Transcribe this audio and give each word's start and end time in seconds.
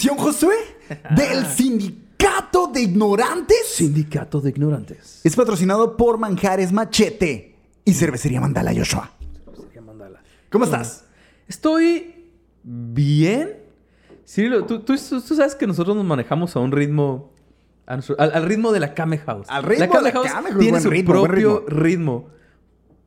sesión, 0.00 0.16
Josué, 0.18 0.54
del 1.14 1.46
Sindicato 1.56 2.68
de 2.68 2.82
Ignorantes. 2.82 3.66
Sindicato 3.66 4.40
de 4.40 4.50
Ignorantes. 4.50 5.20
Es 5.24 5.36
patrocinado 5.36 5.96
por 5.96 6.18
Manjares 6.18 6.72
Machete 6.72 7.56
y 7.84 7.92
Cervecería 7.94 8.40
Mandala 8.40 8.72
Joshua. 8.74 9.10
¿Cómo 10.50 10.64
estás? 10.64 11.04
Estoy 11.46 12.26
bien. 12.64 13.56
Cirilo, 14.26 14.64
tú, 14.64 14.80
tú- 14.80 14.96
tú- 14.96 15.20
tú 15.20 15.34
sabes 15.34 15.54
que 15.54 15.66
nosotros 15.66 15.94
nos 15.96 16.04
manejamos 16.04 16.54
a 16.56 16.60
un 16.60 16.72
ritmo. 16.72 17.32
al, 17.86 18.02
al 18.18 18.44
ritmo 18.46 18.72
de 18.72 18.80
la 18.80 18.94
Kame 18.94 19.18
House. 19.18 19.46
Al 19.48 19.62
ritmo 19.64 19.94
la 19.94 20.00
de 20.00 20.04
la 20.06 20.12
House 20.12 20.30
Kame 20.32 20.52
tiene 20.54 20.80
su 20.80 20.90
ritmo, 20.90 21.12
propio 21.22 21.64
ritmo. 21.68 22.28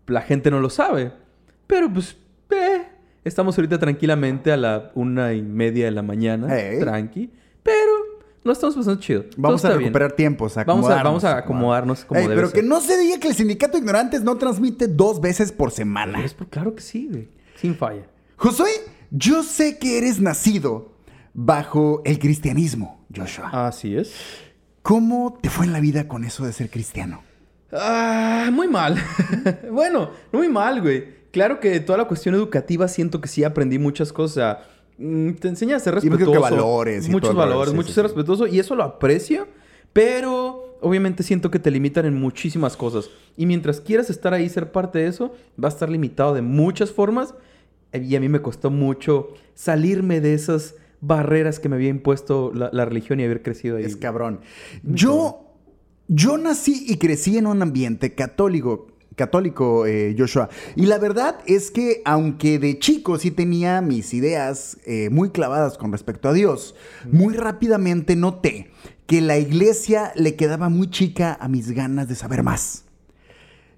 La 0.08 0.22
gente 0.22 0.52
no 0.52 0.60
lo 0.60 0.70
sabe. 0.70 1.14
Pero 1.68 1.92
pues, 1.92 2.16
eh, 2.50 2.84
estamos 3.24 3.58
ahorita 3.58 3.80
tranquilamente 3.80 4.52
a 4.52 4.58
la 4.58 4.92
una 4.96 5.34
y 5.34 5.42
media 5.42 5.86
de 5.86 5.92
la 5.92 6.02
mañana. 6.02 6.48
Tranqui. 6.80 7.30
Pero 7.64 7.92
lo 8.44 8.52
estamos 8.52 8.76
pasando 8.76 9.00
chido. 9.02 9.26
Vamos 9.38 9.64
a 9.64 9.68
está 9.68 9.78
bien. 9.78 9.88
recuperar 9.90 10.12
tiempos, 10.14 10.58
a 10.58 10.64
Vamos 10.66 10.90
a- 10.90 11.02
vamos 11.04 11.24
a 11.24 11.38
acomodarnos 11.38 12.04
como 12.06 12.20
Ey, 12.20 12.28
debe 12.28 12.36
Pero 12.36 12.48
ser. 12.50 12.60
que 12.62 12.68
no 12.68 12.82
se 12.82 12.98
diga 12.98 13.20
que 13.20 13.30
el 13.30 13.36
Sindicato 13.36 13.74
de 13.74 13.80
Ignorantes 13.80 14.22
no 14.24 14.36
transmite 14.38 14.88
dos 14.88 15.22
veces 15.22 15.52
por 15.52 15.72
semana. 15.72 16.24
Es 16.24 16.34
por- 16.34 16.48
claro 16.48 16.76
que 16.76 16.82
sí, 16.82 17.08
güey. 17.10 17.28
Sin 17.56 17.76
falla. 17.76 18.04
Josué, 18.36 18.70
yo 19.12 19.44
sé 19.44 19.78
que 19.78 19.98
eres 19.98 20.20
nacido 20.20 20.92
bajo 21.34 22.02
el 22.06 22.20
cristianismo, 22.20 23.06
Joshua. 23.16 23.68
Así 23.68 23.96
es. 23.96 24.14
¿Cómo 24.82 25.40
te 25.42 25.50
fue 25.50 25.66
en 25.66 25.72
la 25.72 25.80
vida 25.80 26.10
con 26.10 26.26
eso 26.26 26.46
de 26.46 26.52
ser 26.52 26.70
cristiano? 26.70 27.24
Ah, 27.72 28.50
muy 28.52 28.68
mal. 28.68 28.98
bueno, 29.72 30.10
no 30.32 30.40
muy 30.40 30.50
mal, 30.50 30.82
güey. 30.82 31.23
Claro 31.34 31.60
que 31.60 31.80
toda 31.82 31.98
la 31.98 32.06
cuestión 32.08 32.36
educativa 32.36 32.88
siento 32.88 33.20
que 33.20 33.28
sí 33.28 33.44
aprendí 33.44 33.80
muchas 33.80 34.14
cosas. 34.14 34.60
Mm, 35.00 35.32
Te 35.34 35.48
enseña 35.48 35.76
a 35.76 35.80
ser 35.80 35.96
Y 35.96 36.02
creo 36.02 36.12
que 36.12 36.18
respetuoso. 36.26 36.42
valores 36.42 37.08
y 37.08 37.12
muchos 37.12 37.34
valores, 37.36 37.72
sí, 37.72 37.76
mucho 37.76 37.88
sí, 37.90 37.94
ser 37.96 38.04
sí. 38.04 38.08
respetuoso 38.10 38.46
y 38.46 38.60
eso 38.60 38.76
lo 38.76 38.84
aprecio, 38.84 39.48
pero 39.92 40.78
obviamente 40.82 41.24
siento 41.24 41.50
que 41.50 41.58
te 41.58 41.72
limitan 41.72 42.06
en 42.06 42.14
muchísimas 42.14 42.78
cosas. 42.78 43.10
Y 43.36 43.48
mientras 43.48 43.82
quieras 43.82 44.12
estar 44.12 44.34
ahí 44.36 44.44
y 44.46 44.50
ser 44.50 44.72
parte 44.72 45.00
de 45.00 45.08
eso, 45.08 45.34
va 45.62 45.70
a 45.70 45.72
estar 45.72 45.90
limitado 45.90 46.36
de 46.36 46.44
muchas 46.44 46.92
formas. 46.92 47.34
Y 47.92 48.16
a 48.16 48.20
mí 48.20 48.30
me 48.30 48.42
costó 48.42 48.70
mucho 48.70 49.30
salirme 49.56 50.22
de 50.22 50.36
esas 50.36 50.76
barreras 51.02 51.60
que 51.60 51.68
me 51.70 51.76
había 51.76 51.90
impuesto 51.90 52.52
la, 52.54 52.70
la 52.72 52.86
religión 52.86 53.20
y 53.20 53.24
haber 53.24 53.42
crecido 53.44 53.78
ahí. 53.78 53.84
Es 53.86 53.96
cabrón. 53.96 54.42
Yo, 54.84 55.52
yo 56.08 56.38
nací 56.38 56.86
y 56.88 56.98
crecí 56.98 57.38
en 57.38 57.48
un 57.48 57.62
ambiente 57.62 58.14
católico. 58.14 58.88
Católico, 59.16 59.86
eh, 59.86 60.16
Joshua. 60.18 60.50
Y 60.76 60.86
la 60.86 60.98
verdad 60.98 61.38
es 61.46 61.72
que, 61.72 62.02
aunque 62.06 62.60
de 62.60 62.80
chico 62.80 63.18
sí 63.18 63.32
tenía 63.32 63.82
mis 63.82 64.14
ideas 64.14 64.78
eh, 64.86 65.10
muy 65.10 65.30
clavadas 65.30 65.78
con 65.78 65.92
respecto 65.92 66.30
a 66.30 66.34
Dios, 66.34 66.76
muy 67.12 67.36
rápidamente 67.36 68.16
noté 68.16 68.72
que 69.06 69.22
la 69.22 69.38
iglesia 69.38 70.12
le 70.16 70.36
quedaba 70.36 70.70
muy 70.70 70.90
chica 70.90 71.38
a 71.40 71.48
mis 71.48 71.72
ganas 71.72 72.08
de 72.08 72.16
saber 72.16 72.44
más. 72.44 72.86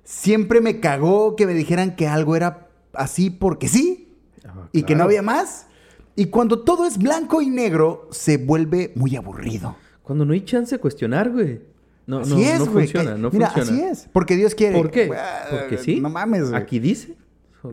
Siempre 0.04 0.62
me 0.62 0.80
cagó 0.80 1.36
que 1.36 1.48
me 1.48 1.54
dijeran 1.54 1.96
que 1.96 2.08
algo 2.08 2.36
era 2.36 2.70
así 2.94 3.30
porque 3.30 3.68
sí 3.68 4.06
Ah, 4.48 4.70
y 4.72 4.84
que 4.84 4.96
no 4.96 5.04
había 5.04 5.22
más. 5.22 5.68
Y 6.16 6.26
cuando 6.28 6.60
todo 6.60 6.86
es 6.86 6.98
blanco 6.98 7.42
y 7.42 7.50
negro, 7.50 8.08
se 8.12 8.38
vuelve 8.38 8.94
muy 8.96 9.16
aburrido. 9.16 9.76
Cuando 10.04 10.26
no 10.26 10.34
hay 10.34 10.42
chance 10.42 10.76
de 10.76 10.80
cuestionar, 10.80 11.32
güey. 11.32 11.62
No, 12.08 12.20
Así 12.20 12.34
no, 12.36 12.40
es, 12.40 12.60
no 12.60 12.66
güey. 12.68 12.86
funciona, 12.88 13.14
que- 13.16 13.20
no 13.22 13.30
Mira, 13.32 13.50
funciona. 13.50 13.82
así 13.90 13.90
es. 14.02 14.10
Porque 14.12 14.36
Dios 14.36 14.54
quiere. 14.56 14.78
¿Por 14.78 14.92
qué? 14.92 15.12
Porque 15.50 15.78
sí. 15.80 16.00
No 16.00 16.10
mames, 16.10 16.50
güey. 16.50 16.62
Aquí 16.62 16.80
dice. 16.80 17.16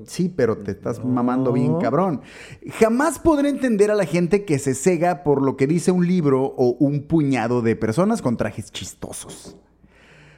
Sí, 0.06 0.32
pero 0.34 0.56
te 0.56 0.70
estás 0.70 1.00
No. 1.00 1.04
mamando 1.04 1.52
bien 1.52 1.78
cabrón. 1.78 2.22
Jamás 2.80 3.18
podré 3.18 3.50
entender 3.50 3.90
a 3.90 3.94
la 3.94 4.06
gente 4.06 4.46
que 4.46 4.58
se 4.58 4.74
cega 4.74 5.22
por 5.22 5.42
lo 5.42 5.58
que 5.58 5.66
dice 5.66 5.90
un 5.92 6.06
libro 6.06 6.44
o 6.56 6.76
un 6.80 7.02
puñado 7.02 7.60
de 7.60 7.76
personas 7.76 8.22
con 8.22 8.38
trajes 8.38 8.72
chistosos. 8.72 9.54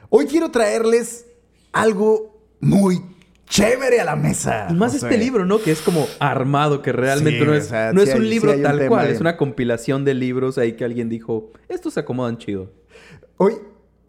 Hoy 0.09 0.25
quiero 0.25 0.51
traerles 0.51 1.27
algo 1.71 2.37
muy 2.59 3.01
chévere 3.47 4.01
a 4.01 4.03
la 4.03 4.17
mesa. 4.17 4.67
Y 4.69 4.73
más 4.73 4.93
este 4.93 5.17
libro, 5.17 5.45
¿no? 5.45 5.59
Que 5.61 5.71
es 5.71 5.79
como 5.81 6.05
armado, 6.19 6.81
que 6.81 6.91
realmente 6.91 7.39
Sí, 7.39 7.45
no 7.45 7.51
o 7.53 7.55
es, 7.55 7.67
sea, 7.67 7.93
no 7.93 8.01
es 8.01 8.13
un 8.13 8.23
hay- 8.23 8.29
libro 8.29 8.51
un 8.53 8.61
tal 8.61 8.87
cual, 8.89 9.07
es 9.07 9.21
una 9.21 9.37
compilación 9.37 10.03
de 10.03 10.15
libros 10.15 10.57
ahí 10.57 10.73
que 10.73 10.83
alguien 10.83 11.07
dijo, 11.07 11.51
estos 11.69 11.93
se 11.93 12.01
acomodan 12.01 12.37
chido. 12.39 12.73
Hoy, 13.37 13.53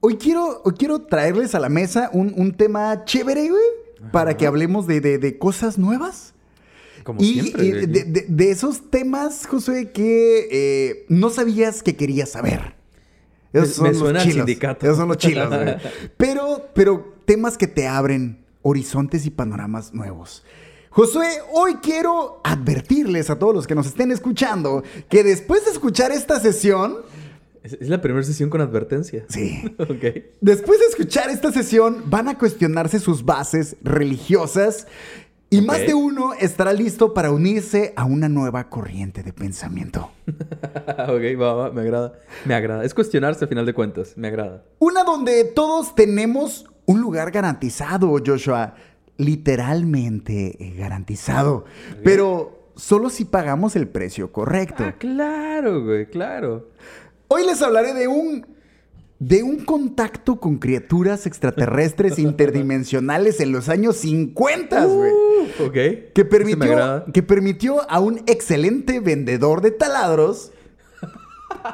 hoy, 0.06 0.16
quiero, 0.16 0.62
hoy 0.64 0.72
quiero 0.78 1.00
traerles 1.02 1.54
a 1.54 1.60
la 1.60 1.68
mesa 1.68 2.10
un, 2.12 2.32
un 2.36 2.52
tema 2.56 3.04
chévere, 3.04 3.48
güey, 3.48 3.62
para 4.12 4.36
que 4.36 4.46
hablemos 4.46 4.86
de, 4.86 5.00
de- 5.00 5.18
de 5.18 5.38
cosas 5.38 5.78
nuevas. 5.78 6.32
Como 7.02 7.20
y 7.22 7.34
siempre. 7.40 7.64
y 7.66 7.70
de, 7.72 7.86
de- 8.04 8.26
de 8.28 8.50
esos 8.50 8.90
temas, 8.90 9.46
José, 9.46 9.90
que 9.92 10.48
eh, 10.50 11.06
no 11.08 11.30
sabías 11.30 11.82
que 11.82 11.96
querías 11.96 12.30
saber. 12.30 12.74
Me- 13.52 13.60
Esos 13.62 13.74
son 13.76 13.84
me 13.84 13.90
los 13.90 13.98
suena 13.98 14.20
al 14.20 14.24
chilos. 14.26 14.46
sindicato. 14.46 14.86
Esos 14.86 14.98
son 14.98 15.08
los 15.08 15.16
chilos, 15.18 15.48
güey. 15.48 15.76
Pero, 16.16 16.68
pero 16.74 17.14
temas 17.24 17.56
que 17.58 17.66
te 17.66 17.86
abren 17.88 18.44
horizontes 18.62 19.24
y 19.26 19.30
panoramas 19.30 19.92
nuevos. 19.94 20.44
Josué, 20.90 21.28
hoy 21.52 21.74
quiero 21.82 22.40
advertirles 22.44 23.28
a 23.30 23.38
todos 23.38 23.54
los 23.54 23.66
que 23.66 23.74
nos 23.74 23.86
estén 23.86 24.10
escuchando 24.12 24.82
que 25.08 25.22
después 25.24 25.64
de 25.64 25.70
escuchar 25.72 26.10
esta 26.10 26.40
sesión, 26.40 26.98
Es, 27.80 27.88
la 27.88 28.00
primera 28.00 28.24
sesión 28.24 28.50
con 28.50 28.60
advertencia. 28.60 29.24
sí, 29.28 29.62
ok. 29.78 30.24
Después 30.40 30.78
de 30.78 30.86
escuchar 30.86 31.30
esta 31.30 31.52
sesión, 31.52 32.04
van 32.06 32.28
a 32.28 32.38
cuestionarse 32.38 33.00
sus 33.00 33.24
bases 33.24 33.76
religiosas 33.82 34.86
y 35.48 35.60
más 35.60 35.78
de 35.86 35.94
uno 35.94 36.32
estará 36.34 36.72
listo 36.72 37.14
para 37.14 37.30
unirse 37.30 37.92
a 37.96 38.04
una 38.04 38.28
nueva 38.28 38.68
corriente 38.68 39.22
de 39.22 39.32
pensamiento. 39.32 40.10
ok, 40.26 41.40
va, 41.40 41.54
va, 41.54 41.70
me 41.70 41.82
agrada. 41.82 42.14
Me 42.44 42.54
agrada. 42.54 42.84
Es 42.84 42.94
cuestionarse 42.94 43.44
a 43.44 43.48
final 43.48 43.64
de 43.64 43.72
cuentas. 43.72 44.14
Me 44.16 44.28
agrada. 44.28 44.64
Una 44.80 45.04
donde 45.04 45.44
todos 45.44 45.94
tenemos 45.94 46.66
un 46.84 47.00
lugar 47.00 47.30
garantizado, 47.30 48.16
Joshua. 48.24 48.74
Literalmente 49.18 50.56
eh, 50.58 50.74
garantizado. 50.76 51.64
Pero 52.02 52.72
solo 52.74 53.08
si 53.08 53.24
pagamos 53.24 53.76
el 53.76 53.88
precio 53.88 54.32
correcto. 54.32 54.84
Ah, 54.84 54.94
claro, 54.98 55.84
güey, 55.84 56.06
claro. 56.06 56.68
Hoy 57.28 57.44
les 57.46 57.62
hablaré 57.62 57.94
de 57.94 58.08
un 58.08 58.46
de 59.18 59.42
un 59.42 59.64
contacto 59.64 60.38
con 60.38 60.58
criaturas 60.58 61.24
extraterrestres 61.26 62.18
interdimensionales 62.18 63.40
en 63.40 63.50
los 63.50 63.70
años 63.70 63.96
50, 63.96 64.84
güey. 64.84 65.10
Uh, 65.10 65.64
ok. 65.66 65.72
que 66.14 66.24
permitió, 66.28 67.04
que 67.14 67.22
permitió 67.22 67.90
a 67.90 67.98
un 68.00 68.18
excelente 68.26 69.00
vendedor 69.00 69.62
de 69.62 69.70
taladros 69.70 70.52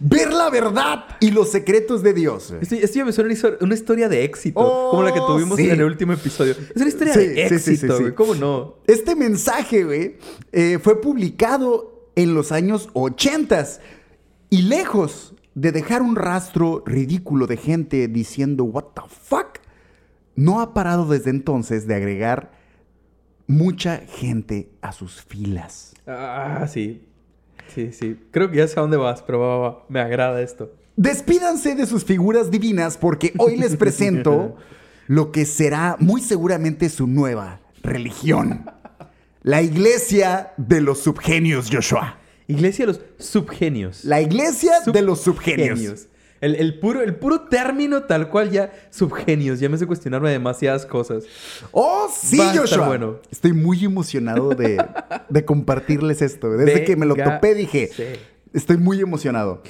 ver 0.00 0.32
la 0.34 0.50
verdad 0.50 1.04
y 1.20 1.30
los 1.30 1.50
secretos 1.50 2.02
de 2.02 2.12
Dios. 2.12 2.52
Esto, 2.60 2.74
esto 2.74 2.98
ya 2.98 3.04
me 3.06 3.12
suena 3.12 3.30
una 3.30 3.34
histo- 3.38 3.56
una 3.62 3.74
historia 3.74 4.08
de 4.10 4.24
éxito, 4.24 4.60
Oh, 4.60 4.90
como 4.90 5.02
la 5.02 5.14
que 5.14 5.20
tuvimos 5.20 5.56
sí. 5.56 5.64
en 5.64 5.70
el 5.80 5.84
último 5.84 6.12
episodio. 6.12 6.52
Es 6.52 6.76
una 6.76 6.88
historia 6.88 7.14
Sí, 7.14 7.20
de 7.20 7.46
éxito, 7.46 7.96
sí. 7.98 8.04
¿Cómo 8.14 8.34
no? 8.34 8.74
Este 8.86 9.16
mensaje, 9.16 9.84
güey, 9.84 10.16
eh, 10.52 10.78
fue 10.82 11.00
publicado 11.00 11.91
en 12.16 12.34
los 12.34 12.52
años 12.52 12.88
80 12.94 13.64
y 14.50 14.62
lejos 14.62 15.34
de 15.54 15.72
dejar 15.72 16.02
un 16.02 16.16
rastro 16.16 16.82
ridículo 16.86 17.46
de 17.46 17.56
gente 17.56 18.08
diciendo, 18.08 18.64
what 18.64 18.84
the 18.94 19.02
fuck, 19.08 19.58
no 20.34 20.60
ha 20.60 20.74
parado 20.74 21.06
desde 21.06 21.30
entonces 21.30 21.86
de 21.86 21.94
agregar 21.94 22.52
mucha 23.46 23.98
gente 23.98 24.70
a 24.80 24.92
sus 24.92 25.22
filas. 25.22 25.94
Ah, 26.06 26.66
sí. 26.68 27.06
Sí, 27.74 27.92
sí. 27.92 28.18
Creo 28.30 28.50
que 28.50 28.58
ya 28.58 28.68
sé 28.68 28.78
a 28.78 28.82
dónde 28.82 28.96
vas, 28.96 29.22
pero 29.22 29.40
va, 29.40 29.56
va, 29.56 29.68
va. 29.68 29.84
Me 29.88 30.00
agrada 30.00 30.42
esto. 30.42 30.72
Despídanse 30.96 31.74
de 31.74 31.86
sus 31.86 32.04
figuras 32.04 32.50
divinas 32.50 32.98
porque 32.98 33.32
hoy 33.38 33.56
les 33.56 33.76
presento 33.76 34.56
lo 35.06 35.32
que 35.32 35.46
será 35.46 35.96
muy 35.98 36.20
seguramente 36.20 36.88
su 36.88 37.06
nueva 37.06 37.60
religión. 37.82 38.66
La 39.42 39.60
iglesia 39.60 40.52
de 40.56 40.80
los 40.80 41.00
subgenios, 41.00 41.68
Joshua. 41.70 42.18
Iglesia 42.46 42.86
de 42.86 42.92
los 42.92 43.00
subgenios. 43.18 44.04
La 44.04 44.20
iglesia 44.20 44.72
de 44.86 45.02
los 45.02 45.20
subgenios. 45.20 46.06
El, 46.40 46.56
el 46.56 46.78
puro, 46.78 47.02
el 47.02 47.14
puro 47.16 47.42
término 47.42 48.02
tal 48.04 48.28
cual 48.28 48.50
ya 48.50 48.72
subgenios. 48.90 49.58
Ya 49.60 49.68
me 49.68 49.76
hace 49.76 49.86
cuestionarme 49.86 50.30
demasiadas 50.30 50.86
cosas. 50.86 51.24
Oh, 51.72 52.08
sí, 52.12 52.38
Va 52.38 52.54
Joshua. 52.54 52.86
bueno. 52.86 53.20
Estoy 53.30 53.52
muy 53.52 53.84
emocionado 53.84 54.50
de, 54.50 54.84
de 55.28 55.44
compartirles 55.44 56.22
esto. 56.22 56.50
Desde 56.50 56.84
que 56.84 56.96
me 56.96 57.06
lo 57.06 57.16
topé 57.16 57.54
dije, 57.54 57.90
sí. 57.94 58.04
estoy 58.52 58.76
muy 58.76 59.00
emocionado. 59.00 59.62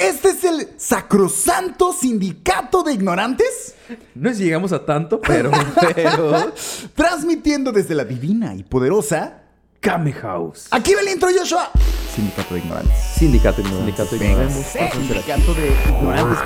Este 0.00 0.30
es 0.30 0.44
el 0.44 0.68
sacrosanto 0.78 1.92
sindicato 1.92 2.82
de 2.82 2.94
ignorantes. 2.94 3.74
No 4.14 4.30
sé 4.30 4.36
si 4.36 4.44
llegamos 4.44 4.72
a 4.72 4.86
tanto, 4.86 5.20
pero... 5.20 5.50
pero... 5.94 6.54
Transmitiendo 6.94 7.70
desde 7.70 7.94
la 7.94 8.06
divina 8.06 8.54
y 8.54 8.62
poderosa. 8.62 9.42
Kame 9.78 10.14
House. 10.14 10.68
Aquí 10.70 10.94
va 10.94 11.02
el 11.02 11.08
intro, 11.08 11.28
Joshua. 11.38 11.70
Sindicato 12.14 12.54
de 12.54 12.60
ignorantes. 12.60 12.96
Sindicato 13.14 13.62
Sindicato 13.62 14.16
Ignoremos. 14.16 14.54
Vamos 14.54 14.56
a 14.56 14.68
hacer 14.68 14.82
aquí. 14.84 14.96
sindicato 14.96 15.54
de 15.54 15.68
ignorantes. 15.68 16.38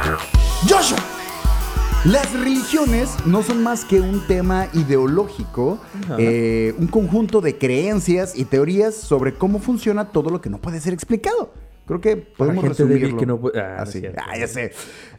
Joshua. 0.68 0.98
Las 2.06 2.32
religiones 2.32 3.10
no 3.24 3.44
son 3.44 3.62
más 3.62 3.84
que 3.84 4.00
un 4.00 4.26
tema 4.26 4.68
ideológico, 4.74 5.78
eh, 6.18 6.74
un 6.76 6.88
conjunto 6.88 7.40
de 7.40 7.56
creencias 7.56 8.36
y 8.36 8.46
teorías 8.46 8.96
sobre 8.96 9.34
cómo 9.34 9.60
funciona 9.60 10.10
todo 10.10 10.30
lo 10.30 10.40
que 10.40 10.50
no 10.50 10.58
puede 10.58 10.80
ser 10.80 10.92
explicado. 10.92 11.52
Creo 11.86 12.00
que 12.00 12.16
podemos 12.16 12.64
resumirlo. 12.66 13.16
que 13.18 13.26
no 13.26 13.40
puede- 13.40 13.60
ah, 13.60 13.76
así. 13.80 14.02
Ah, 14.16 14.36
ya 14.38 14.46
sé. 14.48 14.72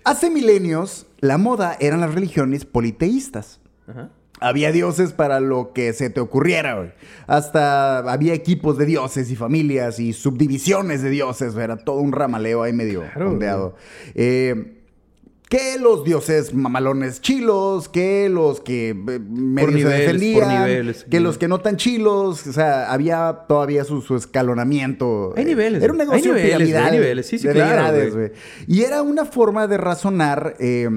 Hace 0.03 0.29
milenios, 0.29 1.05
la 1.19 1.37
moda 1.37 1.77
eran 1.79 2.01
las 2.01 2.13
religiones 2.13 2.65
politeístas. 2.65 3.59
Ajá. 3.87 4.09
Había 4.41 4.73
dioses 4.73 5.13
para 5.13 5.39
lo 5.39 5.71
que 5.71 5.93
se 5.93 6.09
te 6.09 6.19
ocurriera, 6.19 6.75
güey. 6.75 6.91
Hasta 7.25 7.99
había 7.99 8.33
equipos 8.33 8.77
de 8.77 8.85
dioses 8.85 9.31
y 9.31 9.35
familias 9.37 9.97
y 9.99 10.11
subdivisiones 10.11 11.01
de 11.01 11.09
dioses. 11.09 11.55
Era 11.55 11.77
todo 11.77 12.01
un 12.01 12.11
ramaleo 12.11 12.61
ahí 12.63 12.73
medio 12.73 13.01
Claro, 13.13 13.31
ondeado. 13.31 13.75
Eh, 14.13 14.81
que 15.49 15.77
los 15.79 16.03
dioses 16.03 16.53
mamalones 16.53 17.21
chilos, 17.21 17.87
que 17.87 18.29
los 18.29 18.61
que 18.61 18.89
eh, 18.89 18.95
medio 18.95 19.89
se 19.89 20.13
niveles, 20.13 20.39
por 20.39 20.47
niveles. 20.47 21.05
que 21.09 21.19
los 21.19 21.37
que 21.37 21.47
no 21.47 21.59
tan 21.59 21.77
chilos. 21.77 22.47
O 22.47 22.53
sea, 22.53 22.91
había 22.91 23.45
todavía 23.47 23.83
su, 23.83 24.01
su 24.01 24.15
escalonamiento. 24.15 25.33
Hay 25.37 25.43
Eh, 25.43 25.45
niveles, 25.47 25.83
Era 25.83 25.91
un 25.91 25.99
negocio 25.99 26.33
Hay 26.33 26.41
niveles, 26.41 26.57
güey, 26.57 26.57
piramidal 26.57 26.85
hay 26.93 26.99
niveles. 26.99 27.27
Sí, 27.27 27.37
sí, 27.37 27.47
de 27.47 27.53
claro. 27.53 28.31
Y 28.67 28.81
era 28.81 29.01
una 29.01 29.25
forma 29.25 29.67
de 29.67 29.77
razonar 29.77 30.55
eh, 30.59 30.89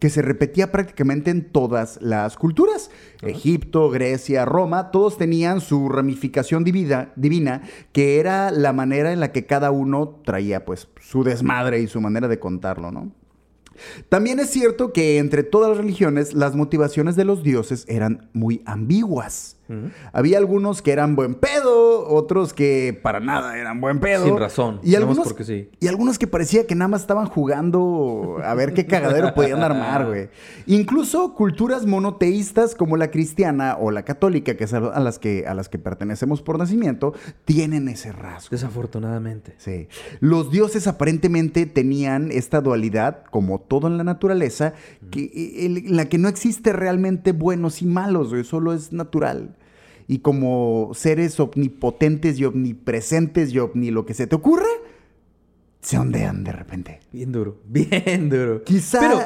que 0.00 0.10
se 0.10 0.22
repetía 0.22 0.72
prácticamente 0.72 1.30
en 1.30 1.50
todas 1.50 1.98
las 2.02 2.36
culturas. 2.36 2.90
Egipto, 3.22 3.90
Grecia, 3.90 4.44
Roma, 4.44 4.90
todos 4.90 5.16
tenían 5.16 5.60
su 5.60 5.88
ramificación 5.88 6.64
divina, 6.64 7.12
divina, 7.16 7.62
que 7.92 8.18
era 8.18 8.50
la 8.50 8.72
manera 8.72 9.12
en 9.12 9.20
la 9.20 9.32
que 9.32 9.46
cada 9.46 9.70
uno 9.70 10.20
traía 10.24 10.64
pues 10.64 10.88
su 11.00 11.22
desmadre 11.24 11.80
y 11.80 11.86
su 11.86 12.00
manera 12.00 12.28
de 12.28 12.38
contarlo, 12.38 12.90
¿no? 12.90 13.12
También 14.08 14.40
es 14.40 14.50
cierto 14.50 14.92
que 14.92 15.18
entre 15.18 15.42
todas 15.42 15.70
las 15.70 15.78
religiones 15.78 16.34
las 16.34 16.54
motivaciones 16.54 17.16
de 17.16 17.24
los 17.24 17.42
dioses 17.42 17.84
eran 17.88 18.28
muy 18.32 18.62
ambiguas. 18.64 19.56
Había 20.12 20.38
algunos 20.38 20.82
que 20.82 20.92
eran 20.92 21.16
buen 21.16 21.34
pedo, 21.34 22.08
otros 22.08 22.52
que 22.52 22.98
para 23.02 23.20
nada 23.20 23.58
eran 23.58 23.80
buen 23.80 24.00
pedo. 24.00 24.24
Sin 24.24 24.38
razón, 24.38 24.80
Y 24.82 24.94
algunos, 24.94 25.26
porque 25.26 25.44
sí. 25.44 25.68
y 25.80 25.88
algunos 25.88 26.18
que 26.18 26.26
parecía 26.26 26.66
que 26.66 26.74
nada 26.74 26.88
más 26.88 27.02
estaban 27.02 27.26
jugando 27.26 28.38
a 28.42 28.54
ver 28.54 28.74
qué 28.74 28.86
cagadero 28.86 29.34
podían 29.34 29.62
armar, 29.62 30.06
güey. 30.08 30.28
Incluso 30.66 31.34
culturas 31.34 31.86
monoteístas 31.86 32.74
como 32.74 32.96
la 32.96 33.10
cristiana 33.10 33.76
o 33.78 33.90
la 33.90 34.04
católica, 34.04 34.56
que 34.56 34.64
es 34.64 34.72
a 34.72 34.80
las 34.80 35.18
que, 35.18 35.46
a 35.46 35.54
las 35.54 35.68
que 35.68 35.78
pertenecemos 35.78 36.42
por 36.42 36.58
nacimiento, 36.58 37.14
tienen 37.44 37.88
ese 37.88 38.12
rasgo. 38.12 38.48
Desafortunadamente. 38.50 39.54
Sí. 39.58 39.88
Los 40.20 40.50
dioses 40.50 40.86
aparentemente 40.86 41.66
tenían 41.66 42.30
esta 42.32 42.60
dualidad, 42.60 43.24
como 43.30 43.60
todo 43.60 43.86
en 43.86 43.98
la 43.98 44.04
naturaleza, 44.04 44.74
que, 45.10 45.30
en 45.66 45.74
en 45.74 45.96
la 45.96 46.06
que 46.06 46.18
no 46.18 46.28
existe 46.28 46.72
realmente 46.72 47.32
buenos 47.32 47.82
y 47.82 47.86
malos, 47.86 48.30
güey, 48.30 48.44
solo 48.44 48.72
es 48.72 48.92
natural. 48.92 49.56
Y 50.06 50.18
como 50.18 50.90
seres 50.94 51.38
omnipotentes 51.40 52.38
y 52.38 52.44
omnipresentes 52.44 53.52
y 53.52 53.58
omni 53.58 53.90
lo 53.90 54.04
que 54.04 54.12
se 54.14 54.26
te 54.26 54.36
ocurra, 54.36 54.66
se 55.80 55.98
ondean 55.98 56.44
de 56.44 56.52
repente. 56.52 57.00
Bien 57.12 57.30
duro, 57.32 57.58
bien 57.66 58.28
duro. 58.30 58.62
Quizá- 58.64 59.00
Pero, 59.00 59.18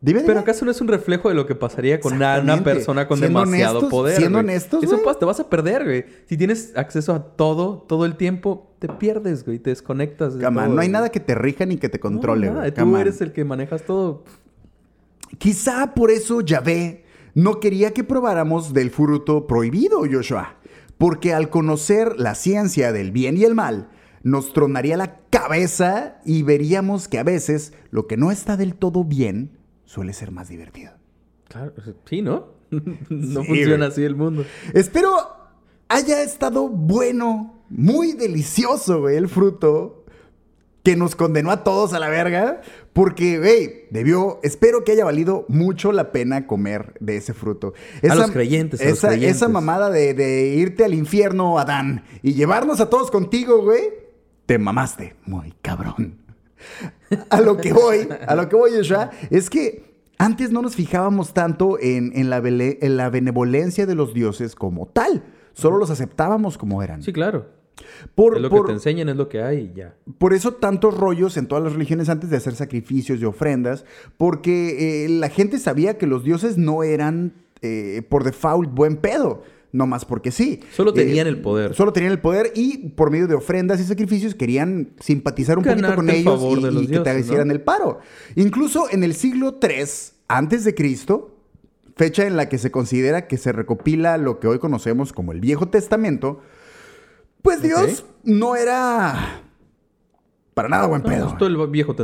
Dime, 0.00 0.20
dime. 0.20 0.22
pero 0.26 0.40
¿acaso 0.40 0.64
no 0.64 0.70
es 0.70 0.80
un 0.80 0.86
reflejo 0.88 1.28
de 1.28 1.34
lo 1.34 1.44
que 1.46 1.54
pasaría 1.56 1.98
con 2.00 2.14
una, 2.14 2.62
persona 2.62 3.06
con 3.08 3.18
Siendo 3.18 3.40
demasiado 3.40 3.78
honestos- 3.80 3.90
poder? 3.90 4.16
siendo 4.16 4.38
güey? 4.38 4.44
honestos, 4.50 4.82
Eso 4.84 5.02
pasa, 5.02 5.18
te 5.18 5.24
vas 5.24 5.40
a 5.40 5.48
perder, 5.50 5.84
güey. 5.84 6.04
Si 6.26 6.36
tienes 6.36 6.72
acceso 6.76 7.12
a 7.14 7.22
todo, 7.36 7.84
todo 7.88 8.04
el 8.04 8.16
tiempo, 8.16 8.72
te 8.78 8.88
pierdes, 8.88 9.44
güey. 9.44 9.58
Te 9.58 9.70
desconectas. 9.70 10.34
de 10.34 10.40
todo, 10.44 10.50
no 10.52 10.60
hay 10.62 10.68
güey. 10.72 10.88
nada 10.88 11.08
que 11.10 11.20
te 11.20 11.34
rija 11.34 11.66
ni 11.66 11.76
que 11.78 11.88
te 11.88 11.98
controle, 12.00 12.46
No, 12.48 12.54
nada, 12.54 12.70
güey. 12.70 12.74
Tú 12.74 12.96
eres 12.96 13.20
el 13.20 13.32
que 13.32 13.44
manejas 13.44 13.82
todo. 13.84 14.24
Quizá 15.38 15.94
por 15.94 16.10
eso 16.10 16.40
Yahvé 16.40 17.03
no 17.34 17.60
quería 17.60 17.92
que 17.92 18.04
probáramos 18.04 18.72
del 18.72 18.90
fruto 18.90 19.46
prohibido, 19.46 20.02
Joshua. 20.10 20.56
Porque 20.98 21.34
al 21.34 21.50
conocer 21.50 22.18
la 22.18 22.34
ciencia 22.34 22.92
del 22.92 23.10
bien 23.10 23.36
y 23.36 23.44
el 23.44 23.54
mal, 23.54 23.88
nos 24.22 24.52
tronaría 24.52 24.96
la 24.96 25.18
cabeza 25.30 26.20
y 26.24 26.42
veríamos 26.42 27.08
que 27.08 27.18
a 27.18 27.24
veces 27.24 27.72
lo 27.90 28.06
que 28.06 28.16
no 28.16 28.30
está 28.30 28.56
del 28.56 28.74
todo 28.74 29.04
bien 29.04 29.58
suele 29.84 30.12
ser 30.12 30.30
más 30.30 30.48
divertido. 30.48 30.92
Claro, 31.48 31.72
sí, 32.06 32.22
¿no? 32.22 32.48
no 32.70 33.42
Sí, 33.42 33.46
funciona 33.46 33.86
así 33.86 34.04
el 34.04 34.16
mundo. 34.16 34.44
Espero 34.72 35.10
haya 35.88 36.22
estado 36.22 36.68
bueno, 36.68 37.62
muy 37.68 38.12
delicioso, 38.12 39.00
güey, 39.00 39.16
el 39.16 39.28
fruto 39.28 40.04
que 40.82 40.96
nos 40.96 41.16
condenó 41.16 41.50
a 41.50 41.64
todos 41.64 41.92
a 41.94 41.98
la 41.98 42.08
verga. 42.08 42.60
Porque, 42.94 43.38
güey, 43.38 43.86
debió, 43.90 44.38
espero 44.42 44.82
que 44.84 44.92
haya 44.92 45.04
valido 45.04 45.44
mucho 45.48 45.92
la 45.92 46.12
pena 46.12 46.46
comer 46.46 46.94
de 47.00 47.16
ese 47.18 47.34
fruto. 47.34 47.74
A 48.08 48.14
los 48.14 48.30
creyentes, 48.30 48.80
a 48.80 48.84
los 48.84 48.92
esa, 48.98 49.08
creyentes. 49.08 49.36
esa 49.36 49.48
mamada 49.48 49.90
de, 49.90 50.14
de 50.14 50.46
irte 50.54 50.84
al 50.84 50.94
infierno, 50.94 51.58
Adán, 51.58 52.04
y 52.22 52.34
llevarnos 52.34 52.80
a 52.80 52.88
todos 52.88 53.10
contigo, 53.10 53.62
güey, 53.62 53.82
te 54.46 54.58
mamaste. 54.58 55.16
Muy 55.26 55.52
cabrón. 55.60 56.18
A 57.30 57.40
lo 57.40 57.56
que 57.58 57.72
voy, 57.72 58.08
a 58.26 58.34
lo 58.34 58.48
que 58.48 58.56
voy, 58.56 58.70
Joshua, 58.76 59.10
es 59.28 59.50
que 59.50 59.92
antes 60.18 60.50
no 60.52 60.62
nos 60.62 60.76
fijábamos 60.76 61.34
tanto 61.34 61.78
en, 61.80 62.12
en 62.14 62.30
la, 62.30 62.40
vele- 62.40 62.78
en 62.80 62.96
la 62.96 63.10
benevolencia 63.10 63.86
de 63.86 63.94
los 63.96 64.14
dioses 64.14 64.54
como 64.54 64.86
tal. 64.86 65.24
Solo 65.52 65.78
los 65.78 65.90
aceptábamos 65.90 66.56
como 66.58 66.82
eran. 66.82 67.02
Sí, 67.02 67.12
claro. 67.12 67.46
Por, 68.14 68.36
es 68.36 68.42
lo 68.42 68.50
por- 68.50 68.62
que 68.62 68.66
te 68.68 68.72
enseñan, 68.74 69.08
es 69.08 69.16
lo 69.16 69.28
que 69.28 69.42
hay 69.42 69.70
y 69.74 69.78
ya. 69.78 69.94
por 70.18 70.32
eso 70.32 70.52
tantos 70.54 70.96
rollos 70.96 71.36
en 71.36 71.46
todas 71.46 71.64
las 71.64 71.72
religiones 71.72 72.08
antes 72.08 72.30
de 72.30 72.36
hacer 72.36 72.54
sacrificios 72.54 73.20
y 73.20 73.24
ofrendas, 73.24 73.84
porque 74.16 75.04
eh, 75.04 75.08
la 75.08 75.28
gente 75.28 75.58
sabía 75.58 75.98
que 75.98 76.06
los 76.06 76.22
dioses 76.24 76.56
no 76.56 76.82
eran 76.82 77.32
eh, 77.62 78.02
por 78.08 78.22
default 78.24 78.70
buen 78.72 78.96
pedo, 78.96 79.42
no 79.72 79.86
más 79.88 80.04
porque 80.04 80.30
sí. 80.30 80.60
Solo 80.72 80.90
Eh, 80.92 80.94
tenían 80.94 81.26
el 81.26 81.40
poder. 81.40 81.74
Solo 81.74 81.92
tenían 81.92 82.12
el 82.12 82.20
poder 82.20 82.52
y 82.54 82.90
por 82.90 83.10
medio 83.10 83.26
de 83.26 83.34
ofrendas 83.34 83.80
y 83.80 83.84
sacrificios 83.84 84.34
querían 84.36 84.90
simpatizar 85.00 85.58
un 85.58 85.64
poquito 85.64 85.82
Ganarte 85.82 85.96
con 85.96 86.10
el 86.10 86.16
ellos 86.16 86.34
favor 86.40 86.58
y, 86.58 86.62
de 86.62 86.70
los 86.70 86.82
y 86.84 86.86
que 86.86 87.00
te 87.00 87.18
hicieran 87.18 87.50
el 87.50 87.60
paro. 87.60 87.98
Incluso 88.36 88.86
en 88.90 89.02
el 89.02 89.14
siglo 89.14 89.58
III 89.60 89.84
antes 90.28 90.64
de 90.64 90.74
Cristo, 90.76 91.36
fecha 91.96 92.26
en 92.26 92.36
la 92.36 92.48
que 92.48 92.58
se 92.58 92.70
considera 92.70 93.26
que 93.26 93.36
se 93.36 93.50
recopila 93.52 94.16
lo 94.18 94.38
que 94.38 94.46
hoy 94.46 94.58
conocemos 94.60 95.12
como 95.12 95.32
el 95.32 95.40
Viejo 95.40 95.68
Testamento, 95.68 96.40
pues. 97.44 97.62
Dios 97.62 98.04
no 98.24 98.56
era 98.56 99.42
para 100.54 100.68
nada 100.68 100.86
buen 100.86 101.02
No, 101.02 101.08
pedo. 101.08 101.26
pues 101.26 101.38
todo 101.38 101.48
el 101.48 101.70
viejo 101.70 101.94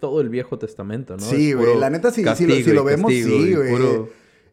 todo 0.00 0.20
el 0.20 0.28
viejo 0.28 0.58
testamento, 0.58 1.16
¿no? 1.16 1.22
Sí, 1.22 1.52
güey. 1.52 1.78
La 1.78 1.90
neta, 1.90 2.10
sí, 2.10 2.24
sí, 2.36 2.46
lo, 2.46 2.54
si 2.54 2.72
lo 2.72 2.84
vemos, 2.84 3.12
sí, 3.12 3.18
y 3.18 3.54
güey. 3.54 3.74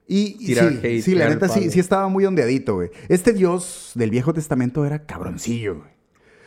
Y, 0.08 0.38
y 0.40 0.46
tirar 0.46 0.72
sí, 0.72 0.80
hate, 0.84 1.02
sí, 1.02 1.16
la 1.16 1.30
neta, 1.30 1.50
sí, 1.50 1.72
sí 1.72 1.80
estaba 1.80 2.08
muy 2.10 2.26
ondeadito, 2.26 2.76
güey. 2.76 2.90
Este 3.10 3.34
Dios 3.34 3.92
del 3.96 4.12
Viejo 4.12 4.34
Testamento 4.34 4.86
era 4.86 5.06
cabroncillo, 5.06 5.78
güey. 5.80 5.95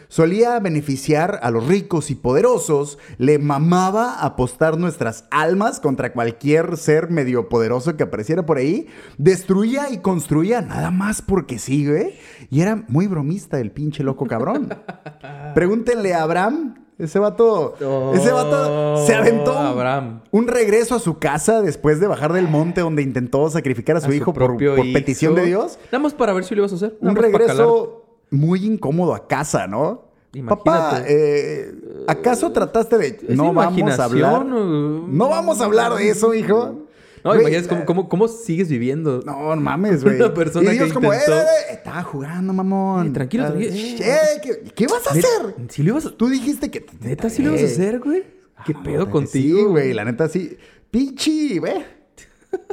Solía 0.09 0.59
beneficiar 0.59 1.39
a 1.43 1.51
los 1.51 1.67
ricos 1.67 2.11
y 2.11 2.15
poderosos, 2.15 2.99
le 3.19 3.39
mamaba 3.39 4.21
apostar 4.25 4.79
nuestras 4.79 5.25
almas 5.31 5.81
contra 5.81 6.13
cualquier 6.13 6.77
ser 6.79 7.11
medio 7.11 7.49
poderoso 7.51 7.97
que 7.97 8.05
apareciera 8.05 8.47
por 8.47 8.57
ahí, 8.59 8.87
destruía 9.19 9.91
y 9.91 9.99
construía 9.99 10.63
nada 10.63 10.91
más 10.91 11.21
porque 11.21 11.59
sí, 11.59 11.87
güey. 11.87 12.15
Y 12.51 12.63
era 12.63 12.85
muy 12.89 13.07
bromista 13.07 13.61
el 13.61 13.71
pinche 13.71 14.03
loco 14.03 14.27
cabrón. 14.27 14.69
Pregúntenle 15.55 16.15
a 16.15 16.23
Abraham, 16.23 16.87
ese 16.99 17.19
vato, 17.19 17.75
ese 18.15 18.33
vato 18.33 19.07
se 19.07 19.15
aventó 19.15 19.53
un- 19.53 19.57
Oh, 19.59 19.69
Abraham. 19.69 20.23
un 20.31 20.49
regreso 20.49 20.95
a 20.95 20.99
su 21.01 21.19
casa 21.19 21.63
después 21.63 22.01
de 22.01 22.07
bajar 22.07 22.33
del 22.33 22.49
monte 22.49 22.81
donde 22.81 23.03
intentó 23.03 23.49
sacrificar 23.51 23.97
a 23.97 24.01
su, 24.01 24.11
A 24.11 24.15
hijo 24.15 24.33
por, 24.33 24.47
propio 24.47 24.75
por 24.77 24.85
hijo. 24.87 24.99
petición 24.99 25.35
de 25.35 25.45
Dios. 25.47 25.79
Nada 25.93 26.03
más 26.03 26.15
para 26.15 26.33
ver 26.33 26.45
si 26.45 26.55
lo 26.55 26.63
ibas 26.63 26.73
a 26.73 26.77
hacer. 26.77 26.97
Nada 27.01 27.11
Un 27.13 27.17
regreso 27.23 28.08
muy 28.31 28.65
incómodo 28.65 29.15
a 29.15 29.27
casa, 29.27 29.67
¿no? 29.67 30.09
Imagínate. 30.35 30.65
Papá, 30.65 31.03
eh, 31.07 31.73
¿acaso 32.07 32.53
trataste 32.53 32.99
de... 32.99 33.07
¿Es 33.29 33.37
No 33.37 33.53
vamos 33.55 33.99
a 33.99 34.05
hablar... 34.05 34.45
No 34.45 35.29
vamos 35.29 35.61
a 35.61 35.65
hablar 35.65 35.95
de 35.95 36.11
eso, 36.11 36.35
hijo. 36.35 36.85
No, 37.25 37.31
Güey, 37.31 37.41
imagínate 37.41 37.69
cómo, 37.69 37.85
cómo, 37.87 38.09
cómo 38.09 38.29
sigues 38.29 38.69
viviendo. 38.69 39.23
No, 39.27 39.57
no 39.57 39.61
mames, 39.61 40.05
güey. 40.05 40.17
Una 40.21 40.33
persona 40.33 40.73
y 40.73 40.77
Dios 40.77 40.89
que 40.89 40.95
como, 40.95 41.13
eh, 41.13 41.17
intentó- 41.17 41.41
eh, 41.41 41.45
eh, 41.71 41.73
estaba 41.73 42.03
jugando, 42.05 42.53
mamón. 42.53 43.09
Eh, 43.09 43.11
tranquilo, 43.11 43.47
tranquilo. 43.47 43.73
eh, 43.75 44.19
¿qué, 44.43 44.63
qué 44.75 44.87
vas 44.87 45.07
a 45.09 45.15
Neta, 45.15 45.27
hacer? 45.29 45.55
¿Sí 45.69 45.83
lo 45.83 45.91
ibas 45.91 46.07
a... 46.07 46.11
Tú 46.17 46.29
dijiste 46.29 46.71
que... 46.71 46.87
¿Neta 47.01 47.29
sí 47.29 47.43
lo 47.43 47.49
ibas 47.51 47.63
a 47.63 47.65
Eh, 47.65 47.73
hacer, 47.73 47.99
güey? 47.99 48.23
¿Qué 48.65 48.73
Ah, 48.77 48.83
pedo 48.85 48.99
neta 48.99 49.05
que 49.07 49.11
contigo? 49.11 49.59
Sí, 49.59 49.65
güey, 49.65 49.93
la 49.95 50.05
neta 50.05 50.29
sí. 50.29 50.57
Pinche, 50.91 51.59
güey. 51.59 51.85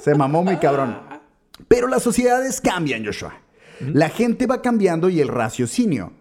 Se 0.01 0.13
mamó 0.13 0.43
muy 0.43 0.57
cabrón. 0.57 0.99
Pero 1.67 1.87
las 1.87 2.03
sociedades 2.03 2.61
cambian, 2.61 3.03
Joshua. 3.05 3.33
La 3.79 4.09
gente 4.09 4.47
va 4.47 4.61
cambiando 4.61 5.09
y 5.09 5.19
el 5.19 5.27
raciocinio 5.27 6.13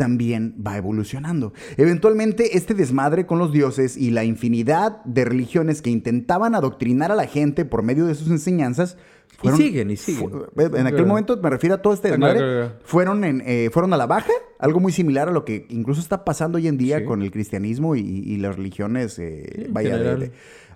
también 0.00 0.54
va 0.66 0.78
evolucionando. 0.78 1.52
Eventualmente, 1.76 2.56
este 2.56 2.72
desmadre 2.72 3.26
con 3.26 3.38
los 3.38 3.52
dioses 3.52 3.98
y 3.98 4.10
la 4.10 4.24
infinidad 4.24 5.04
de 5.04 5.26
religiones 5.26 5.82
que 5.82 5.90
intentaban 5.90 6.54
adoctrinar 6.54 7.12
a 7.12 7.14
la 7.14 7.26
gente 7.26 7.66
por 7.66 7.82
medio 7.82 8.06
de 8.06 8.14
sus 8.14 8.30
enseñanzas 8.30 8.96
y 9.42 9.48
siguen, 9.50 9.90
y 9.90 9.96
siguen. 9.96 10.32
en 10.56 10.86
aquel 10.86 11.06
momento 11.06 11.36
me 11.36 11.50
refiero 11.50 11.74
a 11.74 11.82
todo 11.82 11.92
este 11.92 12.10
desmadre. 12.10 12.72
Fueron, 12.82 13.24
en, 13.24 13.42
eh, 13.44 13.68
fueron 13.70 13.92
a 13.92 13.98
la 13.98 14.06
baja, 14.06 14.32
algo 14.58 14.80
muy 14.80 14.92
similar 14.92 15.28
a 15.28 15.32
lo 15.32 15.44
que 15.44 15.66
incluso 15.68 16.00
está 16.00 16.24
pasando 16.24 16.56
hoy 16.56 16.66
en 16.66 16.78
día 16.78 17.04
con 17.04 17.22
el 17.22 17.30
cristianismo 17.30 17.94
y, 17.94 18.36
las 18.38 18.56
religiones, 18.56 19.18
eh, 19.18 19.66
vaya, 19.70 20.18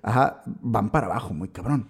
ajá, 0.02 0.42
van 0.44 0.90
para 0.90 1.06
abajo, 1.06 1.32
muy 1.32 1.48
cabrón. 1.48 1.88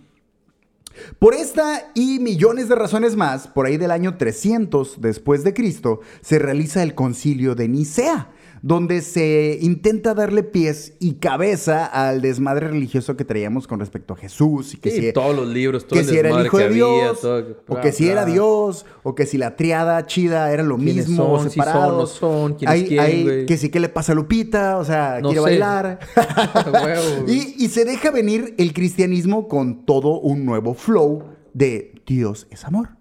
Por 1.19 1.35
esta 1.35 1.91
y 1.95 2.19
millones 2.19 2.69
de 2.69 2.75
razones 2.75 3.17
más, 3.17 3.49
por 3.49 3.67
ahí 3.67 3.77
del 3.77 3.91
año 3.91 4.17
300 4.17 5.01
después 5.01 5.45
de 5.45 5.55
Cristo, 5.55 6.01
se 6.21 6.39
realiza 6.39 6.83
el 6.83 6.95
concilio 6.95 7.55
de 7.55 7.69
Nicea, 7.69 8.31
donde 8.65 9.03
se 9.03 9.59
intenta 9.61 10.15
darle 10.15 10.43
pies 10.43 10.95
y 10.99 11.17
cabeza 11.17 11.85
al 11.85 12.23
desmadre 12.23 12.69
religioso 12.69 13.15
que 13.15 13.27
traíamos 13.27 13.67
con 13.67 13.79
respecto 13.79 14.15
a 14.15 14.17
Jesús. 14.17 14.73
Y 14.73 14.79
que 14.79 14.91
si, 14.91 15.13
todos 15.13 15.37
los 15.37 15.47
libros, 15.47 15.87
todo 15.87 15.99
que 15.99 16.07
si 16.07 16.17
era 16.17 16.31
el 16.31 16.47
hijo 16.47 16.57
de 16.57 16.71
Dios, 16.71 17.23
o 17.69 17.81
que 17.83 17.93
si 17.93 18.09
era 18.09 18.25
Dios, 18.25 18.87
o 19.03 19.15
que 19.15 19.27
si 19.27 19.37
la 19.37 19.57
triada 19.57 20.07
chida 20.07 20.51
era 20.51 20.63
lo 20.63 20.79
mismo, 20.79 21.39
son, 21.39 21.51
separados. 21.51 22.13
Si 22.13 22.19
son, 22.21 22.53
no 22.53 22.59
son, 22.59 22.69
hay, 22.69 23.45
que 23.45 23.59
si 23.59 23.69
qué 23.69 23.81
le 23.81 23.91
pasa 23.91 24.13
a 24.13 24.15
Lupita, 24.15 24.79
o 24.79 24.85
sea, 24.87 25.19
quiere 25.21 25.41
bailar. 25.41 25.99
y, 27.29 27.63
y 27.63 27.69
se 27.69 27.85
deja 27.85 28.11
venir 28.11 28.55
el 28.57 28.73
cristianismo 28.73 29.47
con 29.47 29.85
todo 29.85 30.21
un 30.21 30.47
nuevo 30.47 30.73
flow 30.73 31.25
de 31.53 31.93
Dios 32.07 32.47
es 32.51 32.65
amor. 32.65 32.97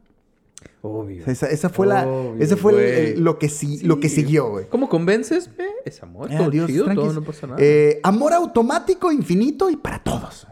Obvio. 0.85 1.23
esa, 1.25 1.69
fue 1.69 1.87
la. 1.87 2.05
Ese 2.39 2.57
fue 2.57 3.15
lo, 3.15 3.39
que 3.39 3.49
lo 3.83 3.99
que 4.01 4.09
siguió, 4.09 4.49
güey. 4.49 4.65
¿Cómo 4.67 4.89
convences? 4.89 5.49
es 5.85 6.03
amor, 6.03 6.29
todo 6.29 6.51
chido, 6.67 6.93
todo, 6.93 7.13
no 7.13 7.23
pasa 7.23 7.47
nada. 7.47 7.57
Eh, 7.61 8.01
amor 8.03 8.33
automático, 8.33 9.09
infinito 9.09 9.69
y 9.69 9.77
para 9.77 10.03
todos. 10.03 10.45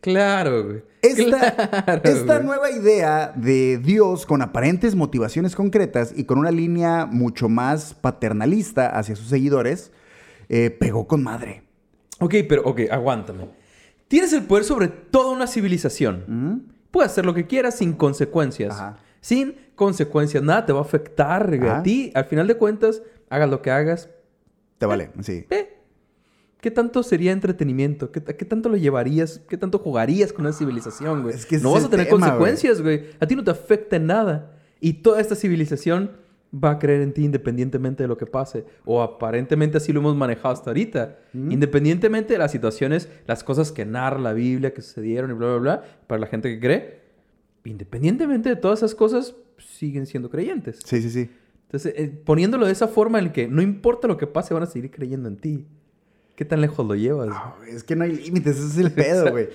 Claro, 0.00 0.64
güey. 0.64 0.82
Esta, 1.00 2.00
esta 2.02 2.40
nueva 2.40 2.68
idea 2.72 3.32
de 3.36 3.78
Dios 3.78 4.26
con 4.26 4.42
aparentes 4.42 4.96
motivaciones 4.96 5.54
concretas 5.54 6.12
y 6.16 6.24
con 6.24 6.38
una 6.38 6.50
línea 6.50 7.06
mucho 7.06 7.48
más 7.48 7.94
paternalista 7.94 8.88
hacia 8.88 9.14
sus 9.14 9.28
seguidores, 9.28 9.92
eh, 10.48 10.70
pegó 10.70 11.06
con 11.06 11.22
madre. 11.22 11.62
Ok, 12.18 12.34
pero, 12.48 12.64
ok, 12.64 12.80
aguántame. 12.90 13.48
Tienes 14.08 14.32
el 14.32 14.42
poder 14.42 14.64
sobre 14.64 14.88
toda 14.88 15.30
una 15.30 15.46
civilización. 15.46 16.66
Puedes 16.90 17.12
hacer 17.12 17.24
lo 17.24 17.34
que 17.34 17.46
quieras 17.46 17.76
sin 17.76 17.92
consecuencias. 17.92 18.72
Ajá 18.72 18.98
sin 19.24 19.56
consecuencias. 19.74 20.42
Nada 20.42 20.66
te 20.66 20.72
va 20.74 20.80
a 20.80 20.82
afectar 20.82 21.50
a 21.66 21.82
ti. 21.82 22.12
Al 22.14 22.26
final 22.26 22.46
de 22.46 22.56
cuentas, 22.56 23.02
hagas 23.30 23.48
lo 23.48 23.62
que 23.62 23.70
hagas. 23.70 24.10
Te 24.76 24.84
vale, 24.84 25.12
sí. 25.22 25.46
¿Qué 26.60 26.70
tanto 26.70 27.02
sería 27.02 27.32
entretenimiento? 27.32 28.12
¿Qué, 28.12 28.20
tanto 28.20 28.68
lo 28.68 28.76
llevarías? 28.76 29.40
¿Qué 29.48 29.56
tanto 29.56 29.78
jugarías 29.78 30.30
con 30.30 30.46
esa 30.46 30.58
civilización, 30.58 31.22
güey? 31.22 31.34
Es 31.34 31.46
que 31.46 31.56
no 31.56 31.72
vas 31.72 31.84
a 31.84 31.88
tener 31.88 32.10
consecuencias, 32.10 32.82
güey. 32.82 33.06
A 33.18 33.26
ti 33.26 33.34
no 33.34 33.42
te 33.42 33.50
afecta 33.50 33.96
en 33.96 34.06
nada. 34.08 34.58
Y 34.78 34.92
toda 34.92 35.22
esta 35.22 35.34
civilización 35.34 36.10
va 36.54 36.72
a 36.72 36.78
creer 36.78 37.00
en 37.00 37.14
ti 37.14 37.24
independientemente 37.24 38.02
de 38.02 38.08
lo 38.08 38.18
que 38.18 38.26
pase. 38.26 38.66
O 38.84 39.00
aparentemente 39.00 39.78
así 39.78 39.90
lo 39.94 40.00
hemos 40.00 40.16
manejado 40.16 40.52
hasta 40.52 40.68
ahorita. 40.68 41.18
Independientemente 41.32 42.34
de 42.34 42.38
las 42.38 42.52
situaciones, 42.52 43.08
las 43.26 43.42
cosas 43.42 43.72
que 43.72 43.86
narra 43.86 44.18
la 44.18 44.34
Biblia, 44.34 44.74
que 44.74 44.82
sucedieron 44.82 45.30
y 45.30 45.34
bla, 45.34 45.46
bla, 45.46 45.58
bla, 45.58 45.84
para 46.06 46.20
la 46.20 46.26
gente 46.26 46.50
que 46.50 46.60
cree, 46.60 47.03
independientemente 47.64 48.48
de 48.48 48.56
todas 48.56 48.80
esas 48.80 48.94
cosas, 48.94 49.34
siguen 49.58 50.06
siendo 50.06 50.30
creyentes. 50.30 50.80
Sí, 50.84 51.00
sí, 51.02 51.10
sí. 51.10 51.30
Entonces, 51.66 51.94
eh, 51.96 52.08
poniéndolo 52.24 52.66
de 52.66 52.72
esa 52.72 52.88
forma 52.88 53.18
en 53.18 53.32
que 53.32 53.48
no 53.48 53.62
importa 53.62 54.06
lo 54.06 54.16
que 54.16 54.26
pase, 54.26 54.54
van 54.54 54.62
a 54.62 54.66
seguir 54.66 54.90
creyendo 54.90 55.28
en 55.28 55.36
ti. 55.36 55.66
¿Qué 56.36 56.44
tan 56.44 56.60
lejos 56.60 56.86
lo 56.86 56.94
llevas? 56.94 57.28
es 57.68 57.84
que 57.84 57.96
no 57.96 58.04
hay 58.04 58.12
límites, 58.12 58.56
ese 58.56 58.66
es 58.66 58.78
el 58.78 58.92
pedo, 58.92 59.30
güey. 59.32 59.48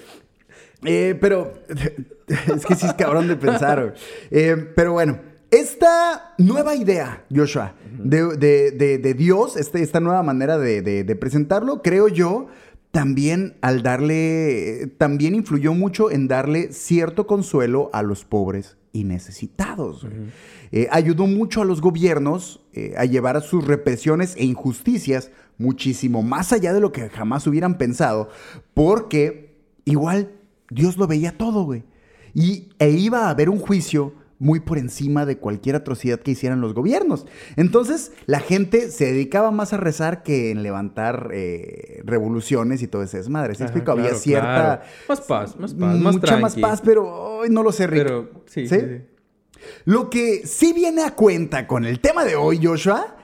Eh, 0.85 1.17
pero 1.19 1.53
es 2.55 2.65
que 2.65 2.75
sí 2.75 2.85
es 2.85 2.93
cabrón 2.93 3.27
de 3.27 3.35
pensar, 3.35 3.81
güey. 3.81 3.93
Eh, 4.31 4.71
pero 4.75 4.93
bueno, 4.93 5.19
esta 5.51 6.35
nueva 6.37 6.75
idea, 6.75 7.25
Joshua, 7.33 7.73
de, 7.91 9.15
Dios, 9.17 9.57
este, 9.57 9.81
esta 9.81 9.99
nueva 9.99 10.23
manera 10.23 10.57
de 10.57 11.17
presentarlo, 11.19 11.81
creo 11.81 12.07
yo, 12.07 12.47
también 12.91 13.57
al 13.61 13.83
darle, 13.83 14.91
también 14.97 15.35
influyó 15.35 15.73
mucho 15.73 16.09
en 16.09 16.27
darle 16.27 16.73
cierto 16.73 17.27
consuelo 17.27 17.89
a 17.93 18.01
los 18.01 18.25
pobres 18.25 18.77
y 18.91 19.03
necesitados. 19.03 20.07
Eh, 20.71 20.87
ayudó 20.91 21.27
mucho 21.27 21.61
a 21.61 21.65
los 21.65 21.81
gobiernos 21.81 22.61
eh, 22.73 22.93
a 22.97 23.05
llevar 23.05 23.37
a 23.37 23.41
sus 23.41 23.65
represiones 23.65 24.35
e 24.35 24.45
injusticias 24.45 25.31
muchísimo 25.57 26.23
más 26.23 26.51
allá 26.53 26.73
de 26.73 26.79
lo 26.79 26.91
que 26.91 27.09
jamás 27.09 27.45
hubieran 27.45 27.77
pensado, 27.77 28.29
porque 28.73 29.55
igual 29.85 30.31
Dios 30.71 30.97
lo 30.97 31.05
veía 31.05 31.37
todo, 31.37 31.63
güey. 31.63 31.83
Y, 32.33 32.69
e 32.79 32.89
iba 32.89 33.25
a 33.25 33.29
haber 33.29 33.49
un 33.49 33.59
juicio 33.59 34.13
muy 34.39 34.61
por 34.61 34.77
encima 34.77 35.25
de 35.25 35.37
cualquier 35.37 35.75
atrocidad 35.75 36.19
que 36.19 36.31
hicieran 36.31 36.61
los 36.61 36.73
gobiernos. 36.73 37.25
Entonces, 37.57 38.13
la 38.25 38.39
gente 38.39 38.89
se 38.89 39.05
dedicaba 39.05 39.51
más 39.51 39.73
a 39.73 39.77
rezar 39.77 40.23
que 40.23 40.51
en 40.51 40.63
levantar 40.63 41.29
eh, 41.33 42.01
revoluciones 42.05 42.81
y 42.81 42.87
todo 42.87 43.03
ese 43.03 43.17
desmadre. 43.17 43.55
¿Se 43.55 43.63
explico? 43.63 43.91
Había 43.91 44.15
cierta... 44.15 44.83
Más 45.07 45.21
paz, 45.21 45.57
más 45.59 45.73
paz, 45.73 45.99
más 45.99 46.13
Mucha 46.15 46.37
más 46.37 46.55
paz, 46.55 46.81
pero 46.83 47.05
hoy 47.39 47.49
no 47.49 47.63
lo 47.63 47.71
sé, 47.71 47.87
Rick. 47.87 48.03
Pero, 48.03 48.43
sí, 48.45 48.67
¿Sí? 48.67 48.77
Lo 49.85 50.09
que 50.09 50.47
sí 50.47 50.73
viene 50.73 51.03
a 51.03 51.15
cuenta 51.15 51.67
con 51.67 51.85
el 51.85 51.99
tema 51.99 52.23
de 52.23 52.35
hoy, 52.35 52.59
Joshua, 52.63 53.17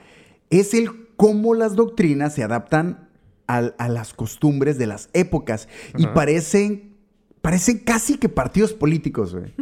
es 0.50 0.74
el 0.74 1.08
cómo 1.16 1.54
las 1.54 1.76
doctrinas 1.76 2.34
se 2.34 2.42
adaptan 2.42 3.08
a, 3.46 3.88
las 3.88 4.12
costumbres 4.12 4.76
de 4.76 4.86
las 4.86 5.08
épocas 5.12 5.68
y 5.96 6.06
parecen 6.08 6.95
parecen 7.46 7.78
casi 7.78 8.18
que 8.18 8.28
partidos 8.28 8.72
políticos, 8.72 9.32
güey. 9.32 9.54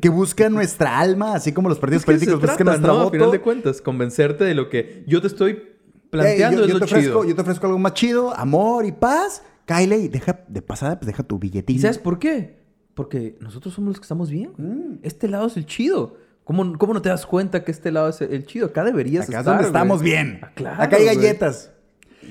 Que 0.00 0.08
buscan 0.08 0.52
nuestra 0.52 0.98
alma, 0.98 1.36
así 1.36 1.52
como 1.52 1.68
los 1.68 1.78
partidos 1.78 2.04
políticos 2.04 2.40
buscan 2.40 2.66
nuestra 2.66 2.88
¿no? 2.88 3.02
A 3.02 3.10
final 3.12 3.30
de 3.30 3.40
cuentas, 3.40 3.80
convencerte 3.80 4.42
de 4.42 4.56
lo 4.56 4.68
que 4.68 5.04
yo 5.06 5.20
te 5.20 5.28
estoy 5.28 5.62
planteando 6.10 6.66
yo, 6.66 6.78
te 6.78 6.84
ofrezco, 6.86 7.24
Yo 7.24 7.36
te 7.36 7.40
ofrezco 7.42 7.66
algo 7.66 7.78
más 7.78 7.94
chido, 7.94 8.36
amor 8.36 8.86
y 8.86 8.90
paz. 8.90 9.44
Kyle, 9.66 9.92
y 9.92 10.08
deja 10.08 10.44
de 10.48 10.62
pasada, 10.62 10.98
pues 10.98 11.06
deja 11.06 11.22
tu 11.22 11.38
billetín. 11.38 11.76
¿Y 11.76 11.78
sabes 11.78 11.98
por 11.98 12.18
qué? 12.18 12.58
Porque 12.94 13.36
nosotros 13.38 13.72
somos 13.72 13.90
los 13.90 13.98
que 14.00 14.04
estamos 14.04 14.30
bien. 14.30 14.54
Mm. 14.56 14.98
Este 15.04 15.28
lado 15.28 15.46
es 15.46 15.56
el 15.56 15.64
chido. 15.64 16.16
¿Cómo, 16.42 16.76
¿Cómo, 16.76 16.92
no 16.92 17.02
te 17.02 17.08
das 17.08 17.24
cuenta 17.24 17.62
que 17.62 17.70
este 17.70 17.92
lado 17.92 18.08
es 18.08 18.20
el 18.20 18.46
chido? 18.46 18.66
Acá 18.66 18.82
deberías 18.82 19.28
Acá 19.28 19.38
estar, 19.38 19.54
donde 19.54 19.68
estamos 19.68 20.02
bien. 20.02 20.40
Ah, 20.42 20.82
Acá 20.82 20.96
hay 20.96 21.04
galletas. 21.04 21.70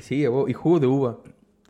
Sí, 0.02 0.26
y 0.26 0.54
jugo 0.54 0.82
de 0.82 0.88
uva. 0.88 1.20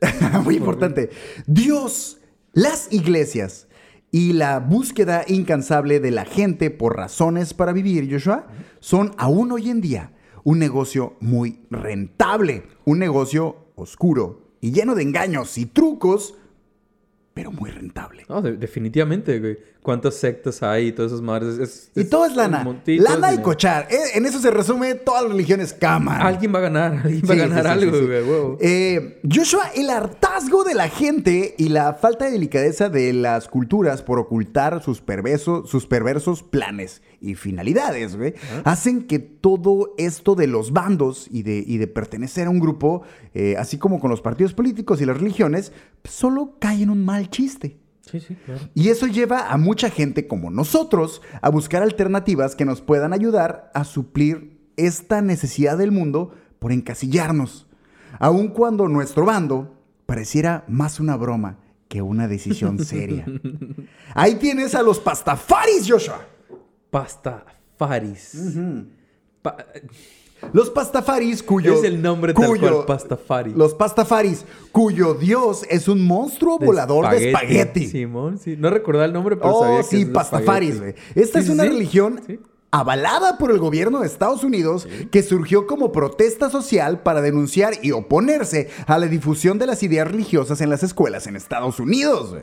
Muy 0.44 0.56
importante. 0.56 1.12
Dios 1.46 2.17
las 2.58 2.92
iglesias 2.92 3.68
y 4.10 4.34
la 4.34 4.60
búsqueda 4.60 5.24
incansable 5.28 6.00
de 6.00 6.10
la 6.10 6.26
gente 6.26 6.72
por 6.72 6.98
razones 6.98 7.54
para 7.54 7.72
vivir, 7.72 8.12
Joshua, 8.12 8.48
son 8.80 9.14
aún 9.20 9.52
hoy 9.52 9.70
en 9.70 9.80
día 9.80 10.14
un 10.44 10.58
negocio 10.58 11.18
muy 11.20 11.60
rentable, 11.70 12.64
un 12.84 12.98
negocio 12.98 13.68
oscuro 13.76 14.56
y 14.60 14.72
lleno 14.72 14.96
de 14.96 15.04
engaños 15.04 15.56
y 15.60 15.68
trucos 15.68 16.34
pero 17.38 17.52
muy 17.52 17.70
rentable. 17.70 18.26
No, 18.28 18.42
definitivamente, 18.42 19.40
güey. 19.40 19.60
¿Cuántas 19.84 20.16
sectas 20.16 20.64
hay 20.64 20.88
y 20.88 20.92
todas 20.92 21.12
esas 21.12 21.22
madres? 21.22 21.92
y 21.94 22.06
todo 22.06 22.26
es 22.26 22.36
lana. 22.36 22.66
lana 22.88 23.32
y 23.32 23.38
cochar. 23.44 23.88
Eh, 23.92 24.16
en 24.16 24.26
eso 24.26 24.40
se 24.40 24.50
resume 24.50 24.96
todas 24.96 25.22
las 25.22 25.34
religiones 25.34 25.72
cámara. 25.72 26.26
Alguien 26.26 26.52
va 26.52 26.58
a 26.58 26.62
ganar. 26.64 26.94
Alguien 27.04 27.22
va 27.30 27.34
a 27.36 27.38
ganar 27.38 27.68
algo, 27.68 27.92
güey. 27.92 28.58
Eh, 28.60 29.22
Joshua, 29.32 29.70
el 29.76 29.92
hartazgo 29.92 30.64
de 30.64 30.74
la 30.74 30.90
gente 30.90 31.54
y 31.60 31.70
la 31.70 31.94
falta 31.94 32.26
de 32.26 32.32
delicadeza 32.32 32.90
de 32.90 33.14
las 33.14 33.48
culturas 33.48 34.02
por 34.02 34.18
ocultar 34.18 34.82
sus 34.82 35.04
sus 35.66 35.86
perversos 35.86 36.42
planes 36.42 37.04
y 37.20 37.36
finalidades, 37.36 38.16
güey, 38.16 38.36
hacen 38.64 39.04
que 39.04 39.20
todo 39.20 39.94
esto 39.98 40.36
de 40.36 40.48
los 40.48 40.72
bandos 40.72 41.28
y 41.32 41.44
de, 41.44 41.64
de 41.64 41.88
pertenecer 41.88 42.48
a 42.48 42.50
un 42.50 42.60
grupo, 42.60 43.04
eh, 43.34 43.56
así 43.58 43.78
como 43.78 44.00
con 44.00 44.10
los 44.10 44.22
partidos 44.22 44.54
políticos 44.54 45.02
y 45.02 45.06
las 45.06 45.18
religiones, 45.18 45.72
solo 46.04 46.56
cae 46.60 46.84
en 46.84 46.90
un 46.90 47.04
mal 47.04 47.30
chiste. 47.30 47.78
Sí, 48.02 48.20
sí, 48.20 48.36
claro. 48.46 48.62
Y 48.74 48.90
eso 48.90 49.08
lleva 49.08 49.52
a 49.52 49.58
mucha 49.58 49.90
gente 49.90 50.28
como 50.28 50.50
nosotros 50.50 51.22
a 51.42 51.50
buscar 51.50 51.84
alternativas 51.84 52.56
que 52.56 52.66
nos 52.66 52.82
puedan 52.82 53.12
ayudar 53.14 53.72
a 53.74 53.84
suplir 53.84 54.58
esta 54.78 55.22
necesidad 55.22 55.78
del 55.78 55.92
mundo 55.92 56.34
por 56.60 56.72
encasillarnos, 56.72 57.68
aun 58.20 58.50
cuando 58.50 58.88
nuestro 58.88 59.26
bando 59.26 59.76
pareciera 60.06 60.64
más 60.68 61.00
una 61.00 61.18
broma 61.18 61.60
que 61.88 62.02
una 62.02 62.28
decisión 62.28 62.84
seria. 62.84 63.26
Ahí 64.14 64.36
tienes 64.36 64.76
a 64.76 64.82
los 64.82 65.00
pastafaris, 65.00 65.86
Joshua. 65.88 66.26
Pastafaris. 66.98 68.36
Los 70.52 70.70
pastafaris, 70.72 71.44
cuyo. 71.44 71.76
Es 71.76 71.84
el 71.84 72.02
nombre 72.02 72.34
cuyo, 72.34 72.88
pastafari. 72.88 73.54
Los 73.54 73.76
pastafaris, 73.76 74.46
cuyo 74.72 75.14
dios 75.14 75.64
es 75.70 75.88
un 75.88 76.04
monstruo 76.04 76.58
volador 76.58 77.10
de 77.12 77.30
espagueti. 77.30 77.88
Simón, 77.88 78.40
sí. 78.40 78.56
No 78.58 78.72
recordaba 78.72 79.06
el 79.06 79.14
nombre, 79.14 79.36
pero 79.36 79.56
oh, 79.56 79.64
sabía 79.64 79.78
que 79.78 79.84
sí, 79.84 80.06
pastafaris, 80.06 80.80
güey. 80.80 80.96
Esta 81.14 81.40
es 81.40 81.50
una 81.50 81.66
religión 81.66 82.20
avalada 82.72 83.38
por 83.38 83.52
el 83.52 83.60
gobierno 83.60 84.00
de 84.00 84.08
Estados 84.08 84.44
Unidos 84.44 84.88
que 85.12 85.22
surgió 85.22 85.68
como 85.68 85.92
protesta 85.92 86.50
social 86.50 87.02
para 87.04 87.22
denunciar 87.22 87.74
y 87.84 87.92
oponerse 87.92 88.70
a 88.88 88.98
la 88.98 89.06
difusión 89.06 89.60
de 89.60 89.68
las 89.68 89.84
ideas 89.84 90.10
religiosas 90.10 90.62
en 90.62 90.72
las 90.72 90.82
escuelas 90.82 91.28
en 91.28 91.36
Estados 91.36 91.80
Unidos. 91.80 92.36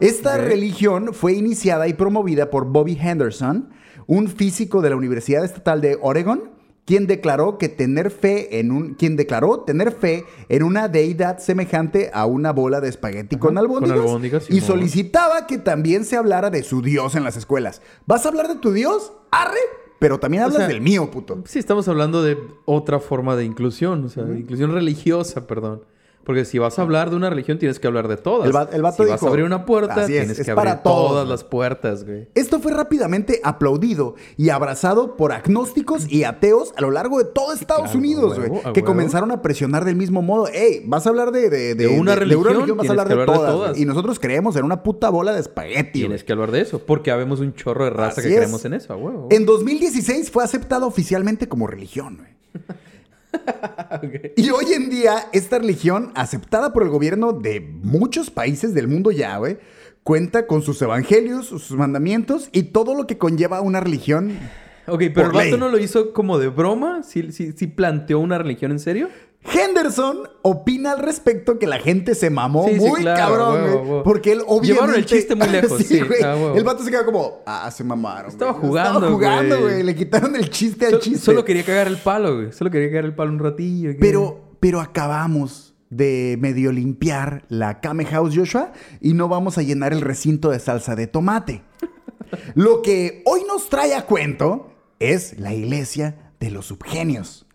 Esta 0.00 0.36
religión 0.36 1.14
fue 1.14 1.32
iniciada 1.32 1.88
y 1.88 1.94
promovida 1.94 2.50
por 2.50 2.66
Bobby 2.66 2.96
Henderson, 3.00 3.70
un 4.08 4.28
físico 4.28 4.82
de 4.82 4.90
la 4.90 4.96
Universidad 4.96 5.44
Estatal 5.44 5.80
de 5.80 5.98
Oregon, 6.00 6.50
quien 6.86 7.06
declaró 7.06 7.58
que 7.58 7.68
tener 7.68 8.10
fe 8.10 8.58
en 8.58 8.72
un 8.72 8.94
quien 8.94 9.14
declaró 9.16 9.60
tener 9.60 9.92
fe 9.92 10.24
en 10.48 10.62
una 10.62 10.88
deidad 10.88 11.38
semejante 11.38 12.10
a 12.14 12.24
una 12.24 12.50
bola 12.50 12.80
de 12.80 12.88
espagueti 12.88 13.36
Ajá, 13.36 13.40
con 13.40 13.54
con 13.56 13.90
albóndigas, 13.90 14.50
y 14.50 14.62
solicitaba 14.62 15.46
que 15.46 15.58
también 15.58 16.06
se 16.06 16.16
hablara 16.16 16.48
de 16.48 16.62
su 16.62 16.80
Dios 16.80 17.14
en 17.14 17.24
las 17.24 17.36
escuelas. 17.36 17.82
¿Vas 18.06 18.24
a 18.24 18.30
hablar 18.30 18.48
de 18.48 18.56
tu 18.56 18.72
Dios? 18.72 19.12
Arre, 19.30 19.60
pero 19.98 20.18
también 20.18 20.44
hablas 20.44 20.60
sea, 20.60 20.68
del 20.68 20.80
mío, 20.80 21.10
puto. 21.10 21.42
Sí, 21.44 21.58
estamos 21.58 21.86
hablando 21.88 22.22
de 22.22 22.38
otra 22.64 23.00
forma 23.00 23.36
de 23.36 23.44
inclusión, 23.44 24.04
o 24.04 24.08
sea, 24.08 24.24
de 24.24 24.38
inclusión 24.38 24.72
religiosa, 24.72 25.46
perdón. 25.46 25.82
Porque 26.28 26.44
si 26.44 26.58
vas 26.58 26.78
a 26.78 26.82
hablar 26.82 27.08
de 27.08 27.16
una 27.16 27.30
religión, 27.30 27.58
tienes 27.58 27.80
que 27.80 27.86
hablar 27.86 28.06
de 28.06 28.18
todas. 28.18 28.46
El 28.46 28.54
va- 28.54 28.68
el 28.70 28.82
vato 28.82 29.02
si 29.02 29.08
vas 29.08 29.18
dijo, 29.18 29.26
a 29.26 29.30
abrir 29.30 29.46
una 29.46 29.64
puerta, 29.64 29.94
"Así 29.94 30.12
es, 30.14 30.18
tienes 30.20 30.38
es 30.38 30.44
que 30.46 30.54
para 30.54 30.72
abrir 30.72 30.82
todos, 30.82 31.08
todas 31.08 31.24
güey". 31.24 31.30
las 31.30 31.44
puertas, 31.44 32.04
güey. 32.04 32.28
Esto 32.34 32.60
fue 32.60 32.70
rápidamente 32.72 33.40
aplaudido 33.42 34.14
y 34.36 34.50
abrazado 34.50 35.16
por 35.16 35.32
agnósticos 35.32 36.06
y 36.12 36.24
ateos 36.24 36.74
a 36.76 36.82
lo 36.82 36.90
largo 36.90 37.16
de 37.16 37.24
todo 37.24 37.54
Estados 37.54 37.84
Claro, 37.84 37.98
Unidos, 37.98 38.36
güey, 38.38 38.50
que 38.74 38.80
huevo. 38.80 38.84
comenzaron 38.84 39.30
a 39.32 39.40
presionar 39.40 39.86
del 39.86 39.96
mismo 39.96 40.20
modo. 40.20 40.48
Ey, 40.48 40.82
vas 40.84 41.06
a 41.06 41.08
hablar 41.08 41.32
de, 41.32 41.48
de, 41.48 41.74
De 41.74 41.88
una 41.88 42.14
religión, 42.14 42.76
vas 42.76 42.86
a 42.88 42.90
hablar 42.90 43.08
de 43.08 43.16
de 43.16 43.24
todas. 43.24 43.78
Y 43.78 43.86
nosotros 43.86 44.18
creemos 44.18 44.54
en 44.56 44.64
una 44.66 44.82
puta 44.82 45.08
bola 45.08 45.32
de 45.32 45.40
espagueti. 45.40 46.00
Tienes 46.00 46.24
que 46.24 46.32
hablar 46.34 46.50
de 46.50 46.60
eso, 46.60 46.78
porque 46.80 47.10
habemos 47.10 47.40
un 47.40 47.54
chorro 47.54 47.84
de 47.84 47.90
raza 47.90 48.20
Así 48.20 48.28
que 48.28 48.34
es. 48.34 48.40
creemos 48.40 48.62
en 48.66 48.74
eso, 48.74 48.92
a 48.92 48.96
huevo. 48.96 49.28
En 49.30 49.46
2016 49.46 50.30
fue 50.30 50.44
aceptada 50.44 50.84
oficialmente 50.84 51.48
como 51.48 51.66
religión, 51.66 52.18
güey. 52.18 52.28
Y 54.36 54.50
hoy 54.50 54.72
en 54.74 54.90
día, 54.90 55.28
esta 55.32 55.58
religión, 55.58 56.12
aceptada 56.14 56.72
por 56.72 56.82
el 56.82 56.88
gobierno 56.88 57.32
de 57.32 57.60
muchos 57.60 58.30
países 58.30 58.74
del 58.74 58.88
mundo 58.88 59.10
ya, 59.10 59.36
güey, 59.38 59.58
cuenta 60.02 60.46
con 60.46 60.62
sus 60.62 60.80
evangelios, 60.82 61.46
sus 61.46 61.72
mandamientos 61.72 62.48
y 62.52 62.64
todo 62.64 62.94
lo 62.94 63.06
que 63.06 63.18
conlleva 63.18 63.60
una 63.60 63.80
religión. 63.80 64.38
Ok, 64.86 65.02
pero 65.14 65.26
el 65.26 65.32
vato 65.32 65.56
no 65.58 65.68
lo 65.68 65.78
hizo 65.78 66.12
como 66.12 66.38
de 66.38 66.48
broma. 66.48 67.02
¿Sí, 67.02 67.30
sí, 67.32 67.52
sí 67.52 67.66
planteó 67.66 68.18
una 68.18 68.38
religión 68.38 68.72
en 68.72 68.78
serio? 68.78 69.08
Henderson 69.44 70.28
opina 70.42 70.92
al 70.92 70.98
respecto 70.98 71.58
que 71.58 71.66
la 71.66 71.78
gente 71.78 72.14
se 72.14 72.28
mamó 72.28 72.66
Sí, 72.68 72.74
sí, 72.74 72.80
muy 72.80 73.00
claro, 73.00 73.18
cabrón, 73.18 73.86
güey. 73.86 74.02
Porque 74.02 74.32
él 74.32 74.40
obviamente... 74.46 74.72
Llevaron 74.74 74.94
el 74.96 75.06
chiste 75.06 75.34
muy 75.34 75.48
lejos, 75.50 75.82
sí, 75.84 76.00
güey. 76.00 76.22
ah. 76.22 76.52
El 76.54 76.64
vato 76.64 76.82
se 76.84 76.90
queda 76.90 77.04
como, 77.04 77.42
ah, 77.46 77.70
se 77.70 77.82
mamaron. 77.84 78.30
Estaba 78.30 78.52
güey. 78.52 78.66
jugando, 78.66 78.98
Estaba 78.98 79.12
jugando, 79.12 79.60
güey. 79.62 79.82
Le 79.82 79.94
quitaron 79.94 80.36
el 80.36 80.50
chiste 80.50 80.86
al 80.86 80.98
chiste. 80.98 81.18
Solo 81.20 81.44
quería 81.44 81.64
cagar 81.64 81.86
el 81.86 81.96
palo, 81.96 82.36
güey. 82.36 82.52
Solo 82.52 82.70
quería 82.70 82.88
cagar 82.88 83.04
el 83.06 83.14
palo 83.14 83.30
un 83.32 83.38
ratillo. 83.38 83.90
que- 83.92 83.98
Pero, 83.98 84.56
pero 84.60 84.80
acabamos 84.80 85.74
de 85.88 86.36
medio 86.40 86.70
limpiar 86.70 87.44
la 87.48 87.80
Kame 87.80 88.04
House 88.04 88.34
Joshua 88.36 88.72
y 89.00 89.14
no 89.14 89.28
vamos 89.28 89.56
a 89.56 89.62
llenar 89.62 89.92
el 89.94 90.02
recinto 90.02 90.50
de 90.50 90.58
salsa 90.58 90.94
de 90.96 91.06
tomate. 91.06 91.62
Lo 92.54 92.82
que 92.82 93.22
hoy 93.24 93.42
nos 93.48 93.70
trae 93.70 93.94
a 93.94 94.04
cuento 94.04 94.70
es 94.98 95.38
la 95.38 95.54
iglesia 95.54 96.32
de 96.40 96.50
los 96.50 96.66
subgenios. 96.66 97.46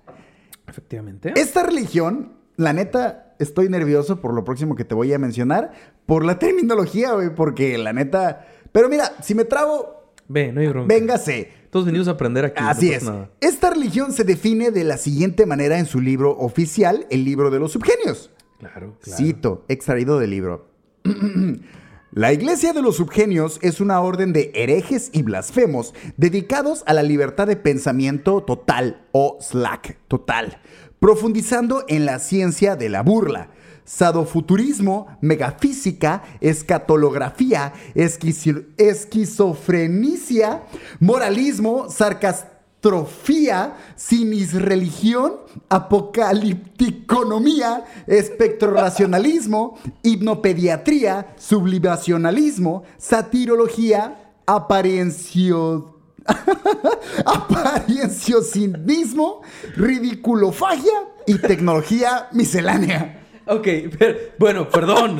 Efectivamente. 0.73 1.33
Esta 1.35 1.61
religión, 1.61 2.33
la 2.57 2.73
neta, 2.73 3.35
estoy 3.37 3.69
nervioso 3.69 4.19
por 4.21 4.33
lo 4.33 4.43
próximo 4.43 4.75
que 4.75 4.83
te 4.83 4.95
voy 4.95 5.13
a 5.13 5.19
mencionar, 5.19 5.71
por 6.07 6.25
la 6.25 6.39
terminología, 6.39 7.13
güey, 7.13 7.33
porque 7.35 7.77
la 7.77 7.93
neta... 7.93 8.47
Pero 8.71 8.89
mira, 8.89 9.11
si 9.21 9.35
me 9.35 9.45
trabo, 9.45 10.13
Ve, 10.27 10.51
no 10.51 10.61
hay 10.61 10.67
bronca. 10.67 10.91
véngase. 10.91 11.49
Todos 11.69 11.85
venimos 11.85 12.07
a 12.07 12.11
aprender 12.11 12.45
aquí. 12.45 12.63
Así 12.65 12.91
es. 12.91 13.03
nada. 13.03 13.29
Esta 13.39 13.69
religión 13.69 14.13
se 14.13 14.23
define 14.23 14.71
de 14.71 14.83
la 14.83 14.97
siguiente 14.97 15.45
manera 15.45 15.77
en 15.77 15.85
su 15.85 16.01
libro 16.01 16.31
oficial, 16.31 17.05
el 17.11 17.23
libro 17.23 17.51
de 17.51 17.59
los 17.59 17.71
subgenios. 17.73 18.31
Claro, 18.57 18.97
claro. 18.99 19.17
Cito, 19.23 19.65
extraído 19.67 20.17
del 20.17 20.31
libro. 20.31 20.67
La 22.15 22.31
Iglesia 22.31 22.73
de 22.73 22.83
los 22.83 22.97
Subgenios 22.97 23.57
es 23.63 23.81
una 23.81 23.99
orden 23.99 24.33
de 24.33 24.51
herejes 24.53 25.09
y 25.13 25.23
blasfemos 25.23 25.95
dedicados 26.15 26.83
a 26.85 26.93
la 26.93 27.01
libertad 27.01 27.47
de 27.47 27.55
pensamiento 27.55 28.43
total 28.43 29.07
o 29.13 29.39
slack 29.41 29.97
total, 30.07 30.59
profundizando 30.99 31.85
en 31.87 32.05
la 32.05 32.19
ciencia 32.19 32.75
de 32.75 32.89
la 32.89 33.01
burla, 33.01 33.49
sadofuturismo, 33.85 35.07
megafísica, 35.21 36.21
escatolografía, 36.39 37.73
esquizo- 37.95 38.63
esquizofrenicia, 38.77 40.61
moralismo, 40.99 41.89
sarcastrofía, 42.83 43.77
sinisreligión, 43.95 45.37
apocalipticonomía, 45.69 47.85
espectroracionalismo, 48.07 49.77
hipnopediatría, 50.03 51.33
sublimacionalismo, 51.37 52.83
satirología, 52.97 54.33
apariencia 54.45 55.55
aparienciosinismo, 57.25 59.41
ridiculofagia 59.75 60.93
y 61.27 61.37
tecnología 61.37 62.29
miscelánea. 62.31 63.22
Ok, 63.45 63.67
pero- 63.97 64.17
bueno, 64.39 64.69
perdón. 64.69 65.19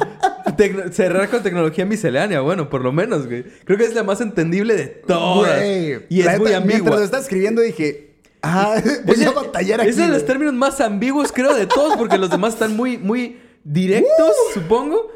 Tecno- 0.58 0.92
cerrar 0.92 1.30
con 1.30 1.42
tecnología 1.44 1.86
miscelánea, 1.86 2.42
bueno, 2.42 2.70
por 2.70 2.82
lo 2.84 2.92
menos, 2.92 3.26
güey. 3.28 3.44
Creo 3.66 3.78
que 3.78 3.86
es 3.86 3.94
la 3.96 4.04
más 4.04 4.22
entendible 4.22 4.76
de 4.76 4.86
todas. 4.88 5.58
Güey, 5.60 6.06
y 6.10 6.22
es 6.22 6.26
muy 6.40 6.50
neta, 6.50 6.60
Mientras 6.60 6.62
ambigua. 6.62 6.96
lo 6.98 7.04
estaba 7.04 7.22
escribiendo 7.24 7.62
dije, 7.62 8.16
ah, 8.42 8.76
voy 9.06 9.16
Ese- 9.16 9.26
a 9.26 9.32
batallar 9.32 9.82
aquí. 9.82 9.90
Es 9.90 9.98
de 9.98 10.08
los 10.08 10.26
términos 10.26 10.54
más 10.54 10.80
ambiguos, 10.82 11.32
creo, 11.32 11.54
de 11.56 11.66
todos, 11.66 11.98
porque 11.98 12.18
los 12.18 12.30
demás 12.30 12.54
están 12.54 12.76
muy, 12.76 12.98
muy 12.98 13.40
directos, 13.64 14.32
Uh. 14.50 14.54
supongo. 14.60 15.12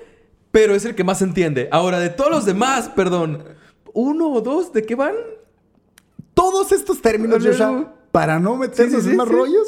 Pero 0.52 0.74
es 0.76 0.86
el 0.86 0.96
que 0.96 1.04
más 1.04 1.22
entiende. 1.22 1.68
Ahora, 1.72 2.00
de 2.00 2.10
todos 2.10 2.32
los 2.32 2.46
demás, 2.46 2.90
perdón, 2.96 3.44
¿uno 3.94 4.30
o 4.32 4.42
dos 4.42 4.74
de 4.74 4.84
qué 4.84 4.96
van? 4.96 5.14
Todos 6.34 6.72
estos 6.72 7.02
términos, 7.02 7.44
Joshua, 7.46 7.94
para 8.12 8.40
no 8.40 8.56
meternos 8.56 8.96
Sí, 8.96 9.02
sí, 9.02 9.06
sí, 9.06 9.12
en 9.12 9.18
más 9.18 9.28
sí. 9.28 9.34
rollos, 9.34 9.68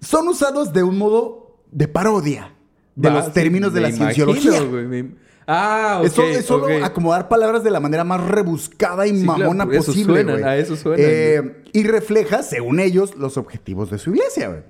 son 0.00 0.28
usados 0.28 0.72
de 0.72 0.82
un 0.82 0.98
modo 0.98 1.43
de 1.74 1.88
parodia 1.88 2.52
de 2.94 3.10
los 3.10 3.26
sí, 3.26 3.30
términos 3.32 3.74
de 3.74 3.80
la 3.82 3.88
imagino, 3.90 4.32
cienciología. 4.32 4.78
me- 4.88 5.24
Ah, 5.46 5.96
ok. 6.00 6.06
es, 6.06 6.12
solo, 6.12 6.28
es 6.28 6.44
solo 6.46 6.84
acomodar 6.86 7.28
palabras 7.28 7.62
de 7.62 7.70
la 7.70 7.78
manera 7.78 8.02
más 8.02 8.18
rebuscada 8.26 9.06
y 9.06 9.10
Sí, 9.18 9.24
mamona 9.26 9.64
eso 9.72 9.86
posible. 9.92 10.22
suenan, 10.22 10.42
a 10.44 10.56
eso 10.56 10.74
suenan, 10.74 11.04
Eh, 11.06 11.62
y 11.74 11.82
refleja, 11.82 12.42
según 12.42 12.80
ellos, 12.80 13.14
los 13.16 13.36
objetivos 13.36 13.90
de 13.90 13.98
su 13.98 14.10
iglesia. 14.10 14.48
güey. 14.48 14.60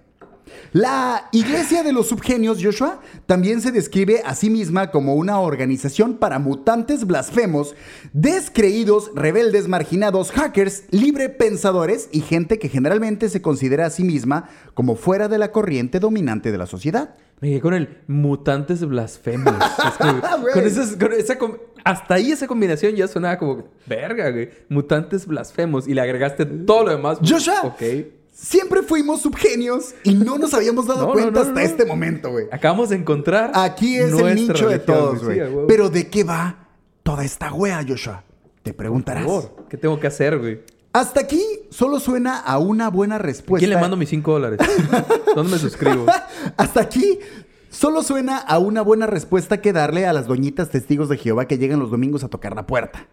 La 0.72 1.28
iglesia 1.32 1.82
de 1.82 1.92
los 1.92 2.08
subgenios, 2.08 2.58
Joshua, 2.62 3.00
también 3.26 3.60
se 3.60 3.70
describe 3.72 4.22
a 4.24 4.34
sí 4.34 4.50
misma 4.50 4.90
como 4.90 5.14
una 5.14 5.38
organización 5.38 6.14
para 6.16 6.38
mutantes 6.38 7.06
blasfemos, 7.06 7.74
descreídos, 8.12 9.10
rebeldes, 9.14 9.68
marginados, 9.68 10.30
hackers, 10.32 10.84
libre 10.90 11.28
pensadores 11.28 12.08
y 12.12 12.20
gente 12.20 12.58
que 12.58 12.68
generalmente 12.68 13.28
se 13.28 13.42
considera 13.42 13.86
a 13.86 13.90
sí 13.90 14.02
misma 14.04 14.48
como 14.74 14.96
fuera 14.96 15.28
de 15.28 15.38
la 15.38 15.52
corriente 15.52 16.00
dominante 16.00 16.50
de 16.50 16.58
la 16.58 16.66
sociedad. 16.66 17.14
Me 17.40 17.50
quedé 17.50 17.60
con 17.60 17.74
el 17.74 17.98
mutantes 18.06 18.84
blasfemos. 18.84 19.54
Es 19.84 19.96
que, 19.98 20.52
con 20.52 20.64
esas- 20.66 20.96
con 20.96 21.12
esa 21.12 21.36
hasta 21.84 22.14
ahí 22.14 22.32
esa 22.32 22.46
combinación 22.46 22.94
ya 22.94 23.06
sonaba 23.06 23.38
como 23.38 23.68
verga, 23.86 24.30
güey. 24.30 24.48
Mutantes 24.70 25.26
blasfemos. 25.26 25.86
Y 25.86 25.92
le 25.92 26.00
agregaste 26.00 26.46
todo 26.46 26.84
lo 26.84 26.90
demás. 26.92 27.18
Joshua, 27.22 27.60
Ok. 27.64 27.82
Siempre 28.34 28.82
fuimos 28.82 29.22
subgenios 29.22 29.94
y 30.02 30.14
no 30.14 30.36
nos 30.36 30.52
habíamos 30.52 30.86
dado 30.86 31.06
No, 31.06 31.12
cuenta 31.12 31.30
no, 31.30 31.40
hasta 31.40 31.62
este 31.62 31.86
momento, 31.86 32.30
güey. 32.30 32.46
Acabamos 32.50 32.90
de 32.90 32.96
encontrar. 32.96 33.52
Aquí 33.54 33.96
es 33.96 34.12
el 34.12 34.34
nicho 34.34 34.68
de 34.68 34.80
todos, 34.80 35.24
güey. 35.24 35.40
Pero 35.66 35.88
¿de 35.88 36.08
qué 36.10 36.24
va 36.24 36.68
toda 37.02 37.24
esta 37.24 37.52
wea, 37.52 37.84
Joshua? 37.86 38.24
Te 38.62 38.72
Por 38.72 38.78
preguntarás. 38.78 39.24
favor, 39.24 39.56
¿qué 39.68 39.76
tengo 39.76 39.98
que 40.00 40.06
hacer, 40.06 40.38
güey? 40.38 40.60
Hasta 40.92 41.20
aquí 41.20 41.42
solo 41.70 41.98
suena 41.98 42.38
a 42.38 42.58
una 42.58 42.88
buena 42.88 43.18
respuesta. 43.18 43.58
¿Quién 43.58 43.70
le 43.70 43.80
mando 43.80 43.96
mis 43.96 44.08
5 44.10 44.32
dólares? 44.32 44.60
¿Dónde 45.34 45.52
me 45.52 45.58
suscribo? 45.58 46.06
Hasta 46.56 46.80
aquí 46.80 47.18
solo 47.68 48.02
suena 48.02 48.38
a 48.38 48.58
una 48.58 48.80
buena 48.80 49.06
respuesta 49.06 49.60
que 49.60 49.72
darle 49.72 50.06
a 50.06 50.12
las 50.12 50.26
doñitas 50.28 50.70
testigos 50.70 51.08
de 51.08 51.16
Jehová 51.16 51.46
que 51.46 51.58
llegan 51.58 51.80
los 51.80 51.90
domingos 51.90 52.22
a 52.22 52.28
tocar 52.28 52.54
la 52.54 52.66
puerta. 52.66 53.08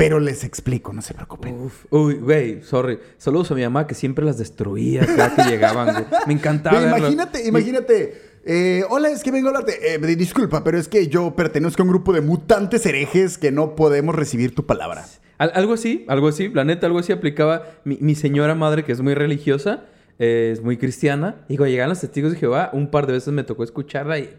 Pero 0.00 0.18
les 0.18 0.44
explico, 0.44 0.94
no 0.94 1.02
se 1.02 1.12
preocupen. 1.12 1.54
Uf, 1.60 1.84
uy, 1.90 2.14
güey, 2.14 2.62
sorry. 2.62 2.98
Saludos 3.18 3.50
a 3.50 3.54
mi 3.54 3.62
mamá 3.62 3.86
que 3.86 3.94
siempre 3.94 4.24
las 4.24 4.38
destruía 4.38 5.04
cada 5.04 5.34
que 5.36 5.42
llegaban, 5.42 5.92
güey. 5.92 6.04
Me 6.26 6.32
encantaba. 6.32 6.80
Verlas. 6.80 6.98
imagínate, 7.00 7.46
imagínate. 7.46 8.22
eh, 8.46 8.82
hola, 8.88 9.10
es 9.10 9.22
que 9.22 9.30
vengo 9.30 9.48
a 9.48 9.50
hablarte. 9.50 9.94
Eh, 9.94 9.98
disculpa, 10.16 10.64
pero 10.64 10.78
es 10.78 10.88
que 10.88 11.08
yo 11.08 11.36
pertenezco 11.36 11.82
a 11.82 11.84
un 11.84 11.90
grupo 11.90 12.14
de 12.14 12.22
mutantes 12.22 12.86
herejes 12.86 13.36
que 13.36 13.52
no 13.52 13.76
podemos 13.76 14.14
recibir 14.14 14.54
tu 14.54 14.64
palabra. 14.64 15.04
Al- 15.36 15.52
algo 15.54 15.74
así, 15.74 16.06
algo 16.08 16.28
así. 16.28 16.48
La 16.48 16.64
neta, 16.64 16.86
algo 16.86 16.98
así 17.00 17.12
aplicaba 17.12 17.64
mi, 17.84 17.98
mi 18.00 18.14
señora 18.14 18.54
madre, 18.54 18.84
que 18.84 18.92
es 18.92 19.02
muy 19.02 19.12
religiosa, 19.14 19.84
eh, 20.18 20.48
es 20.52 20.62
muy 20.62 20.78
cristiana. 20.78 21.44
Y 21.48 21.58
cuando 21.58 21.72
llegaban 21.72 21.90
los 21.90 22.00
testigos 22.00 22.32
de 22.32 22.38
Jehová, 22.38 22.70
un 22.72 22.90
par 22.90 23.06
de 23.06 23.12
veces 23.12 23.34
me 23.34 23.44
tocó 23.44 23.64
escucharla 23.64 24.18
y 24.18 24.34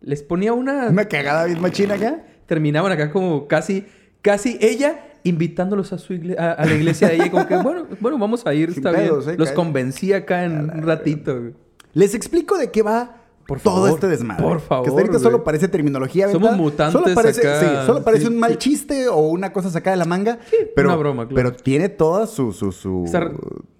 les 0.00 0.24
ponía 0.24 0.52
una... 0.52 0.88
Una 0.88 1.04
cagada 1.06 1.44
bien 1.44 1.60
machina 1.60 1.94
acá. 1.94 2.24
Terminaban 2.46 2.90
acá 2.90 3.10
como 3.12 3.46
casi, 3.46 3.86
casi 4.22 4.56
ella 4.60 5.04
invitándolos 5.24 5.92
a 5.92 5.98
su 5.98 6.14
a, 6.38 6.52
a 6.52 6.64
la 6.66 6.74
iglesia 6.74 7.08
de 7.08 7.14
ella. 7.16 7.30
Como 7.30 7.46
que, 7.46 7.56
bueno, 7.58 7.86
bueno, 8.00 8.18
vamos 8.18 8.44
a 8.46 8.54
ir, 8.54 8.70
está 8.70 8.90
pedos, 8.92 9.26
bien. 9.26 9.34
eh, 9.36 9.38
Los 9.38 9.48
cae. 9.48 9.54
convencí 9.56 10.12
acá 10.12 10.44
en 10.44 10.70
un 10.70 10.82
ratito. 10.82 11.38
güey. 11.38 11.54
Les 11.94 12.14
explico 12.14 12.56
de 12.56 12.70
qué 12.70 12.82
va 12.82 13.18
Por 13.46 13.60
todo 13.60 13.74
favor, 13.82 13.90
este 13.90 14.08
desmadre. 14.08 14.42
por 14.42 14.60
favor, 14.60 14.84
Que 14.84 14.88
hasta 14.90 15.00
ahorita 15.00 15.18
güey. 15.18 15.22
solo 15.22 15.44
parece 15.44 15.68
terminología. 15.68 16.28
Somos 16.30 16.56
mutantes 16.56 17.00
Solo 17.02 17.14
parece, 17.14 17.40
acá. 17.46 17.60
sí, 17.60 17.86
solo 17.86 18.02
parece 18.02 18.22
Sí, 18.26 18.32
un 18.32 18.38
mal 18.40 18.52
sí. 18.52 18.58
chiste 18.58 19.08
o 19.08 19.16
una 19.28 19.52
cosa 19.52 19.70
sacada 19.70 19.94
de 19.94 19.98
la 19.98 20.06
manga. 20.06 20.38
pero, 20.74 20.88
una 20.88 20.96
broma, 20.96 21.28
claro. 21.28 21.50
Pero 21.50 21.62
tiene 21.62 21.88
toda 21.88 22.26
su... 22.26 22.52
su, 22.52 22.72
su- 22.72 23.02
Está- 23.04 23.30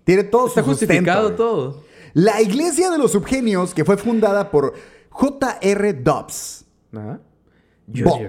tiene 0.05 0.25
todo 0.25 0.49
Está 0.49 0.63
su 0.63 0.71
sustento, 0.71 0.93
justificado 0.95 1.25
güey. 1.29 1.37
todo. 1.37 1.83
La 2.15 2.43
Iglesia 2.43 2.91
de 2.91 2.99
los 2.99 3.13
Subgenios, 3.13 3.73
que 3.73 3.85
fue 3.85 3.97
fundada 3.97 4.51
por 4.51 4.75
J.R. 5.09 5.93
Dobbs. 5.95 6.65
Ajá. 6.95 7.21
Bob. 7.87 8.21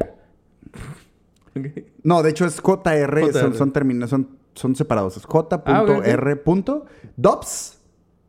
No, 2.04 2.24
de 2.24 2.30
hecho 2.32 2.46
es 2.46 2.60
JR, 2.60 3.20
son, 3.32 3.32
JR. 3.32 3.56
son, 3.58 3.74
termina- 3.74 4.08
son, 4.08 4.30
son 4.56 4.76
separados. 4.76 5.18
Es 5.18 5.26
J.R. 5.26 5.64
Ah, 5.66 5.84
ok, 5.84 5.90
ok. 6.68 6.88
Dobbs, 7.16 7.78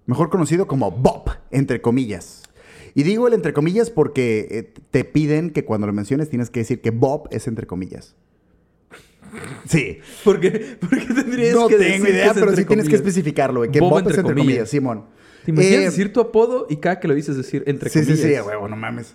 mejor 0.07 0.31
conocido 0.31 0.67
como 0.67 0.91
Bob, 0.91 1.31
entre 1.51 1.81
comillas. 1.81 2.43
Y 2.95 3.03
digo 3.03 3.27
el 3.27 3.35
entre 3.35 3.53
comillas 3.53 3.91
porque 3.91 4.47
eh, 4.51 4.73
te 4.91 5.05
piden 5.05 5.51
que 5.51 5.65
cuando 5.65 5.87
lo 5.87 5.93
menciones 5.93 6.31
tienes 6.31 6.51
que 6.51 6.61
decir 6.61 6.81
que 6.81 6.91
Bob 6.91 7.29
es 7.33 7.49
entre 7.49 7.67
comillas. 7.67 8.15
Sí. 9.69 9.99
¿Por 10.23 10.39
qué, 10.39 10.77
¿Por 10.79 10.91
qué 10.91 11.13
tendrías 11.13 11.55
No 11.55 11.67
que 11.67 11.77
tengo 11.77 12.07
idea, 12.07 12.33
pero 12.35 12.51
sí 12.55 12.65
tienes 12.65 12.67
que 12.67 12.67
comillas? 12.69 12.95
especificarlo, 12.95 13.61
güey, 13.61 13.71
que 13.71 13.81
Bob 13.81 13.91
Bob, 13.91 13.99
entre 14.01 14.13
es 14.13 14.19
entre 14.19 14.35
comillas, 14.35 14.47
comillas. 14.53 14.71
Simón. 14.71 15.05
¿Te 15.45 15.51
imaginas 15.51 15.79
Eh, 15.81 15.85
decir 15.87 16.13
tu 16.13 16.21
apodo 16.21 16.67
y 16.71 16.77
cada 16.77 17.01
que 17.01 17.09
lo 17.09 17.15
dices 17.15 17.37
decir 17.37 17.65
entre 17.67 17.91
Sí, 17.91 18.01
sí, 18.01 18.05
comillas? 18.07 18.27
sí, 18.29 18.35
a 18.37 18.45
huevo, 18.45 18.69
no 18.69 18.77
mames. 18.77 19.15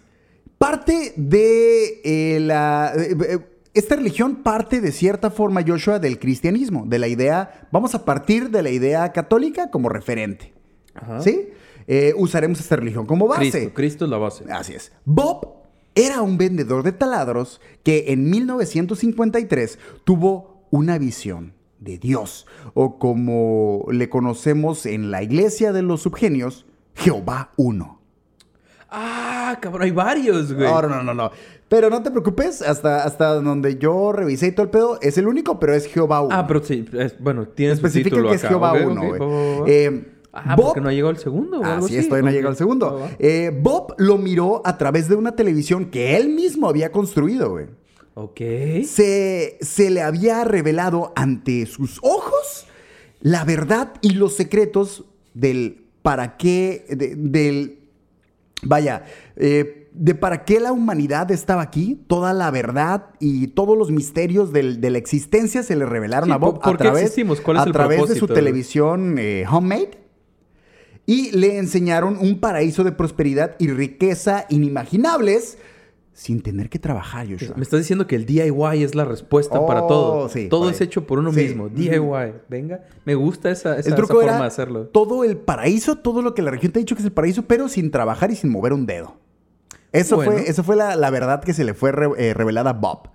Parte 0.58 1.14
de 1.16 2.02
eh, 2.04 2.40
la... 2.42 2.94
eh, 2.98 3.40
esta 3.74 3.96
religión 3.96 4.38
parte 4.38 4.82
de 4.82 4.92
cierta 4.92 5.30
forma, 5.30 5.64
Joshua, 5.66 6.00
del 6.00 6.20
cristianismo, 6.20 6.86
de 6.88 7.00
la 7.00 7.08
idea... 7.08 7.68
Vamos 7.72 7.96
a 7.96 8.04
partir 8.06 8.50
de 8.50 8.64
la 8.64 8.70
idea 8.70 9.12
católica 9.12 9.70
como 9.70 9.90
referente. 9.90 10.54
Ajá. 10.96 11.22
¿Sí? 11.22 11.50
Eh, 11.88 12.14
usaremos 12.18 12.60
esta 12.60 12.76
religión 12.76 13.06
como 13.06 13.28
base. 13.28 13.52
Cristo, 13.52 13.74
Cristo 13.74 14.06
es 14.06 14.12
la 14.12 14.18
base. 14.18 14.46
Así 14.52 14.74
es. 14.74 14.92
Bob 15.06 15.60
era 15.96 16.22
un 16.22 16.38
vendedor 16.38 16.84
de 16.84 16.92
taladros 16.92 17.62
que 17.84 18.06
en 18.10 18.30
1953 18.30 19.80
tuvo 20.04 20.68
una 20.72 20.98
visión 20.98 21.54
de 21.80 21.98
Dios, 21.98 22.46
o 22.74 23.00
como 23.00 23.86
le 23.92 24.10
conocemos 24.10 24.86
en 24.86 25.12
la 25.12 25.24
iglesia 25.24 25.72
de 25.72 25.82
los 25.82 26.02
subgenios, 26.02 26.66
Jehová 26.94 27.54
uno. 27.56 28.02
Ah, 28.90 29.58
cabrón, 29.62 29.84
hay 29.84 29.92
varios, 29.92 30.54
güey. 30.54 30.70
No, 30.70 30.82
no, 30.82 30.90
no, 30.90 31.04
no, 31.04 31.14
no. 31.14 31.32
Pero 31.70 31.90
no 31.92 32.02
te 32.04 32.10
preocupes, 32.12 32.62
hasta, 32.64 33.04
hasta 33.04 33.36
donde 33.36 33.78
yo 33.78 34.12
revisé 34.12 34.48
y 34.48 34.52
todo 34.52 34.64
el 34.66 34.70
pedo, 34.72 35.00
es 35.02 35.18
el 35.20 35.28
único, 35.28 35.60
pero 35.60 35.74
es 35.76 35.86
Jehová 35.88 36.22
uno. 36.22 36.36
Ah, 36.36 36.48
pero 36.48 36.64
sí, 36.64 36.84
es- 36.94 37.18
bueno, 37.20 37.48
tiene 37.48 37.74
su 37.76 37.86
Especifica 37.86 38.16
título 38.16 38.30
que 38.30 38.36
es. 38.36 38.42
Jehová 38.42 38.74
Ok, 38.74 38.80
uno, 38.88 39.02
ok, 39.02 39.18
güey. 39.18 39.72
Eh, 39.72 40.14
Ah, 40.32 40.56
Bob- 40.56 40.66
porque 40.68 40.82
no 40.82 40.90
ha 40.90 40.94
llegado 40.94 41.10
el 41.10 41.18
segundo 41.18 41.60
o 41.60 41.64
algo 41.66 41.88
así. 41.88 41.98
es, 41.98 42.08
todavía 42.08 42.26
no 42.26 42.30
Ok. 42.30 42.36
llega 42.36 42.50
al 42.50 42.56
segundo. 42.56 43.10
Eh, 43.18 43.52
Bob 43.64 43.96
lo 43.98 44.20
miró 44.20 44.62
a 44.64 44.78
través 44.78 45.10
de 45.10 45.16
una 45.16 45.36
televisión 45.36 45.86
que 45.90 46.18
él 46.18 46.30
mismo 46.30 46.70
había 46.70 46.92
construido, 46.92 47.50
güey. 47.50 47.66
Ok. 48.14 48.40
Se, 48.86 49.58
se 49.60 49.90
le 49.90 50.04
había 50.04 50.44
revelado 50.44 51.14
ante 51.16 51.66
sus 51.66 51.98
ojos 52.04 52.68
la 53.22 53.44
verdad 53.44 53.94
y 54.02 54.12
los 54.12 54.36
secretos 54.36 55.04
del 55.34 55.86
para 56.04 56.38
qué, 56.38 56.86
de- 56.90 57.16
del, 57.16 57.80
vaya, 58.62 59.06
eh, 59.36 59.79
de 60.02 60.16
para 60.16 60.46
qué 60.46 60.62
la 60.62 60.72
humanidad 60.72 61.30
estaba 61.30 61.62
aquí, 61.62 62.02
toda 62.08 62.32
la 62.34 62.50
verdad 62.52 63.08
y 63.20 63.48
todos 63.48 63.78
los 63.78 63.92
misterios 63.92 64.54
del- 64.54 64.80
de 64.80 64.90
la 64.92 64.98
existencia 64.98 65.62
se 65.62 65.76
le 65.76 65.86
revelaron 65.86 66.30
Sí, 66.30 66.34
a 66.34 66.38
Bob 66.38 66.54
¿por- 66.56 66.62
por 66.64 66.76
a 66.76 66.78
través, 66.78 67.02
existimos? 67.04 67.42
¿Cuál 67.42 67.58
es 67.58 67.64
a 67.64 67.66
el 67.66 67.72
través 67.74 68.08
de 68.08 68.16
su 68.16 68.26
televisión 68.28 69.18
eh, 69.20 69.44
homemade 69.52 69.92
y 71.06 71.32
le 71.32 71.58
enseñaron 71.58 72.18
un 72.18 72.40
paraíso 72.40 72.84
de 72.84 72.92
prosperidad 72.94 73.56
y 73.60 73.68
riqueza 73.68 74.46
inimaginables 74.50 75.58
sin 76.14 76.42
tener 76.42 76.70
que 76.70 76.80
trabajar, 76.80 77.28
Joshua. 77.30 77.56
Me 77.56 77.64
estás 77.64 77.80
diciendo 77.80 78.06
que 78.06 78.16
el 78.16 78.26
DIY 78.26 78.84
es 78.84 78.94
la 78.94 79.06
respuesta 79.06 79.66
para 79.66 79.84
Oh, 79.84 79.88
todo. 79.88 80.30
sí, 80.30 80.48
todo 80.50 80.70
es 80.70 80.82
hecho 80.82 81.08
por 81.08 81.18
uno 81.20 81.32
Sí. 81.34 81.42
mismo. 81.44 81.70
DIY. 81.70 82.34
Venga, 82.50 82.84
me 83.06 83.16
gusta 83.16 83.50
esa, 83.52 83.78
esa, 83.80 83.90
El 83.90 83.96
truco 83.96 84.14
esa 84.16 84.24
era 84.24 84.32
forma 84.34 84.44
de 84.46 84.48
hacerlo. 84.48 84.88
todo 84.88 85.24
el 85.24 85.38
paraíso, 85.38 85.96
todo 85.98 86.22
lo 86.22 86.34
que 86.34 86.42
la 86.42 86.52
región 86.52 86.72
te 86.74 86.80
ha 86.80 86.82
dicho 86.82 86.96
que 86.96 87.02
es 87.02 87.06
el 87.06 87.14
paraíso, 87.14 87.44
pero 87.44 87.70
sin 87.70 87.90
trabajar 87.92 88.32
y 88.32 88.36
sin 88.36 88.50
mover 88.50 88.74
un 88.74 88.86
dedo. 88.86 89.16
Eso 89.92 90.16
Bueno. 90.18 90.32
fue, 90.34 90.50
eso 90.50 90.64
fue 90.64 90.76
la, 90.76 90.96
la 90.96 91.10
verdad 91.10 91.42
que 91.44 91.54
se 91.54 91.64
le 91.64 91.74
fue 91.74 91.92
re- 91.92 92.10
eh, 92.18 92.34
revelada 92.34 92.72
a 92.72 92.74
Bob. 92.74 93.10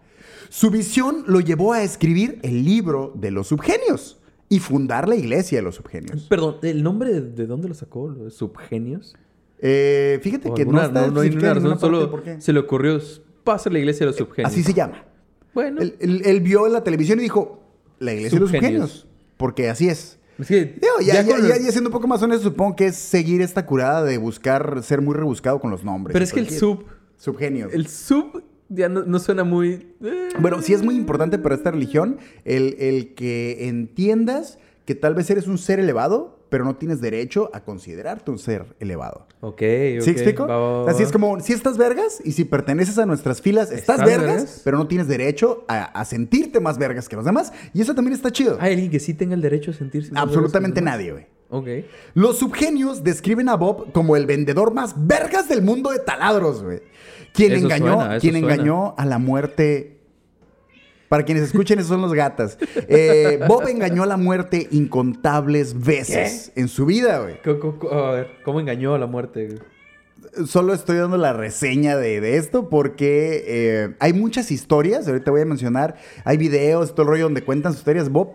Su 0.48 0.70
visión 0.70 1.24
lo 1.26 1.40
llevó 1.40 1.72
a 1.72 1.82
escribir 1.82 2.38
el 2.42 2.64
libro 2.64 3.12
de 3.14 3.30
los 3.30 3.48
subgenios 3.48 4.20
y 4.48 4.58
fundar 4.60 5.08
la 5.08 5.16
iglesia 5.16 5.58
de 5.58 5.62
los 5.62 5.76
subgenios. 5.76 6.22
Perdón, 6.28 6.56
¿el 6.62 6.82
nombre 6.82 7.12
de, 7.12 7.20
de 7.22 7.46
dónde 7.46 7.68
lo 7.68 7.74
sacó? 7.74 8.08
¿Lo 8.08 8.24
de 8.24 8.30
¿Subgenios? 8.30 9.16
Eh, 9.60 10.18
fíjate 10.22 10.50
O 10.50 10.54
que 10.54 10.62
alguna- 10.62 10.82
no 10.82 10.86
está 10.88 11.06
no, 11.10 11.20
hay 11.20 11.30
ninguna 11.30 11.48
razón, 11.54 11.62
ninguna 11.70 11.80
parte 11.80 11.96
solo 11.96 12.10
por 12.10 12.22
qué. 12.22 12.40
se 12.40 12.52
le 12.52 12.58
ocurrió, 12.60 13.00
va 13.48 13.54
a 13.54 13.58
ser 13.58 13.72
la 13.72 13.78
iglesia 13.78 14.00
de 14.00 14.06
los 14.12 14.16
subgenios. 14.16 14.52
Así 14.52 14.62
se 14.62 14.74
llama. 14.74 15.04
Bueno, 15.54 15.80
Él, 15.80 15.96
él- 16.00 16.22
él 16.24 16.40
vio 16.40 16.66
en 16.66 16.72
la 16.72 16.84
televisión 16.84 17.18
y 17.20 17.22
dijo, 17.22 17.62
la 18.00 18.12
iglesia 18.12 18.36
de 18.36 18.40
los 18.40 18.50
subgenios. 18.50 19.06
Porque 19.36 19.70
así 19.70 19.88
es. 19.88 20.18
Es 20.38 20.48
que 20.48 20.64
Digo, 20.64 20.94
ya, 21.02 21.22
ya, 21.22 21.38
ya- 21.58 21.70
siendo 21.72 21.88
un 21.90 21.92
poco 21.92 22.06
más 22.06 22.22
honesto, 22.22 22.44
supongo 22.44 22.76
que 22.76 22.86
es 22.86 22.96
seguir 22.96 23.40
esta 23.42 23.64
curada 23.66 24.02
de 24.04 24.18
buscar 24.18 24.82
ser 24.82 25.00
muy 25.00 25.14
rebuscado 25.14 25.60
con 25.60 25.70
los 25.70 25.84
nombres. 25.84 26.12
Pero 26.12 26.24
es 26.24 26.32
que 26.32 26.40
el 26.40 26.50
sub, 26.50 26.84
Subgenios. 27.16 27.72
el 27.72 27.86
sub 27.86 28.42
ya 28.68 28.88
no, 28.88 29.04
no 29.04 29.18
suena 29.18 29.44
muy... 29.44 29.94
eh. 30.02 30.28
Bueno, 30.40 30.60
sí 30.62 30.72
es 30.72 30.82
muy 30.82 30.96
importante 30.96 31.38
para 31.38 31.54
esta 31.54 31.70
religión 31.70 32.18
el, 32.44 32.76
el 32.80 33.14
que 33.14 33.68
entiendas 33.68 34.58
que 34.84 34.94
tal 34.94 35.14
vez 35.14 35.30
eres 35.30 35.46
un 35.46 35.58
ser 35.58 35.78
elevado, 35.80 36.43
pero 36.54 36.64
no 36.64 36.76
tienes 36.76 37.00
derecho 37.00 37.50
a 37.52 37.64
considerarte 37.64 38.30
un 38.30 38.38
ser 38.38 38.76
elevado. 38.78 39.26
Ok, 39.40 39.58
¿Sí 39.58 39.98
ok, 40.00 40.06
explico? 40.06 40.46
va, 40.46 40.56
va, 40.56 40.82
va, 40.84 40.90
Así 40.92 41.02
es 41.02 41.10
como, 41.10 41.40
si 41.40 41.52
estás 41.52 41.76
vergas 41.76 42.20
y 42.24 42.30
si 42.30 42.44
perteneces 42.44 42.96
a 42.98 43.06
nuestras 43.06 43.42
filas, 43.42 43.72
estás, 43.72 43.96
¿Estás 43.98 44.06
vergas, 44.06 44.36
vergas? 44.36 44.60
pero 44.62 44.78
no 44.78 44.86
tienes 44.86 45.08
derecho 45.08 45.64
a, 45.66 45.82
a 45.86 46.04
sentirte 46.04 46.60
más 46.60 46.78
vergas 46.78 47.08
que 47.08 47.16
los 47.16 47.24
demás. 47.24 47.52
Y 47.72 47.80
eso 47.80 47.92
también 47.96 48.14
está 48.14 48.30
chido. 48.30 48.56
¿Hay 48.60 48.74
alguien 48.74 48.88
que 48.88 49.00
sí 49.00 49.14
tenga 49.14 49.34
el 49.34 49.40
derecho 49.40 49.72
a 49.72 49.74
sentirse... 49.74 50.12
más 50.12 50.22
Absolutamente 50.22 50.80
vergas 50.80 50.96
que 50.96 51.00
los 51.08 51.12
nadie, 51.12 51.12
güey. 51.12 51.26
demás? 51.50 51.84
Ok. 51.84 51.90
Los 52.14 52.38
subgenios 52.38 53.02
describen 53.02 53.48
a 53.48 53.56
Bob 53.56 53.90
como 53.90 54.14
el 54.14 54.26
vendedor 54.26 54.72
más 54.72 54.94
vergas 54.96 55.48
del 55.48 55.62
mundo 55.62 55.90
de 55.90 55.98
taladros, 55.98 56.62
güey. 56.62 56.82
Quien 57.32 57.50
Eso 57.50 57.64
engañó, 57.64 57.94
suena, 57.96 58.18
quien 58.20 58.34
suena. 58.34 58.54
engañó 58.54 58.94
a 58.96 59.04
la 59.06 59.18
muerte. 59.18 59.93
Para 61.14 61.24
quienes 61.24 61.44
escuchen, 61.44 61.78
esos 61.78 61.90
son 61.90 62.02
los 62.02 62.12
gatas. 62.12 62.58
Eh, 62.88 63.38
Bob 63.46 63.68
engañó 63.68 64.02
a 64.02 64.06
la 64.06 64.16
muerte 64.16 64.66
incontables 64.72 65.80
veces 65.80 66.50
en 66.56 66.66
su 66.66 66.86
vida, 66.86 67.20
güey. 67.20 67.36
A 67.92 68.10
ver, 68.10 68.30
¿cómo 68.44 68.58
engañó 68.58 68.96
a 68.96 68.98
la 68.98 69.06
muerte? 69.06 69.46
güey? 69.46 70.46
Solo 70.48 70.74
estoy 70.74 70.96
dando 70.96 71.16
la 71.16 71.32
reseña 71.32 71.96
de, 71.96 72.20
de 72.20 72.36
esto 72.36 72.68
porque 72.68 73.44
eh, 73.46 73.94
hay 74.00 74.12
muchas 74.12 74.50
historias, 74.50 75.06
ahorita 75.06 75.30
voy 75.30 75.42
a 75.42 75.44
mencionar, 75.44 75.94
hay 76.24 76.36
videos, 76.36 76.96
todo 76.96 77.02
el 77.02 77.08
rollo 77.10 77.24
donde 77.26 77.44
cuentan 77.44 77.70
sus 77.74 77.82
historias, 77.82 78.08
Bob, 78.10 78.32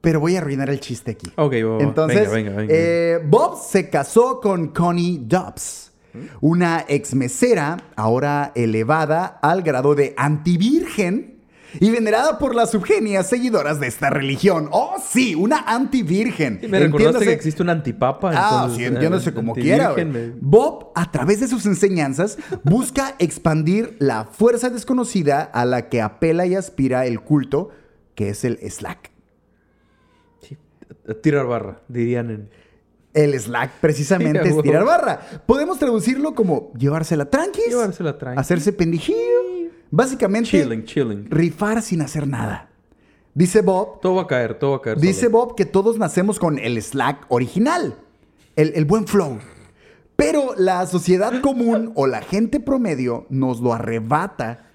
pero 0.00 0.20
voy 0.20 0.36
a 0.36 0.38
arruinar 0.38 0.70
el 0.70 0.80
chiste 0.80 1.10
aquí. 1.10 1.30
Ok, 1.36 1.52
va. 1.52 1.82
Entonces, 1.82 2.30
Venga, 2.30 2.50
venga, 2.52 2.56
venga. 2.62 2.74
eh, 2.74 3.20
Bob 3.26 3.58
se 3.62 3.90
casó 3.90 4.40
con 4.40 4.68
Connie 4.68 5.20
Dobbs, 5.22 5.92
una 6.40 6.86
ex 6.88 7.14
mesera, 7.14 7.76
ahora 7.94 8.52
elevada 8.54 9.38
al 9.42 9.60
grado 9.60 9.94
de 9.94 10.14
antivirgen 10.16 11.39
y 11.78 11.90
venerada 11.90 12.38
por 12.38 12.54
las 12.54 12.70
subgenias 12.70 13.28
seguidoras 13.28 13.78
de 13.78 13.86
esta 13.86 14.10
religión. 14.10 14.68
¡Oh, 14.72 14.96
sí! 15.04 15.34
Una 15.34 15.58
antivirgen. 15.58 16.58
Sí, 16.60 16.68
me 16.68 16.80
recordaste 16.80 17.24
que 17.24 17.32
existe 17.32 17.62
un 17.62 17.70
antipapa. 17.70 18.30
Ah, 18.34 18.50
entonces, 18.64 18.76
sí, 18.78 18.84
eh, 18.84 18.86
entiéndase 18.88 19.32
como 19.34 19.54
quiera. 19.54 19.92
me- 19.94 20.32
Bob, 20.40 20.90
a 20.94 21.10
través 21.12 21.40
de 21.40 21.48
sus 21.48 21.66
enseñanzas, 21.66 22.38
busca 22.64 23.14
expandir 23.18 23.96
la 23.98 24.24
fuerza 24.24 24.70
desconocida 24.70 25.42
a 25.42 25.64
la 25.64 25.88
que 25.88 26.00
apela 26.02 26.46
y 26.46 26.54
aspira 26.54 27.06
el 27.06 27.20
culto, 27.20 27.70
que 28.14 28.30
es 28.30 28.44
el 28.44 28.58
Slack. 28.68 29.10
Sí, 30.40 30.56
tirar 31.22 31.46
barra, 31.46 31.82
dirían 31.88 32.30
en... 32.30 32.50
El 33.12 33.34
Slack 33.40 33.72
precisamente 33.80 34.40
Sí, 34.44 34.50
es 34.56 34.62
tirar 34.62 34.84
barra. 34.84 35.20
Podemos 35.44 35.80
traducirlo 35.80 36.32
como 36.36 36.72
llevársela 36.78 37.24
tranquis, 37.28 37.66
Llevársela 37.68 38.16
tranqui. 38.16 38.38
hacerse 38.40 38.72
pendijillo, 38.72 39.18
básicamente 39.90 40.50
Chilling, 40.50 40.84
chilling. 40.84 41.26
rifar 41.30 41.82
sin 41.82 42.02
hacer 42.02 42.26
nada. 42.26 42.68
Dice 43.34 43.62
Bob, 43.62 44.00
Todo 44.00 44.16
va 44.16 44.22
a 44.22 44.26
caer, 44.26 44.58
todo 44.58 44.72
va 44.72 44.76
a 44.78 44.82
caer 44.82 44.98
dice 44.98 45.26
solo. 45.26 45.30
Bob 45.38 45.56
que 45.56 45.64
todos 45.64 45.98
nacemos 45.98 46.38
con 46.38 46.58
el 46.58 46.80
Slack 46.82 47.26
original, 47.28 47.94
el, 48.56 48.72
el 48.74 48.84
buen 48.84 49.06
flow. 49.06 49.38
Pero 50.16 50.54
la 50.56 50.86
sociedad 50.86 51.40
común 51.40 51.92
o 51.94 52.06
la 52.06 52.20
gente 52.20 52.60
promedio 52.60 53.26
nos 53.30 53.60
lo 53.60 53.72
arrebata 53.72 54.66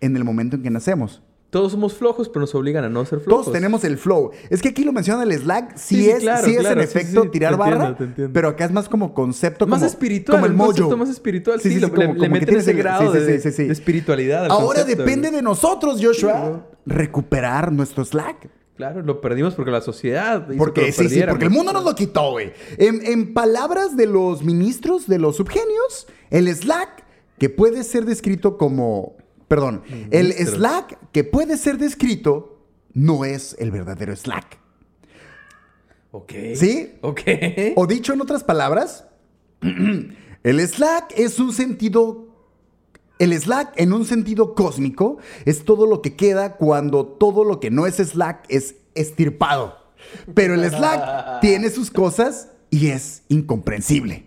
en 0.00 0.16
el 0.16 0.24
momento 0.24 0.56
en 0.56 0.62
que 0.62 0.70
nacemos. 0.70 1.22
Todos 1.54 1.70
somos 1.70 1.94
flojos, 1.94 2.28
pero 2.28 2.40
nos 2.40 2.54
obligan 2.56 2.82
a 2.84 2.88
no 2.88 3.04
ser 3.06 3.20
flojos. 3.20 3.44
Todos 3.46 3.52
tenemos 3.54 3.84
el 3.84 3.96
flow. 3.96 4.32
Es 4.50 4.60
que 4.60 4.70
aquí 4.70 4.82
lo 4.82 4.92
menciona 4.92 5.22
el 5.22 5.32
Slack, 5.32 5.76
sí, 5.76 6.10
es, 6.10 6.18
claro, 6.20 6.44
sí 6.44 6.54
es 6.54 6.58
claro, 6.60 6.80
en 6.80 6.88
sí, 6.88 6.98
efecto 6.98 7.30
tirar 7.30 7.52
te 7.56 7.62
entiendo, 7.62 7.78
barra, 7.84 7.96
te 7.96 8.04
entiendo. 8.04 8.32
pero 8.32 8.48
acá 8.48 8.64
es 8.64 8.72
más 8.72 8.88
como 8.88 9.14
concepto 9.14 9.64
Más 9.66 9.78
como, 9.78 9.86
espiritual, 9.88 10.38
como 10.38 10.46
el 10.46 10.52
mojo. 10.54 10.70
concepto 10.70 10.96
más 10.96 11.08
espiritual, 11.10 11.60
sí, 11.60 11.68
le- 11.68 11.86
le- 11.86 11.86
le 11.86 12.14
que 12.14 12.28
meten 12.28 12.44
tienes 12.46 12.62
ese 12.64 12.72
el- 12.72 12.76
grado 12.78 13.12
sí, 13.12 13.18
sí, 13.20 13.24
de- 13.24 13.38
sí, 13.40 13.50
sí, 13.50 13.56
sí. 13.56 13.64
de 13.68 13.72
espiritualidad 13.72 14.46
al 14.46 14.50
Ahora 14.50 14.80
concepto, 14.80 15.02
depende 15.04 15.30
de 15.30 15.42
nosotros, 15.42 16.00
Joshua, 16.02 16.66
recuperar 16.84 17.70
nuestro 17.72 18.04
Slack. 18.04 18.48
Claro, 18.76 19.02
lo 19.02 19.20
perdimos 19.20 19.54
porque 19.54 19.70
la 19.70 19.80
sociedad 19.80 20.38
hizo 20.42 20.50
que 20.50 20.56
Porque 20.58 20.80
lo 20.88 20.92
sí, 20.92 21.08
sí, 21.08 21.22
porque 21.28 21.44
el 21.44 21.50
mundo 21.52 21.72
nos 21.72 21.84
lo 21.84 21.94
quitó, 21.94 22.32
güey. 22.32 22.52
En, 22.78 23.06
en 23.06 23.32
palabras 23.32 23.96
de 23.96 24.06
los 24.06 24.42
ministros 24.42 25.06
de 25.06 25.20
los 25.20 25.36
subgenios, 25.36 26.08
el 26.30 26.48
Slack, 26.52 27.04
que 27.38 27.48
puede 27.48 27.84
ser 27.84 28.04
descrito 28.04 28.58
como. 28.58 29.16
Perdón, 29.54 29.84
el. 30.10 30.32
Slack 30.32 30.98
que 31.12 31.22
puede 31.22 31.56
ser 31.56 31.78
descrito 31.78 32.58
no 32.92 33.24
es 33.24 33.54
el 33.60 33.70
verdadero 33.70 34.16
Slack. 34.16 34.58
Ok. 36.10 36.32
¿Sí? 36.56 36.94
Ok. 37.02 37.20
O 37.76 37.86
dicho 37.86 38.12
en 38.12 38.20
otras 38.20 38.42
palabras, 38.42 39.06
el 40.42 40.60
Slack 40.68 41.14
es 41.16 41.38
un 41.38 41.52
sentido. 41.52 42.34
El 43.20 43.32
Slack, 43.40 43.74
en 43.76 43.92
un 43.92 44.04
sentido 44.04 44.56
cósmico, 44.56 45.18
es 45.44 45.64
todo 45.64 45.86
lo 45.86 46.02
que 46.02 46.16
queda 46.16 46.56
cuando 46.56 47.06
todo 47.06 47.44
lo 47.44 47.60
que 47.60 47.70
no 47.70 47.86
es 47.86 47.98
Slack 47.98 48.46
es 48.48 48.74
estirpado. 48.96 49.78
Pero 50.34 50.54
el 50.54 50.68
Slack 50.68 51.38
tiene 51.42 51.70
sus 51.70 51.92
cosas 51.92 52.48
y 52.70 52.88
es 52.88 53.22
incomprensible. 53.28 54.26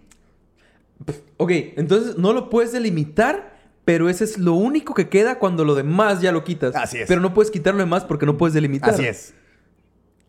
Ok, 1.35 1.51
entonces 1.75 2.17
no 2.17 2.31
lo 2.31 2.49
puedes 2.49 2.71
delimitar, 2.71 3.56
pero 3.87 4.09
ese 4.09 4.25
es 4.25 4.37
lo 4.37 4.51
único 4.53 4.93
que 4.93 5.07
queda 5.07 5.39
cuando 5.39 5.63
lo 5.63 5.73
demás 5.73 6.19
ya 6.19 6.33
lo 6.33 6.43
quitas. 6.43 6.75
Así 6.75 6.97
es. 6.97 7.07
Pero 7.07 7.21
no 7.21 7.33
puedes 7.33 7.49
quitar 7.51 7.73
lo 7.73 7.79
demás 7.79 8.03
porque 8.03 8.25
no 8.25 8.35
puedes 8.35 8.53
delimitar. 8.53 8.89
Así 8.93 9.05
es. 9.05 9.33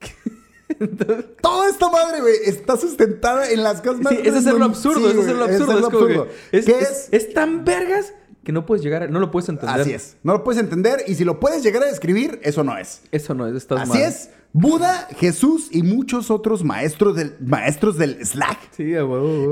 Toda 1.43 1.69
esta 1.69 1.91
madre, 1.91 2.21
güey, 2.21 2.35
está 2.45 2.77
sustentada 2.77 3.51
en 3.51 3.65
las 3.65 3.81
cosas 3.81 4.01
más 4.01 4.13
Sí, 4.13 4.21
ese 4.23 4.39
es 4.39 4.45
lo 4.45 4.65
absurdo, 4.65 5.11
Sí, 5.11 5.19
ese 5.19 5.31
es 5.33 5.37
lo 5.37 5.45
absurdo. 5.45 5.73
es 5.73 5.79
Es, 5.81 5.85
como 5.91 6.07
que 6.07 6.15
absurdo. 6.15 6.29
es, 6.53 6.67
¿Qué 6.67 6.79
es- 6.79 7.09
es? 7.11 7.35
tan 7.35 7.65
vergas 7.65 8.13
que 8.45 8.53
no 8.53 8.65
puedes 8.65 8.85
llegar, 8.85 9.03
a- 9.03 9.09
no 9.09 9.19
lo 9.19 9.33
puedes 9.33 9.49
entender. 9.49 9.81
Así 9.81 9.93
es. 9.93 10.17
No 10.23 10.35
lo 10.35 10.45
puedes 10.45 10.61
entender 10.63 11.03
y 11.09 11.17
si 11.17 11.25
lo 11.25 11.41
puedes 11.41 11.65
llegar 11.65 11.83
a 11.83 11.87
describir, 11.87 12.39
eso 12.45 12.63
no 12.63 12.79
es. 12.79 13.03
Eso 13.11 13.35
no 13.35 13.49
es, 13.49 13.57
estás 13.57 13.81
Así 13.81 13.91
mal. 13.91 14.03
es. 14.03 14.31
Buda, 14.53 15.09
Jesús 15.19 15.69
y 15.73 15.83
muchos 15.83 16.31
otros 16.31 16.63
maestros 16.63 17.17
del, 17.17 17.35
maestros 17.41 17.99
del 17.99 18.25
Slack 18.25 18.59
Sí, 18.77 18.93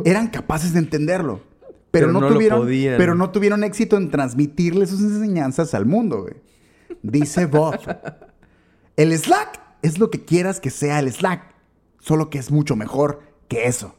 eran 0.04 0.28
capaces 0.28 0.74
de 0.74 0.78
entenderlo. 0.78 1.40
Pero, 1.98 2.08
Pero 2.08 2.20
no, 2.20 2.28
tuvieron, 2.28 2.66
pero 2.98 3.14
no 3.14 3.30
tuvieron 3.30 3.64
éxito 3.64 3.96
en 3.96 4.10
transmitirle 4.10 4.86
sus 4.86 5.00
enseñanzas 5.00 5.72
al 5.72 5.86
mundo, 5.86 6.22
güey. 6.22 6.34
Dice 7.02 7.46
Bob. 7.46 7.78
El 8.96 9.16
Slack 9.16 9.60
es 9.82 9.98
lo 9.98 10.10
que 10.10 10.24
quieras 10.24 10.60
que 10.60 10.68
sea 10.70 10.98
el 10.98 11.10
Slack, 11.10 11.54
solo 12.00 12.28
que 12.28 12.38
es 12.38 12.50
mucho 12.50 12.76
mejor 12.76 13.22
que 13.48 13.66
eso. 13.66 13.94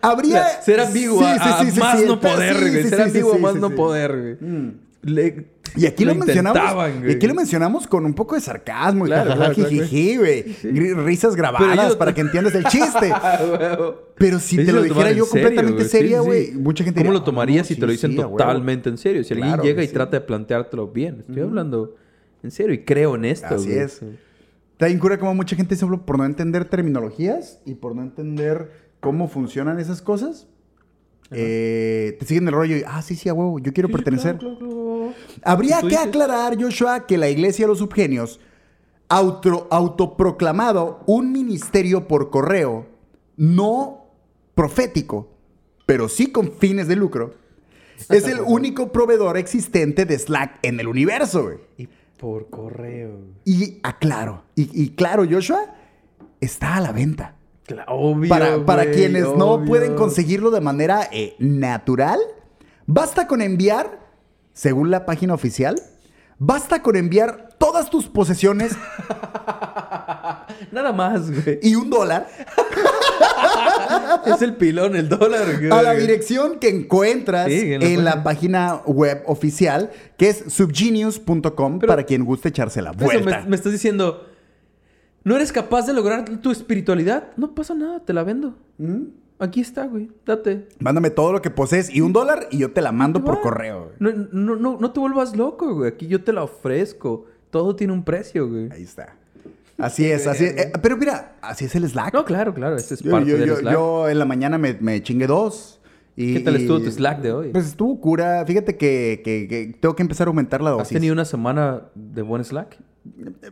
Habría... 0.00 0.62
Ser 0.62 0.80
ambiguo 0.80 1.18
Sí, 1.20 1.24
a 1.40 1.64
más 1.78 2.04
no 2.04 2.20
poder, 2.20 2.70
güey. 2.70 2.88
ser 2.88 3.00
ambiguo 3.02 3.34
a 3.34 3.38
más 3.38 3.54
no 3.54 3.70
poder, 3.70 4.36
güey. 4.40 4.72
Le- 5.02 5.53
Y 5.76 5.86
aquí 5.86 6.04
lo, 6.04 6.14
mencionamos. 6.14 6.60
y 7.06 7.10
aquí 7.12 7.26
lo 7.26 7.34
mencionamos 7.34 7.86
con 7.86 8.04
un 8.06 8.14
poco 8.14 8.34
de 8.36 8.40
sarcasmo 8.40 9.06
y 9.06 9.08
Claro, 9.08 9.30
jajaja, 9.32 9.54
claro, 9.54 9.68
claro, 9.68 9.84
jijiji, 9.86 10.16
güey. 10.16 10.42
Risas 11.04 11.34
grabadas 11.34 11.96
para 11.96 12.14
que 12.14 12.20
entiendas 12.20 12.54
el 12.54 12.64
chiste. 12.66 13.10
A 13.12 13.40
huevo. 13.58 14.02
Pero 14.16 14.38
si 14.38 14.56
te 14.56 14.66
lo 14.72 14.82
toman 14.82 14.88
dijera 14.88 15.10
yo 15.12 15.24
serio, 15.24 15.26
completamente 15.30 15.72
güey. 15.72 15.84
Sí, 15.84 15.90
seria, 15.90 16.20
sí. 16.20 16.26
güey, 16.26 16.52
mucha 16.52 16.84
gente 16.84 17.00
¿Cómo 17.00 17.10
diría, 17.10 17.18
lo 17.20 17.24
tomarías 17.24 17.66
"Ah, 17.66 17.68
si 17.68 17.74
te 17.76 17.86
lo 17.86 17.92
dicen 17.92 18.12
sí, 18.12 18.18
a 18.20 18.26
huevo". 18.26 18.36
totalmente 18.38 18.88
en 18.88 18.98
serio? 18.98 19.24
Si 19.24 19.32
alguien 19.34 19.48
Claro, 19.50 19.62
llega 19.64 19.82
y 19.82 19.88
trata 19.88 20.18
de 20.18 20.20
planteártelo 20.20 20.88
bien. 20.88 21.24
Estoy 21.28 21.42
hablando 21.42 21.96
en 22.42 22.50
serio 22.50 22.72
y 22.74 22.84
creo 22.84 23.16
en 23.16 23.24
esto. 23.24 23.54
Así 23.56 23.72
es. 23.72 24.00
Está 24.72 24.86
bien 24.86 24.98
cura 24.98 25.18
como 25.18 25.34
mucha 25.34 25.56
gente 25.56 25.74
solo 25.76 26.04
por 26.06 26.18
no 26.18 26.24
entender 26.24 26.64
terminologías 26.66 27.60
y 27.64 27.74
por 27.74 27.94
no 27.96 28.02
entender 28.02 28.70
cómo 29.00 29.28
funcionan 29.28 29.78
esas 29.80 30.02
cosas. 30.02 30.46
eh, 31.30 32.16
te 32.20 32.26
siguen 32.26 32.46
el 32.46 32.54
rollo 32.54 32.76
y, 32.76 32.84
ah, 32.86 33.02
sí, 33.02 33.16
sí, 33.16 33.28
a 33.28 33.34
huevo, 33.34 33.58
yo 33.58 33.72
quiero 33.72 33.88
pertenecer. 33.88 34.36
claro, 34.36 34.58
claro, 34.58 34.70
claro. 34.74 34.93
Habría 35.42 35.80
que 35.82 35.96
aclarar, 35.96 36.60
Joshua, 36.60 37.06
que 37.06 37.18
la 37.18 37.28
Iglesia 37.28 37.64
de 37.64 37.68
los 37.68 37.78
Subgenios, 37.78 38.40
auto- 39.08 39.68
autoproclamado 39.70 41.00
un 41.06 41.32
ministerio 41.32 42.08
por 42.08 42.30
correo, 42.30 42.86
no 43.36 44.06
profético, 44.54 45.28
pero 45.86 46.08
sí 46.08 46.28
con 46.32 46.52
fines 46.52 46.88
de 46.88 46.96
lucro, 46.96 47.34
es 48.08 48.26
el 48.26 48.40
único 48.40 48.90
proveedor 48.92 49.36
existente 49.36 50.04
de 50.04 50.18
Slack 50.18 50.58
en 50.62 50.80
el 50.80 50.88
universo, 50.88 51.44
güey. 51.44 51.58
Y 51.78 51.88
por 52.18 52.48
correo. 52.48 53.18
Y 53.44 53.78
aclaro, 53.82 54.44
y, 54.54 54.68
y 54.82 54.90
claro, 54.90 55.24
Joshua, 55.30 55.74
está 56.40 56.76
a 56.76 56.80
la 56.80 56.92
venta. 56.92 57.36
Obvio. 57.88 58.64
Para, 58.66 58.90
quienes 58.90 59.24
no 59.36 59.64
pueden 59.64 59.94
conseguirlo 59.94 60.50
de 60.50 60.60
manera 60.60 61.08
eh, 61.12 61.34
natural, 61.38 62.18
basta 62.86 63.26
con 63.26 63.40
enviar, 63.40 64.03
según 64.54 64.90
la 64.90 65.04
página 65.04 65.34
oficial, 65.34 65.74
basta 66.38 66.80
con 66.80 66.96
enviar 66.96 67.50
todas 67.58 67.90
tus 67.90 68.06
posesiones 68.06 68.72
Nada 70.72 70.92
más, 70.92 71.30
güey. 71.30 71.58
y 71.62 71.74
un 71.74 71.90
dólar 71.90 72.26
Es 74.26 74.42
el 74.42 74.56
pilón, 74.56 74.96
el 74.96 75.08
dólar, 75.08 75.58
güey. 75.58 75.70
a 75.70 75.82
la 75.82 75.92
dirección 75.94 76.58
que 76.58 76.68
encuentras 76.68 77.46
Sí, 77.48 77.72
en, 77.74 77.82
en 77.82 78.04
la, 78.04 78.22
página 78.22 78.76
web 78.86 79.22
oficial, 79.26 79.90
que 80.16 80.28
es 80.30 80.44
subgenius.com, 80.48 81.80
para 81.80 82.04
quien 82.04 82.24
guste 82.24 82.48
echarse 82.48 82.80
la 82.82 82.90
Eso 82.92 83.04
vuelta. 83.04 83.40
me, 83.42 83.50
me 83.50 83.56
estás 83.56 83.72
diciendo, 83.72 84.26
¿no 85.24 85.36
eres 85.36 85.52
capaz 85.52 85.86
de 85.86 85.92
lograr 85.92 86.24
tu 86.40 86.50
espiritualidad? 86.50 87.28
No 87.36 87.54
pasa 87.54 87.74
nada, 87.74 88.00
te 88.00 88.12
la 88.12 88.22
vendo. 88.24 88.56
¿Mm? 88.78 89.02
Aquí 89.38 89.60
está, 89.60 89.86
güey. 89.86 90.10
Date. 90.24 90.68
Mándame 90.78 91.10
todo 91.10 91.32
lo 91.32 91.42
que 91.42 91.50
posees 91.50 91.90
y 91.94 92.00
un 92.00 92.12
dólar 92.12 92.46
y 92.50 92.58
yo 92.58 92.72
te 92.72 92.80
la 92.80 92.92
mando 92.92 93.24
por 93.24 93.36
Va. 93.36 93.40
correo. 93.42 93.90
güey. 93.98 94.14
No, 94.14 94.28
no, 94.32 94.56
no, 94.56 94.78
no 94.80 94.90
te 94.92 95.00
vuelvas 95.00 95.36
loco, 95.36 95.74
güey. 95.74 95.90
Aquí 95.90 96.06
yo 96.06 96.22
te 96.22 96.32
la 96.32 96.44
ofrezco. 96.44 97.26
Todo 97.50 97.74
tiene 97.76 97.92
un 97.92 98.04
precio, 98.04 98.48
güey. 98.48 98.70
Ahí 98.72 98.82
está. 98.82 99.16
Así 99.76 100.06
es, 100.08 100.26
así 100.28 100.44
es. 100.44 100.56
Eh, 100.56 100.72
pero 100.80 100.96
mira, 100.96 101.34
así 101.42 101.64
es 101.64 101.74
el 101.74 101.88
Slack. 101.88 102.14
No, 102.14 102.24
claro, 102.24 102.54
claro. 102.54 102.76
Ese 102.76 102.94
es 102.94 103.00
Yo, 103.00 103.10
parte 103.10 103.30
yo- 103.30 103.36
del 103.38 103.48
yo- 103.48 103.56
Slack. 103.56 103.72
yo 103.74 104.08
en 104.08 104.18
la 104.20 104.24
mañana 104.24 104.56
me, 104.56 104.74
me 104.80 105.02
chingué 105.02 105.26
dos. 105.26 105.80
Y, 106.16 106.34
¿Qué 106.34 106.40
tal 106.40 106.54
estuvo 106.54 106.80
tu 106.80 106.90
Slack 106.92 107.20
de 107.20 107.32
hoy? 107.32 107.50
Pues 107.50 107.66
estuvo 107.66 108.00
cura. 108.00 108.44
Fíjate 108.46 108.76
que, 108.76 109.20
que- 109.24 109.48
que 109.48 109.76
tengo 109.80 109.96
que 109.96 110.02
empezar 110.04 110.28
a 110.28 110.30
aumentar 110.30 110.60
la 110.60 110.70
¿Has 110.70 110.76
dosis. 110.78 110.92
tenido 110.94 111.12
una 111.12 111.24
semana 111.24 111.82
de 111.96 112.22
buen 112.22 112.44
Slack? 112.44 112.78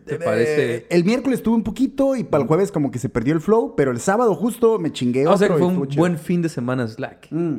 ¿Te 0.06 0.14
Eh, 0.14 0.18
parece? 0.24 0.86
El 0.88 1.04
miércoles 1.04 1.42
tuve 1.42 1.54
un 1.56 1.62
poquito 1.62 2.16
y 2.16 2.24
para 2.24 2.42
el 2.42 2.48
jueves 2.48 2.72
como 2.72 2.90
que 2.90 2.98
se 2.98 3.08
perdió 3.08 3.34
el 3.34 3.40
flow, 3.40 3.74
pero 3.76 3.90
el 3.90 4.00
sábado 4.00 4.34
justo 4.34 4.78
me 4.78 4.92
chingué 4.92 5.24
Ah, 5.26 5.30
o 5.32 5.38
sea 5.38 5.48
que 5.48 5.54
fue 5.54 5.66
un 5.66 5.88
buen 5.96 6.18
fin 6.18 6.40
de 6.42 6.48
semana 6.48 6.88
Slack. 6.88 7.28
Mm. 7.30 7.56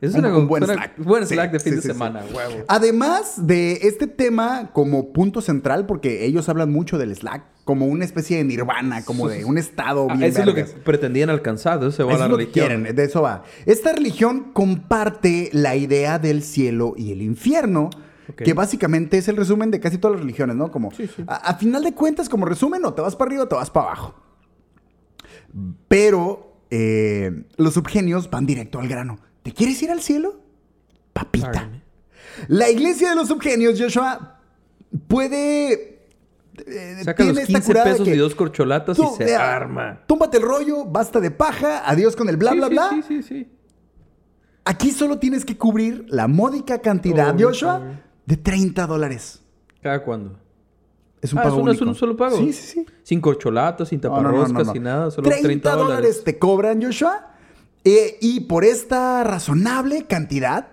Es 0.00 0.12
Un- 0.12 0.20
una, 0.20 0.36
un 0.36 0.46
buen 0.46 0.62
Slack. 0.62 0.98
Buen 1.02 1.26
Sí, 1.26 1.34
Slack 1.34 1.52
de 1.52 1.58
fin 1.60 1.72
sí, 1.72 1.76
de 1.76 1.82
sí, 1.82 1.88
sí. 1.88 1.92
semana, 1.94 2.20
huevo. 2.32 2.64
Además 2.68 3.46
de 3.46 3.72
este 3.82 4.06
tema 4.06 4.70
como 4.74 5.12
punto 5.12 5.40
central, 5.40 5.86
porque 5.86 6.26
ellos 6.26 6.48
hablan 6.50 6.70
mucho 6.70 6.98
del 6.98 7.16
Slack 7.16 7.42
como 7.64 7.86
una 7.86 8.04
especie 8.04 8.36
de 8.36 8.44
nirvana, 8.44 9.04
como 9.04 9.26
de 9.28 9.44
un 9.44 9.56
estado 9.58 10.06
Ah, 10.08 10.14
bien 10.14 10.30
eso 10.30 10.40
es 10.40 10.46
lo 10.46 10.54
que 10.54 10.64
pretendían 10.64 11.30
alcanzar. 11.30 11.80
De 11.80 11.88
eso 11.88 11.96
se 11.96 12.02
va 12.04 12.10
Eso 12.12 12.18
la 12.20 12.24
es 12.26 12.30
lo 12.30 12.38
que 12.38 12.50
quieren, 12.50 12.82
de 12.94 13.02
eso 13.04 13.22
va. 13.22 13.42
Esta 13.64 13.92
religión 13.92 14.52
comparte 14.52 15.48
la 15.52 15.74
idea 15.76 16.18
del 16.18 16.42
cielo 16.42 16.94
y 16.96 17.10
el 17.10 17.22
infierno, 17.22 17.90
Que 18.34 18.54
básicamente 18.54 19.18
es 19.18 19.28
el 19.28 19.36
resumen 19.36 19.70
de 19.70 19.78
casi 19.78 19.98
todas 19.98 20.16
las 20.16 20.22
religiones, 20.22 20.56
¿no? 20.56 20.70
Como, 20.72 20.90
Sí, 20.92 21.06
sí. 21.06 21.24
A, 21.26 21.36
a 21.36 21.54
final 21.56 21.82
de 21.84 21.92
cuentas, 21.94 22.28
como 22.28 22.44
resumen, 22.46 22.84
o 22.84 22.92
te 22.94 23.02
vas 23.02 23.14
para 23.14 23.28
arriba 23.28 23.44
o 23.44 23.48
te 23.48 23.54
vas 23.54 23.70
para 23.70 23.86
abajo. 23.86 24.14
Pero 25.88 26.60
eh, 26.70 27.44
los 27.56 27.74
subgenios 27.74 28.30
van 28.30 28.46
directo 28.46 28.78
al 28.80 28.88
grano. 28.88 29.18
¿Te 29.42 29.52
quieres 29.52 29.80
ir 29.82 29.90
al 29.90 30.00
cielo? 30.00 30.40
Papita. 31.12 31.52
Pardon. 31.52 31.82
La 32.48 32.68
iglesia 32.68 33.10
de 33.10 33.14
los 33.16 33.28
subgenios, 33.28 33.80
Joshua, 33.80 34.40
puede... 35.08 36.00
eh, 36.66 37.00
Saca 37.04 37.24
los 37.24 37.32
tiene 37.34 37.42
esta 37.42 37.58
15 37.60 37.66
curada 37.66 37.84
de 37.86 37.92
pesos 37.92 38.08
y 38.08 38.16
dos 38.16 38.34
corcholatas 38.34 38.96
tú, 38.96 39.10
y 39.20 39.24
se 39.24 39.34
arma. 39.36 40.02
Túmbate 40.06 40.36
el 40.38 40.42
rollo, 40.42 40.84
basta 40.84 41.20
de 41.20 41.30
paja, 41.30 41.88
adiós 41.88 42.14
con 42.16 42.28
el 42.28 42.36
bla, 42.36 42.50
Sí, 42.52 42.56
bla, 42.58 42.66
sí, 42.68 42.72
bla. 42.74 42.90
Sí, 42.90 43.02
sí, 43.02 43.22
sí. 43.22 43.48
Aquí 44.64 44.90
solo 44.90 45.18
tienes 45.18 45.44
que 45.44 45.56
cubrir 45.56 46.04
la 46.08 46.26
módica 46.26 46.80
cantidad, 46.80 47.34
Joshua. 47.38 48.02
De 48.26 48.36
30 48.36 48.86
dólares. 48.86 49.40
¿Cada 49.82 50.02
cuándo? 50.02 50.36
Es 51.22 51.32
un 51.32 51.38
Ah, 51.38 51.42
pago 51.44 51.56
es 51.56 51.62
un- 51.62 51.68
es 51.70 51.76
único. 51.76 51.90
un 51.90 51.94
solo 51.94 52.16
pago. 52.16 52.36
Sí, 52.36 52.52
sí, 52.52 52.66
sí. 52.74 52.86
Sin 53.02 53.20
corcholatas, 53.20 53.88
sin 53.88 54.00
No, 54.00 54.10
no, 54.10 54.16
no, 54.16 54.22
taparroscas, 54.28 54.66
no, 54.66 54.72
sin 54.72 54.82
nada. 54.82 55.10
Solo 55.10 55.28
30, 55.30 55.74
dólares. 55.74 56.22
te 56.24 56.38
cobran, 56.38 56.82
Joshua. 56.82 57.32
eh, 57.84 58.18
y 58.20 58.40
por 58.40 58.64
esta 58.64 59.22
razonable 59.24 60.06
cantidad, 60.06 60.68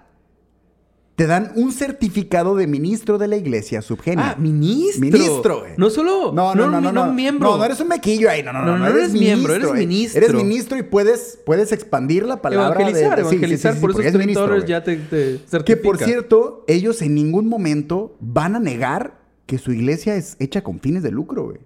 te 1.15 1.27
dan 1.27 1.51
un 1.55 1.71
certificado 1.71 2.55
de 2.55 2.65
ministro 2.65 3.19
de 3.19 3.27
la 3.27 3.35
iglesia 3.35 3.83
subgenia. 3.83 4.31
Ah, 4.31 4.35
ministro. 4.39 4.99
Ministro, 5.01 5.59
güey. 5.59 5.71
No 5.77 5.89
solo. 5.91 6.31
No, 6.33 6.55
no, 6.55 6.67
no, 6.69 6.81
no, 6.81 6.91
no. 6.91 7.13
miembro. 7.13 7.51
No, 7.51 7.57
no 7.57 7.65
eres 7.65 7.79
un 7.79 7.87
mequillo 7.87 8.29
ahí. 8.29 8.41
No, 8.41 8.51
no, 8.51 8.61
no. 8.65 8.77
No, 8.77 8.77
no 8.79 8.87
eres 8.87 9.11
miembro, 9.13 9.53
eres 9.53 9.71
ministro. 9.73 10.21
Eres 10.23 10.33
ministro 10.33 10.77
y 10.77 10.83
puedes, 10.83 11.39
puedes 11.45 11.71
expandir 11.71 12.25
la 12.25 12.41
palabra. 12.41 12.79
Evangelizar, 12.81 13.17
de, 13.17 13.23
sí, 13.25 13.29
sí, 13.29 13.35
evangelizar. 13.35 13.73
sí, 13.73 13.77
sí, 13.77 13.81
por 13.81 13.91
eres 13.91 14.13
30 14.13 14.17
ministro, 14.17 14.65
ya 14.65 14.83
te, 14.83 14.95
te 14.97 15.37
certifica. 15.47 15.63
Que 15.65 15.77
por 15.77 15.97
cierto, 15.99 16.65
ellos 16.67 17.01
en 17.03 17.13
ningún 17.13 17.47
momento 17.47 18.15
van 18.19 18.55
a 18.55 18.59
negar 18.59 19.19
que 19.45 19.59
su 19.59 19.71
iglesia 19.71 20.15
es 20.15 20.35
hecha 20.39 20.63
con 20.63 20.79
fines 20.79 21.03
de 21.03 21.11
lucro, 21.11 21.43
güey. 21.45 21.59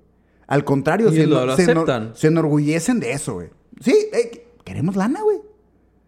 Al 0.47 0.63
contrario, 0.65 1.09
se, 1.11 1.25
lo- 1.25 1.45
lo 1.45 1.55
se 1.55 1.73
enor- 1.73 2.13
se 2.15 2.27
enorgullecen 2.27 2.99
de 2.99 3.11
eso, 3.13 3.35
güey. 3.35 3.49
Sí, 3.79 3.93
eh, 4.11 4.45
queremos 4.65 4.95
lana, 4.97 5.21
güey. 5.21 5.37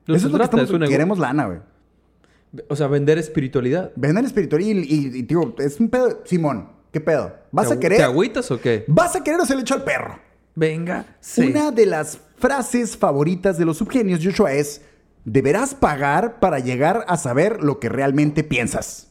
Eso 0.07 0.27
es 0.27 0.31
lo 0.33 0.37
que 0.39 0.43
estamos, 0.43 0.69
es 0.71 0.89
queremos 0.89 1.19
lana, 1.19 1.45
güey. 1.45 1.59
O 2.67 2.75
sea, 2.75 2.87
vender 2.87 3.17
espiritualidad. 3.17 3.91
Venden 3.95 4.25
espiritual 4.25 4.61
y, 4.61 4.71
y- 4.71 5.17
y, 5.17 5.21
digo, 5.23 5.55
es 5.59 5.79
un 5.79 5.89
pedo. 5.89 6.21
Simón, 6.25 6.69
¿Qué 6.91 6.99
pedo? 6.99 7.35
¿Vas 7.51 7.67
¿Te 7.67 7.73
a 7.75 7.79
querer? 7.79 7.97
¿Te 7.99 8.03
agüitas 8.03 8.49
o 8.49 8.59
qué? 8.59 8.83
¿Vas 8.87 9.15
a 9.15 9.23
querer 9.23 9.39
o 9.39 9.45
se 9.45 9.53
le 9.55 9.61
echo 9.61 9.75
al 9.75 9.83
perro? 9.83 10.17
Venga. 10.55 11.05
Sí. 11.19 11.41
Una 11.51 11.69
de 11.69 11.85
las 11.85 12.17
frases 12.37 12.97
favoritas 12.97 13.59
de 13.59 13.65
los 13.65 13.77
subgenios, 13.77 14.21
Joshua, 14.23 14.53
es: 14.53 14.81
deberás 15.23 15.75
pagar 15.75 16.39
para 16.39 16.57
llegar 16.57 17.05
a 17.07 17.17
saber 17.17 17.63
lo 17.63 17.79
que 17.79 17.89
realmente 17.89 18.43
piensas. 18.43 19.08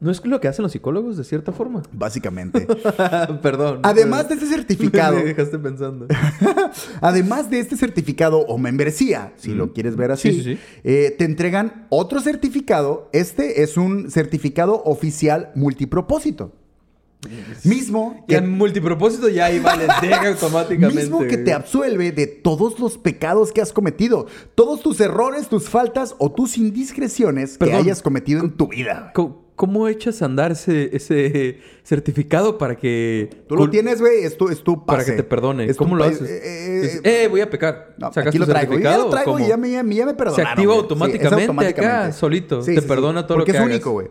¿No 0.00 0.12
es 0.12 0.24
lo 0.24 0.40
que 0.40 0.46
hacen 0.46 0.62
los 0.62 0.70
psicólogos 0.70 1.16
de 1.16 1.24
cierta 1.24 1.50
forma? 1.50 1.82
Básicamente. 1.92 2.66
Perdón. 3.42 3.80
Además 3.82 4.28
de 4.28 4.34
este 4.34 4.46
certificado, 4.46 5.16
Me 5.16 5.24
dejaste 5.24 5.58
pensando. 5.58 6.06
además 7.00 7.50
de 7.50 7.58
este 7.58 7.76
certificado 7.76 8.38
o 8.38 8.58
membresía, 8.58 9.32
si 9.36 9.54
lo 9.54 9.72
quieres 9.72 9.96
ver 9.96 10.12
así, 10.12 10.32
Sí, 10.32 10.42
sí, 10.42 10.54
sí. 10.54 10.60
eh, 10.84 11.14
te 11.18 11.24
entregan 11.24 11.86
otro 11.88 12.20
certificado. 12.20 13.08
Este 13.12 13.62
es 13.64 13.76
un 13.76 14.10
certificado 14.10 14.82
oficial 14.84 15.50
multipropósito. 15.56 16.52
Mismo 17.64 18.24
Que 18.28 18.36
en 18.36 18.50
multipropósito 18.56 19.28
ya 19.28 19.46
ahí 19.46 19.58
vale, 19.58 19.86
automáticamente. 20.28 21.00
mismo 21.02 21.20
que 21.26 21.36
te 21.38 21.52
absuelve 21.52 22.12
de 22.12 22.28
todos 22.28 22.78
los 22.78 22.96
pecados 22.96 23.50
que 23.52 23.60
has 23.60 23.72
cometido, 23.72 24.28
todos 24.54 24.80
tus 24.82 25.00
errores, 25.00 25.48
tus 25.48 25.68
faltas 25.68 26.14
o 26.18 26.30
tus 26.30 26.56
indiscreciones 26.56 27.58
que 27.58 27.72
hayas 27.72 28.02
cometido 28.02 28.40
en 28.40 28.52
tu 28.56 28.68
vida. 28.68 29.10
¿Cómo, 29.16 29.47
cómo 29.58 29.88
echas 29.88 30.22
a 30.22 30.26
andar 30.26 30.52
ese, 30.52 30.96
ese 30.96 31.58
certificado 31.82 32.56
para 32.58 32.76
que... 32.76 33.28
Tú 33.48 33.56
lo 33.56 33.68
tienes, 33.68 34.00
güey, 34.00 34.22
es 34.22 34.38
tu, 34.38 34.48
es 34.48 34.62
tu 34.62 34.86
Para 34.86 35.00
pase. 35.00 35.10
que 35.10 35.16
te 35.18 35.24
perdone. 35.24 35.64
Es 35.64 35.76
¿Cómo 35.76 35.96
lo 35.96 36.04
haces? 36.04 36.22
eh, 36.30 36.40
eh, 36.44 36.80
Dices, 36.80 37.00
eh, 37.02 37.26
voy 37.28 37.40
a 37.40 37.50
pecar. 37.50 37.96
No, 37.98 38.06
¿Sacas 38.12 38.28
aquí 38.28 38.38
lo 38.38 38.46
traigo. 38.46 38.74
Yo 38.74 38.78
ya 38.78 38.92
certificado 38.92 39.04
lo 39.04 39.10
traigo 39.10 39.38
y 39.40 39.48
ya 39.48 39.56
me, 39.56 39.68
ya 39.70 39.82
me- 39.82 39.94
ya 39.96 40.06
me 40.06 40.14
perdonaron. 40.14 40.46
activa 40.52 40.72
güey. 40.74 40.82
automáticamente 40.82 41.66
acá, 41.66 42.12
solito. 42.12 42.60
Te 42.62 42.80
perdona 42.82 43.26
todo 43.26 43.38
lo 43.38 43.42
Porque 43.42 43.50
que 43.52 43.58
es 43.58 43.62
hagas. 43.62 43.74
único, 43.74 43.90
güey. 43.90 44.06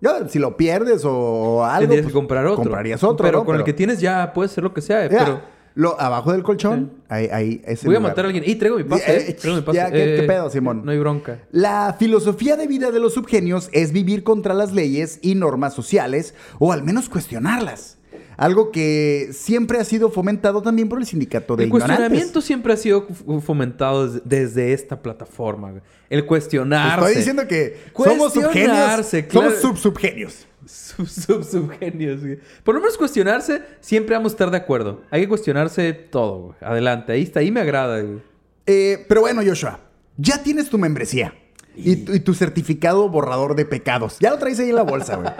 Ya, 0.00 0.28
si 0.28 0.38
lo 0.40 0.56
pierdes 0.56 1.02
o 1.04 1.64
algo, 1.64 1.80
Tendrías 1.80 2.02
pues, 2.02 2.12
que 2.12 2.18
comprar 2.18 2.44
otro. 2.46 2.56
Comprarías 2.56 3.02
otro, 3.04 3.24
Pero 3.24 3.38
¿no? 3.38 3.44
con 3.44 3.56
el 3.56 3.64
que 3.64 3.72
tienes 3.72 4.00
ya 4.00 4.32
puedes 4.34 4.52
hacer 4.52 4.64
lo 4.64 4.74
que 4.74 4.80
sea. 4.80 5.08
Pero 5.08 5.40
lo, 5.78 6.00
abajo 6.00 6.32
del 6.32 6.42
colchón, 6.42 6.90
ahí, 7.08 7.28
ahí 7.30 7.62
es 7.64 7.84
el 7.84 7.86
voy 7.86 7.94
a 7.94 8.00
matar 8.00 8.24
a 8.24 8.28
alguien. 8.30 8.42
¡Y 8.44 8.56
traigo 8.56 8.78
mi 8.78 8.82
pase! 8.82 9.16
Eh, 9.16 9.24
eh, 9.28 9.32
traigo 9.34 9.58
mi 9.58 9.62
pase. 9.62 9.76
ya, 9.76 9.92
¿qué- 9.92 10.16
Eh, 10.16 10.20
qué 10.20 10.26
pedo, 10.26 10.50
Simón? 10.50 10.84
No 10.84 10.90
hay 10.90 10.98
bronca. 10.98 11.38
La 11.52 11.94
filosofía 11.96 12.56
de 12.56 12.66
vida 12.66 12.90
de 12.90 12.98
los 12.98 13.14
subgenios 13.14 13.68
es 13.70 13.92
vivir 13.92 14.24
contra 14.24 14.54
las 14.54 14.72
leyes 14.72 15.20
y 15.22 15.36
normas 15.36 15.74
sociales, 15.74 16.34
o 16.58 16.72
al 16.72 16.82
menos 16.82 17.08
cuestionarlas. 17.08 17.96
Algo 18.36 18.72
que 18.72 19.28
siempre 19.32 19.78
ha 19.78 19.84
sido 19.84 20.10
fomentado 20.10 20.62
también 20.62 20.88
por 20.88 20.98
el 20.98 21.06
sindicato 21.06 21.54
de 21.54 21.62
El 21.62 21.68
ignorantes. 21.68 21.96
cuestionamiento 21.96 22.40
siempre 22.40 22.72
ha 22.72 22.76
sido 22.76 23.06
fomentado 23.40 24.08
desde, 24.24 24.72
esta 24.72 25.00
plataforma. 25.00 25.74
El 26.10 26.26
cuestionarse. 26.26 27.04
Estoy 27.04 27.16
diciendo 27.18 27.46
que 27.46 27.76
somos 27.96 28.32
subgenios. 28.32 28.72
Claro. 28.72 29.04
Somos 29.30 29.54
sub-subgenios. 29.60 30.48
Sub, 30.68 31.08
sub, 31.08 31.44
subgenios, 31.44 32.20
güey. 32.20 32.38
Por 32.62 32.74
lo 32.74 32.80
menos 32.80 32.98
cuestionarse, 32.98 33.62
siempre 33.80 34.14
vamos 34.14 34.32
a 34.32 34.34
estar 34.34 34.50
de 34.50 34.56
acuerdo. 34.58 35.02
Hay 35.10 35.22
que 35.22 35.28
cuestionarse 35.28 35.92
todo, 35.94 36.38
güey. 36.38 36.56
Adelante, 36.60 37.12
ahí 37.12 37.22
está, 37.22 37.40
ahí 37.40 37.50
me 37.50 37.60
agrada, 37.60 38.00
güey. 38.02 38.18
Eh, 38.66 39.04
pero 39.08 39.22
bueno, 39.22 39.40
Joshua, 39.44 39.80
ya 40.18 40.42
tienes 40.42 40.68
tu 40.68 40.76
membresía. 40.78 41.32
Y, 41.74 41.96
tu- 41.96 42.12
y 42.12 42.20
tu 42.20 42.34
certificado 42.34 43.08
borrador 43.08 43.54
de 43.54 43.64
pecados. 43.64 44.18
Ya 44.20 44.30
lo 44.30 44.38
traes 44.38 44.58
ahí 44.58 44.68
en 44.70 44.74
la 44.74 44.82
bolsa, 44.82 45.16
güey. 45.16 45.30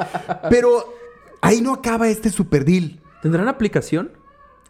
Pero 0.48 0.94
ahí 1.42 1.60
no 1.60 1.74
acaba 1.74 2.08
este 2.08 2.30
super 2.30 2.64
deal. 2.64 3.00
¿Tendrán 3.22 3.48
aplicación? 3.48 4.12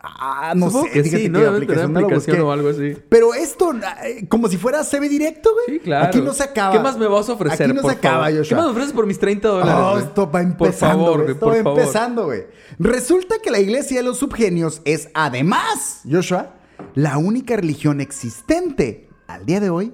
Ah, 0.00 0.52
no 0.56 0.66
Supongo 0.70 0.86
sé. 0.86 0.92
que 0.92 1.04
sí, 1.04 1.28
¿no? 1.28 1.40
tener 1.40 1.54
aplicación 1.54 1.92
no 1.92 2.00
o 2.46 2.52
algo 2.52 2.68
así. 2.68 2.96
Pero 3.08 3.34
esto, 3.34 3.72
eh, 4.04 4.26
como 4.28 4.48
si 4.48 4.56
fuera 4.56 4.84
CB 4.84 5.08
directo, 5.08 5.50
güey. 5.52 5.78
Sí, 5.78 5.84
claro. 5.84 6.06
Aquí 6.06 6.20
no 6.20 6.32
se 6.32 6.44
acaba. 6.44 6.72
¿Qué 6.72 6.78
más 6.78 6.96
me 6.96 7.06
vas 7.08 7.28
a 7.28 7.32
ofrecer? 7.32 7.66
Aquí 7.66 7.74
no 7.74 7.82
por 7.82 7.90
se 7.90 7.96
acaba, 7.98 8.14
favor? 8.26 8.30
¿Qué 8.32 8.38
Joshua. 8.38 8.56
más 8.58 8.66
me 8.66 8.70
ofreces 8.72 8.92
por 8.92 9.06
mis 9.06 9.18
30 9.18 9.48
dólares? 9.48 9.74
Oh, 9.76 9.98
esto 9.98 10.26
va 10.26 10.30
Por 10.32 10.40
empezando, 10.42 11.04
favor, 11.04 11.12
güey. 11.14 11.22
güey, 11.24 11.32
Esto 11.34 11.46
por 11.46 11.56
va 11.58 11.62
favor. 11.62 11.78
empezando, 11.80 12.24
güey. 12.26 12.44
Resulta 12.78 13.36
que 13.42 13.50
la 13.50 13.58
iglesia 13.58 13.96
de 13.98 14.02
los 14.04 14.18
subgenios 14.18 14.82
es 14.84 15.08
además, 15.14 16.02
Joshua, 16.08 16.54
la 16.94 17.18
única 17.18 17.56
religión 17.56 18.00
existente 18.00 19.08
al 19.26 19.46
día 19.46 19.58
de 19.58 19.70
hoy 19.70 19.92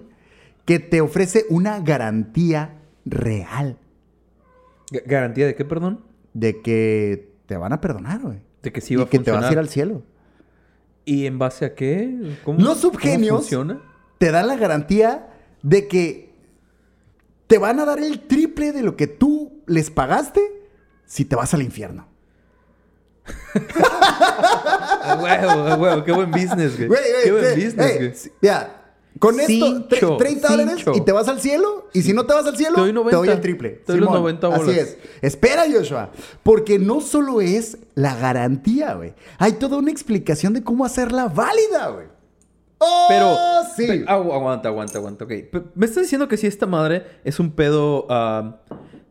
que 0.67 0.81
te 0.81 1.01
ofrece 1.01 1.47
una 1.49 1.81
garantía 1.81 2.79
real 3.07 3.79
Ga- 4.90 5.03
¿Garantía 5.07 5.47
de 5.47 5.55
qué, 5.55 5.64
perdón? 5.64 6.05
de 6.35 6.61
que 6.61 7.33
te 7.47 7.57
van 7.57 7.73
a 7.73 7.81
perdonar, 7.81 8.21
güey. 8.21 8.43
De 8.64 8.72
que 8.72 8.81
sí 8.81 8.96
va 8.96 9.05
a 9.05 9.07
que 9.07 9.12
te 9.12 9.16
funcionar. 9.18 9.42
vas 9.42 9.50
a 9.50 9.53
ir 9.53 9.59
al 9.59 9.68
cielo. 9.68 10.03
¿Y 11.05 11.27
en 11.27 11.38
base 11.38 11.64
a 11.66 11.74
qué? 11.74 12.37
¿Cómo, 12.44 12.59
Los 12.59 12.79
subgenios 12.81 13.48
te 14.18 14.31
dan 14.31 14.48
la 14.48 14.57
garantía 14.57 15.29
de 15.62 15.87
que 15.87 16.35
te 17.46 17.59
van 17.59 17.79
a 17.79 17.85
dar 17.85 17.98
el 17.98 18.20
triple 18.27 18.72
de 18.72 18.83
lo 18.83 18.96
que 18.96 19.07
tú 19.07 19.62
les 19.66 19.90
pagaste 19.90 20.40
si 21.05 21.24
te 21.24 21.37
vas 21.37 21.53
al 21.55 21.62
infierno. 21.62 22.09
Huevo, 25.22 25.77
huevo. 25.77 26.05
Qué 26.05 26.12
buen 26.12 26.31
business, 26.31 26.77
güey. 26.77 27.00
Qué 27.22 27.33
buen 27.33 27.55
business, 27.55 27.90
ey, 27.90 27.98
güey. 27.98 28.12
ya, 28.42 28.84
con 29.18 29.38
esto, 29.38 29.53
Cincho, 29.88 30.16
30 30.16 30.48
dólares 30.48 30.74
cincho. 30.77 30.92
y 30.96 31.00
te 31.03 31.12
vas 31.12 31.29
al 31.29 31.40
cielo. 31.40 31.88
Y 31.92 32.03
si 32.03 32.12
no 32.12 32.27
te 32.27 32.35
vas 32.35 32.44
al 32.46 32.57
cielo, 32.57 32.74
Te 32.74 32.81
doy 32.81 32.92
90. 32.92 33.33
el 33.33 33.40
triple. 33.40 33.70
Te 33.70 33.92
doy 33.92 34.00
los 34.00 34.11
90 34.11 34.48
Así 34.48 34.70
es. 34.72 34.98
Espera, 35.22 35.64
Joshua. 35.72 36.11
Porque 36.42 36.79
no 36.79 37.00
solo 37.00 37.40
es 37.40 37.79
la 37.94 38.16
garantía, 38.16 38.94
güey. 38.94 39.14
Hay 39.38 39.53
toda 39.53 39.77
una 39.79 39.90
explicación 39.90 40.53
de 40.53 40.62
cómo 40.64 40.85
hacerla 40.85 41.29
válida, 41.29 41.88
güey. 41.90 42.07
¡Oh, 42.79 43.07
Pero, 43.09 43.37
sí. 43.77 43.87
pe- 43.87 44.05
agu- 44.07 44.35
aguanta, 44.35 44.68
aguanta, 44.68 44.98
aguanta. 44.98 45.24
Ok. 45.24 45.33
Me 45.74 45.87
estás 45.87 46.03
diciendo 46.03 46.27
que 46.29 46.37
si 46.37 46.46
esta 46.46 46.66
madre 46.66 47.05
es 47.24 47.38
un 47.38 47.53
pedo 47.53 48.07
ah, 48.11 48.57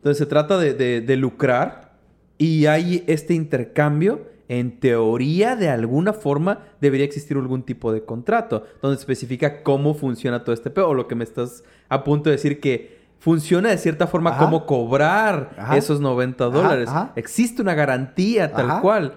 donde 0.03 0.17
se 0.19 0.25
trata 0.25 0.57
de, 0.57 0.73
de- 0.73 1.01
de 1.01 1.15
lucrar 1.15 1.93
y 2.37 2.65
hay 2.65 3.03
este 3.07 3.33
intercambio, 3.33 4.27
en 4.49 4.79
teoría, 4.79 5.56
de 5.56 5.69
alguna 5.69 6.13
forma, 6.13 6.60
debería 6.82 7.06
existir 7.06 7.38
algún 7.38 7.63
tipo 7.63 7.91
de 7.93 8.03
contrato 8.03 8.65
donde 8.82 8.97
especifica 8.97 9.63
cómo 9.63 9.93
funciona 9.93 10.43
todo 10.43 10.53
este 10.53 10.69
pedo. 10.69 10.89
O 10.89 10.93
lo 10.93 11.08
que 11.08 11.15
me 11.15 11.23
estás 11.23 11.63
a 11.89 12.03
punto 12.03 12.29
de 12.29 12.36
decir 12.36 12.60
que 12.60 13.01
funciona 13.19 13.69
de 13.69 13.77
cierta 13.77 14.06
forma 14.08 14.32
Ajá. 14.32 14.39
cómo 14.43 14.65
cobrar 14.65 15.51
Ajá. 15.58 15.77
esos 15.77 16.01
90 16.01 16.43
Ajá, 16.45 16.53
dólares. 16.53 16.89
ajá. 16.89 17.13
Existe 17.15 17.62
una 17.62 17.73
garantía 17.73 18.51
tal 18.51 18.82
cual. 18.82 19.15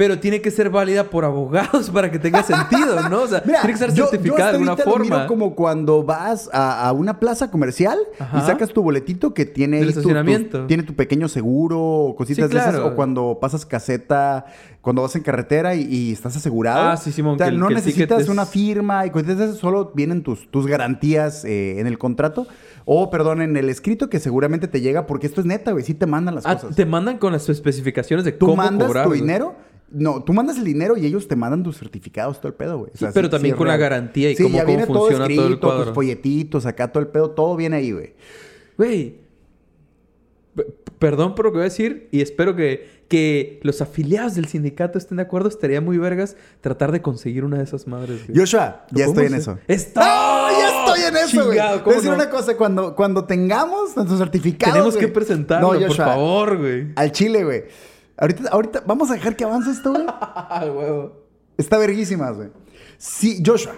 Pero 0.00 0.18
tiene 0.18 0.40
que 0.40 0.50
ser 0.50 0.70
válida 0.70 1.04
por 1.04 1.26
abogados 1.26 1.90
para 1.94 2.10
que 2.10 2.18
tenga 2.18 2.42
sentido, 2.42 3.06
¿no? 3.10 3.24
O 3.24 3.26
sea, 3.26 3.42
Mira, 3.44 3.60
tiene 3.60 3.74
que 3.74 3.78
ser 3.78 3.92
certificada 3.92 4.44
de 4.52 4.56
alguna 4.56 4.70
ahorita 4.72 4.90
lo 4.90 4.96
miro 4.98 5.14
forma. 5.14 5.26
como 5.26 5.54
cuando 5.54 6.02
vas 6.02 6.48
a, 6.54 6.88
a 6.88 6.92
una 6.92 7.20
plaza 7.20 7.50
comercial 7.50 7.98
Ajá. 8.18 8.38
y 8.38 8.40
sacas 8.46 8.70
tu 8.70 8.82
boletito 8.82 9.34
que 9.34 9.44
tiene 9.44 9.84
tu- 9.92 10.66
tiene 10.66 10.84
tu 10.84 10.94
pequeño 10.94 11.28
seguro 11.28 11.78
o 11.78 12.16
cositas 12.16 12.48
Sí, 12.48 12.54
de 12.54 12.60
esas. 12.60 12.76
O 12.76 12.94
cuando 12.94 13.36
pasas 13.42 13.66
caseta, 13.66 14.46
cuando 14.80 15.02
vas 15.02 15.14
en 15.16 15.22
carretera 15.22 15.74
y, 15.74 15.82
y 15.82 16.12
estás 16.12 16.34
asegurado. 16.34 16.80
Ah, 16.92 16.96
sí, 16.96 17.12
Simón, 17.12 17.34
O 17.34 17.36
sea, 17.36 17.50
que 17.50 17.52
no 17.58 17.68
que 17.68 17.74
necesitas 17.74 18.22
es- 18.22 18.28
una 18.30 18.46
firma 18.46 19.04
y 19.04 19.10
cositas 19.10 19.36
de 19.36 19.44
esas, 19.44 19.56
solo 19.58 19.92
vienen 19.94 20.22
tus, 20.22 20.50
tus 20.50 20.66
garantías 20.66 21.44
eh, 21.44 21.78
en 21.78 21.86
el 21.86 21.98
contrato. 21.98 22.46
O, 22.86 23.10
perdón, 23.10 23.42
en 23.42 23.54
el 23.58 23.68
escrito 23.68 24.08
que 24.08 24.18
seguramente 24.18 24.66
te 24.66 24.80
llega 24.80 25.06
porque 25.06 25.26
esto 25.26 25.42
es 25.42 25.46
neta, 25.46 25.72
güey. 25.72 25.84
Sí 25.84 25.92
te 25.92 26.06
mandan 26.06 26.36
las 26.36 26.46
Ah, 26.46 26.54
cosas. 26.54 26.74
te 26.74 26.86
mandan 26.86 27.18
con 27.18 27.32
las 27.34 27.46
especificaciones 27.50 28.24
de 28.24 28.32
Tú 28.32 28.46
cómo 28.46 28.56
mandas 28.56 28.88
cobrar. 28.88 29.04
tu 29.06 29.12
dinero. 29.12 29.54
No, 29.92 30.22
tú 30.22 30.32
mandas 30.32 30.56
el 30.58 30.64
dinero 30.64 30.96
y 30.96 31.04
ellos 31.04 31.26
te 31.26 31.34
mandan 31.36 31.62
tus 31.64 31.76
certificados, 31.78 32.38
todo 32.40 32.48
el 32.48 32.54
pedo, 32.54 32.78
güey. 32.78 32.92
O 32.94 32.96
Sí, 32.98 33.06
pero 33.12 33.28
también 33.28 33.56
con 33.56 33.66
la 33.68 33.76
garantía 33.76 34.30
y 34.30 34.36
cómo- 34.36 34.48
ya 34.50 34.60
cómo 34.64 34.66
viene 34.66 34.86
funciona 34.86 35.26
todo 35.34 35.46
el 35.48 35.58
cuadro. 35.58 35.84
tus 35.86 35.94
folletitos, 35.94 36.64
acá 36.66 36.92
todo 36.92 37.02
el 37.02 37.08
pedo, 37.08 37.30
todo 37.30 37.56
viene 37.56 37.76
ahí, 37.76 37.90
güey. 37.92 38.14
Güey. 38.76 39.18
Perdón 40.98 41.34
por 41.34 41.46
lo 41.46 41.52
que 41.52 41.56
voy 41.58 41.62
a 41.62 41.64
decir 41.64 42.08
y 42.10 42.20
espero 42.20 42.54
que, 42.54 43.04
que 43.08 43.58
los 43.62 43.80
afiliados 43.80 44.34
del 44.34 44.46
sindicato 44.46 44.98
estén 44.98 45.16
de 45.16 45.22
acuerdo. 45.22 45.48
Estaría 45.48 45.80
muy 45.80 45.96
vergas 45.96 46.36
tratar 46.60 46.92
de 46.92 47.00
conseguir 47.00 47.44
una 47.44 47.56
de 47.58 47.64
esas 47.64 47.86
madres. 47.86 48.26
güey. 48.26 48.38
Joshua, 48.38 48.84
¿Lo 48.90 48.98
ya 48.98 49.04
estoy 49.06 49.26
en 49.26 49.34
eso. 49.34 49.58
¡Está! 49.66 50.00
¡Ah, 50.04 50.50
ya 50.52 50.78
estoy 50.92 51.08
en 51.08 51.16
eso, 51.16 51.44
güey! 51.46 51.56
Chingado, 51.56 51.82
¿cómo 51.84 51.92
a 51.92 51.94
decir 51.96 52.10
no? 52.10 52.16
una 52.16 52.28
cosa, 52.30 52.56
cuando, 52.56 52.94
cuando 52.94 53.24
tengamos 53.24 53.96
nuestros 53.96 54.18
certificados, 54.18 54.74
Tenemos 54.74 54.94
que 54.96 55.06
güey. 55.06 55.12
presentarlo, 55.14 55.72
No, 55.72 55.86
por 55.86 55.96
favor, 55.96 56.58
güey. 56.58 56.88
Al 56.96 57.12
chile, 57.12 57.44
güey. 57.44 57.64
Ahorita, 58.20 58.50
ahorita, 58.50 58.82
vamos 58.86 59.10
a 59.10 59.14
dejar 59.14 59.34
que 59.34 59.44
avance 59.44 59.70
esto, 59.70 59.92
güey. 59.92 60.06
Está 61.56 61.78
verguísimas, 61.78 62.36
güey. 62.36 62.50
Sí, 62.98 63.42
Joshua, 63.44 63.74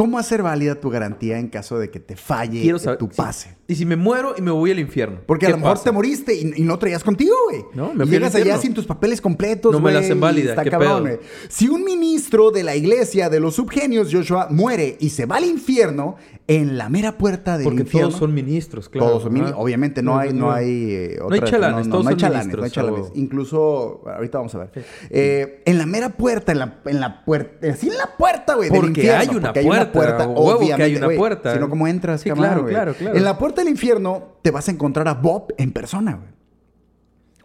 ¿cómo 0.00 0.18
hacer 0.18 0.42
válida 0.42 0.74
tu 0.80 0.88
garantía 0.90 1.38
en 1.38 1.48
caso 1.48 1.78
de 1.78 1.90
que 1.90 2.00
te 2.00 2.16
falle 2.16 2.62
Quiero 2.62 2.78
saber. 2.78 2.98
tu 2.98 3.06
sí. 3.06 3.12
pase? 3.16 3.56
Y 3.68 3.74
si 3.76 3.86
me 3.86 3.94
muero 3.96 4.34
y 4.36 4.42
me 4.42 4.50
voy 4.50 4.70
al 4.72 4.78
infierno. 4.80 5.20
Porque 5.26 5.46
a 5.46 5.48
¿qué 5.48 5.52
lo 5.52 5.58
mejor 5.58 5.74
pasa? 5.74 5.84
te 5.84 5.92
moriste 5.92 6.34
y, 6.34 6.52
y 6.56 6.62
no 6.62 6.76
traías 6.78 7.04
contigo, 7.04 7.34
güey. 7.50 7.64
No, 7.74 7.94
me 7.94 8.04
Y 8.04 8.08
llegas 8.08 8.34
allá 8.34 8.58
sin 8.58 8.74
tus 8.74 8.84
papeles 8.86 9.20
completos, 9.20 9.70
No 9.72 9.78
me 9.80 9.92
la 9.92 10.00
hacen 10.00 10.18
válida, 10.18 10.50
Está 10.50 10.64
¿qué 10.64 10.70
cabrón, 10.70 11.04
pedo? 11.04 11.16
güey. 11.16 11.28
Si 11.48 11.68
un 11.68 11.84
ministro 11.84 12.50
de 12.50 12.64
la 12.64 12.74
iglesia 12.74 13.28
de 13.28 13.38
los 13.38 13.54
subgenios, 13.56 14.08
Joshua, 14.12 14.48
muere 14.50 14.96
y 14.98 15.10
se 15.10 15.26
va 15.26 15.36
al 15.36 15.44
infierno, 15.44 16.16
en 16.48 16.78
la 16.78 16.88
mera 16.88 17.16
puerta 17.16 17.58
del 17.58 17.64
Porque 17.64 17.82
infierno... 17.82 18.08
todos 18.08 18.18
son 18.18 18.34
ministros, 18.34 18.88
claro. 18.88 19.06
Todos 19.06 19.22
son 19.22 19.32
mini- 19.34 19.46
Ajá. 19.50 19.56
Obviamente 19.58 20.02
no 20.02 20.18
hay, 20.18 20.32
no 20.32 20.50
hay 20.50 20.92
eh, 20.92 21.18
No 21.20 21.32
hay 21.32 21.40
chalanes, 21.42 21.88
todos 21.88 22.02
no 22.04 22.10
hay 22.10 22.16
chalanes, 22.16 22.46
ministros, 22.46 22.60
no 22.60 22.64
hay 22.64 22.70
chalanes. 22.72 23.12
Incluso, 23.14 24.02
ahorita 24.12 24.38
vamos 24.38 24.54
a 24.56 24.58
ver. 24.58 24.70
Eh, 25.10 25.62
en 25.64 25.78
la 25.78 25.86
mera 25.86 26.08
puerta, 26.08 26.50
en 26.50 26.58
la, 26.58 26.80
en 26.86 26.98
la 26.98 27.24
puerta, 27.24 27.68
así 27.68 27.86
en 27.88 27.96
la 27.96 28.16
puerta, 28.18 28.54
güey, 28.56 28.68
del 28.68 28.80
Porque 28.80 29.00
infierno, 29.00 29.20
hay 29.20 29.28
una 29.28 29.40
porque 29.52 29.60
hay 29.60 29.66
una 29.66 29.89
puerta, 29.92 30.26
huevo 30.26 30.58
que 30.58 30.64
obviamente, 30.64 30.82
hay 30.84 30.96
una 30.96 31.16
puerta. 31.16 31.54
Si 31.54 31.60
no, 31.60 31.68
¿cómo 31.68 31.86
entras, 31.86 32.20
Sí, 32.20 32.28
cabrón, 32.28 32.46
claro, 32.46 32.66
claro, 32.66 32.94
claro. 32.94 33.16
En 33.16 33.24
la 33.24 33.38
puerta 33.38 33.62
del 33.62 33.70
infierno 33.70 34.36
te 34.42 34.50
vas 34.50 34.68
a 34.68 34.72
encontrar 34.72 35.08
a 35.08 35.14
Bob 35.14 35.54
en 35.56 35.72
persona, 35.72 36.14
güey. 36.14 36.40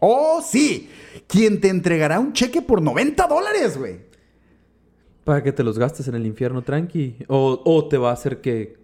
¡Oh, 0.00 0.42
sí! 0.42 0.90
Quien 1.26 1.60
te 1.60 1.68
entregará 1.68 2.20
un 2.20 2.32
cheque 2.32 2.62
por 2.62 2.82
90 2.82 3.26
dólares, 3.26 3.78
güey. 3.78 4.00
Para 5.24 5.42
que 5.42 5.52
te 5.52 5.64
los 5.64 5.78
gastes 5.78 6.06
en 6.08 6.14
el 6.14 6.26
infierno 6.26 6.62
tranqui. 6.62 7.16
O, 7.28 7.60
o 7.64 7.88
te 7.88 7.98
va 7.98 8.10
a 8.10 8.12
hacer 8.12 8.40
que... 8.40 8.76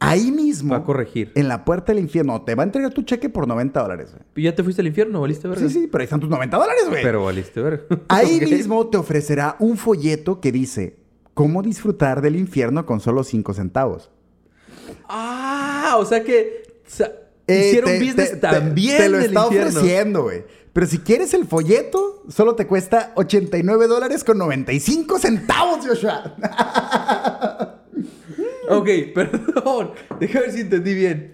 Ahí 0.00 0.30
mismo. 0.30 0.70
Va 0.74 0.78
a 0.78 0.84
corregir. 0.84 1.32
En 1.34 1.48
la 1.48 1.64
puerta 1.64 1.92
del 1.92 2.00
infierno 2.00 2.40
te 2.42 2.54
va 2.54 2.62
a 2.62 2.66
entregar 2.66 2.92
tu 2.94 3.02
cheque 3.02 3.28
por 3.28 3.48
90 3.48 3.82
dólares, 3.82 4.12
güey. 4.12 4.22
¿Y 4.36 4.42
ya 4.42 4.54
te 4.54 4.62
fuiste 4.62 4.80
al 4.80 4.86
infierno? 4.86 5.20
¿Valiste 5.20 5.48
verga? 5.48 5.66
Sí, 5.66 5.74
sí, 5.74 5.88
pero 5.90 6.02
ahí 6.02 6.04
están 6.04 6.20
tus 6.20 6.30
90 6.30 6.56
dólares, 6.56 6.84
güey. 6.88 7.02
Pero 7.02 7.24
valiste 7.24 7.60
verga. 7.60 7.82
Ahí 8.08 8.40
mismo 8.40 8.86
te 8.86 8.96
ofrecerá 8.96 9.56
un 9.58 9.76
folleto 9.76 10.40
que 10.40 10.52
dice 10.52 10.97
cómo 11.38 11.62
disfrutar 11.62 12.20
del 12.20 12.34
infierno 12.34 12.84
con 12.84 12.98
solo 13.00 13.22
5 13.22 13.54
centavos. 13.54 14.10
Ah, 15.08 15.94
o 15.98 16.04
sea 16.04 16.24
que... 16.24 16.64
o 16.84 16.90
sea, 16.90 17.12
Eh, 17.46 17.66
hicieron 17.68 17.90
te- 17.92 17.98
business 18.00 18.30
te- 18.30 18.36
te- 18.36 18.40
también 18.40 18.96
Te, 18.98 19.08
lo 19.08 19.18
del 19.18 19.26
está 19.28 19.44
infierno. 19.44 19.68
ofreciendo, 19.78 20.22
güey. 20.24 20.44
Pero 20.72 20.86
si 20.86 20.98
quieres 20.98 21.32
el 21.34 21.46
folleto, 21.46 22.24
solo 22.28 22.54
te 22.56 22.66
cuesta 22.66 23.12
89 23.14 23.86
dólares 23.86 24.24
con 24.24 24.36
95 24.38 25.18
centavos, 25.18 25.86
Joshua. 25.86 26.34
Ok, 28.70 28.88
perdón. 29.14 29.92
Déjame 30.20 30.40
ver 30.46 30.52
si 30.52 30.60
entendí 30.60 30.92
bien. 30.94 31.32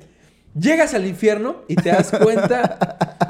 Llegas 0.58 0.94
al 0.94 1.04
infierno 1.04 1.62
y 1.66 1.74
te 1.74 1.88
das 1.90 2.12
cuenta 2.22 2.96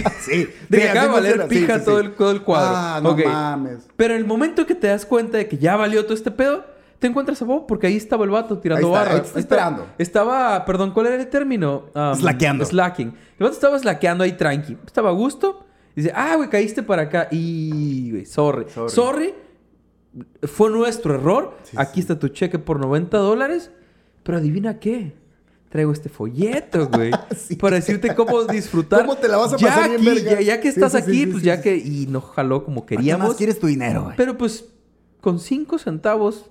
sí. 0.20 0.48
de 0.68 0.78
que 0.78 0.88
acaba 0.90 1.06
de 1.06 1.12
valer 1.12 1.40
funciona. 1.40 1.48
Sí, 1.54 1.60
pija 1.60 1.78
sí, 1.78 1.84
todo. 1.84 1.98
El, 2.00 2.12
todo 2.14 2.30
el 2.30 2.42
cuadro. 2.42 2.74
Ah, 2.76 3.00
no 3.02 3.10
Ok. 3.10 3.20
mames. 3.24 3.88
Pero 3.96 4.14
en 4.14 4.20
el 4.20 4.26
momento 4.26 4.66
que 4.66 4.74
te 4.74 4.86
das 4.88 5.06
cuenta 5.06 5.38
de 5.38 5.48
que 5.48 5.58
ya 5.58 5.76
valió 5.76 6.02
todo 6.04 6.14
este 6.14 6.30
pedo, 6.30 6.64
te 6.98 7.06
encuentras 7.06 7.40
a 7.40 7.44
Bob 7.46 7.66
porque 7.66 7.86
ahí 7.86 7.96
estaba 7.96 8.24
el 8.24 8.30
vato 8.30 8.58
tirando 8.58 8.88
Ahí 8.88 8.92
está, 8.92 8.98
barra. 9.04 9.14
ahí 9.20 9.26
está 9.26 9.38
esperando. 9.38 9.86
Estaba, 9.98 10.64
perdón, 10.66 10.90
¿cuál 10.92 11.06
era 11.06 11.16
el 11.16 11.28
término? 11.28 11.86
Um, 11.94 12.14
Slackeando. 12.14 12.64
Slacking. 12.64 13.08
El 13.08 13.44
vato 13.44 13.52
estaba 13.54 13.78
slackeando 13.78 14.22
ahí 14.24 14.32
tranqui. 14.32 14.76
Estaba 14.86 15.08
a 15.08 15.12
gusto. 15.12 15.64
Dice, 15.96 16.12
ah, 16.14 16.36
güey, 16.36 16.48
caíste 16.50 16.82
para 16.82 17.02
acá. 17.02 17.28
Y, 17.30 18.10
güey, 18.10 18.26
sorry. 18.26 18.66
Sorry. 18.68 18.90
sorry. 18.90 19.34
Fue 20.42 20.70
nuestro 20.70 21.14
error. 21.14 21.56
Sí, 21.62 21.76
Aquí 21.78 21.94
sí. 21.94 22.00
está 22.00 22.18
tu 22.18 22.28
cheque 22.28 22.58
por 22.58 22.78
90 22.80 23.16
dólares. 23.18 23.70
Pero 24.22 24.38
adivina 24.38 24.78
qué. 24.78 25.14
Traigo 25.70 25.92
este 25.92 26.08
folleto, 26.08 26.88
güey. 26.88 27.12
Sí. 27.36 27.56
Para 27.56 27.76
decirte 27.76 28.14
cómo 28.14 28.42
disfrutar. 28.44 29.00
¿Cómo 29.00 29.16
te 29.16 29.28
la 29.28 29.38
vas 29.38 29.54
a 29.54 29.56
Ya 29.56 29.68
pasar 29.68 29.88
bien, 29.88 30.00
aquí, 30.00 30.22
verga? 30.22 30.40
Ya, 30.40 30.40
ya 30.40 30.60
que 30.60 30.68
estás 30.68 30.92
sí, 30.92 30.98
sí, 30.98 31.04
aquí, 31.04 31.26
pues 31.26 31.42
ya 31.42 31.62
que... 31.62 31.76
Y 31.76 32.06
no 32.08 32.20
jaló 32.20 32.64
como 32.64 32.80
¿Para 32.82 32.88
qué 32.88 32.96
queríamos. 32.96 33.28
más 33.28 33.36
quieres 33.36 33.58
tu 33.58 33.68
dinero, 33.68 34.02
güey? 34.04 34.16
Pero 34.16 34.36
pues 34.36 34.66
con 35.20 35.38
5 35.38 35.78
centavos 35.78 36.50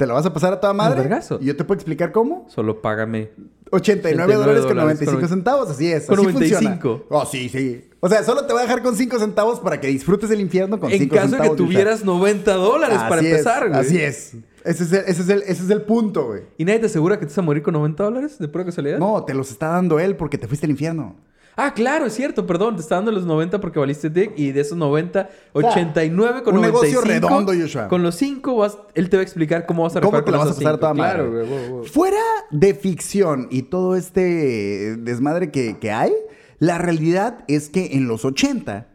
¿Te 0.00 0.06
lo 0.06 0.14
vas 0.14 0.24
a 0.24 0.32
pasar 0.32 0.54
a 0.54 0.60
toda 0.60 0.72
madre? 0.72 1.10
¿Y 1.40 1.44
yo 1.44 1.56
te 1.56 1.62
puedo 1.64 1.76
explicar 1.76 2.10
cómo? 2.10 2.46
solo 2.48 2.80
págame. 2.80 3.32
89 3.70 4.34
dólares 4.34 4.66
con 4.66 4.76
95 4.76 5.20
con- 5.20 5.28
centavos, 5.28 5.70
así 5.70 5.90
es. 5.90 6.06
con 6.06 6.14
así 6.18 6.26
95. 6.26 6.80
funciona. 6.80 7.06
Oh, 7.10 7.26
sí, 7.26 7.48
sí. 7.48 7.84
O 8.00 8.08
sea, 8.08 8.24
solo 8.24 8.46
te 8.46 8.52
voy 8.52 8.60
a 8.60 8.64
dejar 8.64 8.82
con 8.82 8.96
5 8.96 9.18
centavos 9.18 9.60
para 9.60 9.80
que 9.80 9.88
disfrutes 9.88 10.30
el 10.30 10.40
infierno 10.40 10.80
con 10.80 10.90
5 10.90 11.02
En 11.02 11.08
centavos. 11.10 11.30
caso 11.30 11.42
de 11.42 11.50
que 11.50 11.56
tuvieras 11.56 12.04
90 12.04 12.54
dólares 12.54 12.98
para 12.98 13.16
Así 13.16 13.26
es, 13.26 13.32
empezar, 13.32 13.68
güey. 13.68 13.80
Así 13.80 13.98
es. 14.00 14.32
Ese 14.64 14.84
es, 14.84 14.92
el, 14.92 14.98
ese, 15.06 15.22
es 15.22 15.28
el, 15.28 15.42
ese 15.42 15.64
es 15.64 15.70
el 15.70 15.82
punto, 15.82 16.26
güey. 16.26 16.42
¿Y 16.58 16.64
nadie 16.64 16.80
te 16.80 16.86
asegura 16.86 17.18
que 17.18 17.24
te 17.26 17.30
vas 17.30 17.38
a 17.38 17.42
morir 17.42 17.62
con 17.62 17.72
90 17.74 18.02
dólares? 18.04 18.38
¿De 18.38 18.48
pura 18.48 18.64
casualidad? 18.64 18.98
No, 18.98 19.22
te 19.24 19.32
los 19.34 19.50
está 19.50 19.68
dando 19.68 19.98
él 20.00 20.16
porque 20.16 20.36
te 20.38 20.46
fuiste 20.48 20.66
al 20.66 20.70
infierno. 20.70 21.16
Ah, 21.62 21.74
claro, 21.74 22.06
es 22.06 22.14
cierto, 22.14 22.46
perdón. 22.46 22.76
Te 22.76 22.82
está 22.82 22.96
dando 22.96 23.12
los 23.12 23.26
90 23.26 23.60
porque 23.60 23.78
valiste 23.78 24.08
dick. 24.08 24.32
Y 24.36 24.52
de 24.52 24.60
esos 24.60 24.78
90, 24.78 25.28
O 25.52 25.60
sea, 25.60 25.70
89 25.70 26.42
con 26.42 26.54
un 26.54 26.62
95. 26.62 27.04
negocio 27.04 27.20
redondo, 27.20 27.52
Joshua. 27.52 27.88
Con 27.88 28.02
los 28.02 28.14
5, 28.14 28.56
vas, 28.56 28.78
él 28.94 29.10
te 29.10 29.16
va 29.16 29.20
a 29.20 29.24
explicar 29.24 29.66
cómo 29.66 29.82
vas 29.82 29.96
a 29.96 30.00
¿Cómo 30.00 30.24
te 30.24 30.30
la 30.30 30.38
vas 30.38 30.52
a 30.52 30.54
pasar 30.54 30.78
toda 30.78 30.94
madre? 30.94 31.14
Claro, 31.14 31.30
güey. 31.30 31.46
wow, 31.46 31.68
wow. 31.76 31.84
Fuera 31.84 32.22
de 32.50 32.74
ficción 32.74 33.48
y 33.50 33.62
todo 33.62 33.96
este 33.96 34.96
desmadre 34.96 35.50
que, 35.50 35.78
que 35.78 35.90
hay, 35.90 36.12
la 36.58 36.78
realidad 36.78 37.44
es 37.48 37.68
que 37.68 37.90
en 37.92 38.08
los 38.08 38.24
80 38.24 38.86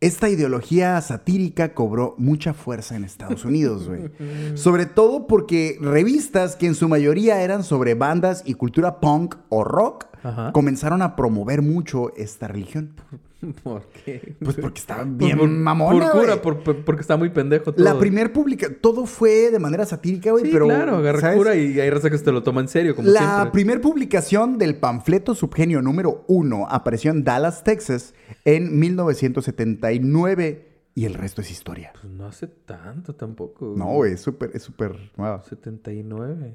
esta 0.00 0.28
ideología 0.28 1.00
satírica 1.00 1.74
cobró 1.74 2.14
mucha 2.18 2.54
fuerza 2.54 2.94
en 2.94 3.04
Estados 3.04 3.44
Unidos, 3.44 3.88
güey. 3.88 4.10
Sobre 4.54 4.86
todo 4.86 5.26
porque 5.26 5.76
revistas 5.80 6.54
que 6.54 6.66
en 6.66 6.74
su 6.74 6.88
mayoría 6.88 7.42
eran 7.42 7.64
sobre 7.64 7.94
bandas 7.94 8.42
y 8.46 8.54
cultura 8.54 9.00
punk 9.00 9.36
o 9.48 9.64
rock 9.64 10.07
Ajá. 10.22 10.52
comenzaron 10.52 11.02
a 11.02 11.14
promover 11.16 11.62
mucho 11.62 12.12
esta 12.16 12.48
religión. 12.48 12.94
¿Por 13.62 13.86
qué? 14.04 14.34
Pues 14.42 14.56
porque 14.56 14.80
estaba 14.80 15.04
bien 15.04 15.38
por, 15.38 15.48
mamona, 15.48 16.10
Por 16.10 16.20
cura, 16.20 16.26
güey. 16.34 16.42
por- 16.42 16.62
por- 16.64 16.84
porque 16.84 17.02
está 17.02 17.16
muy 17.16 17.30
pendejo 17.30 17.72
todo. 17.72 17.84
La 17.84 17.96
primer 17.96 18.32
publica... 18.32 18.66
Todo 18.80 19.06
fue 19.06 19.52
de 19.52 19.58
manera 19.60 19.86
satírica, 19.86 20.32
güey, 20.32 20.44
Sí, 20.46 20.50
pero... 20.52 20.64
claro, 20.66 20.96
agarra 20.96 21.20
¿sabes? 21.20 21.36
cura 21.36 21.54
y 21.54 21.78
hay 21.78 21.88
raza 21.88 22.10
que 22.10 22.18
se 22.18 22.24
te 22.24 22.32
lo 22.32 22.42
toma 22.42 22.60
en 22.62 22.68
serio, 22.68 22.96
como 22.96 23.08
La 23.08 23.20
siempre. 23.20 23.50
primer 23.52 23.80
publicación 23.80 24.58
del 24.58 24.74
panfleto 24.76 25.36
subgenio 25.36 25.80
número 25.82 26.24
uno 26.26 26.66
apareció 26.68 27.12
en 27.12 27.22
Dallas, 27.22 27.62
Texas, 27.62 28.12
en 28.44 28.76
1979 28.78 30.64
y 30.96 31.04
el 31.04 31.14
resto 31.14 31.40
es 31.42 31.50
historia. 31.52 31.92
Pues 32.00 32.12
no 32.12 32.26
hace 32.26 32.48
tanto 32.48 33.14
tampoco. 33.14 33.72
No, 33.76 33.86
güey, 33.86 34.14
es 34.14 34.20
súper, 34.20 34.50
es 34.54 34.64
súper 34.64 35.12
nueva. 35.16 35.42
79. 35.44 36.54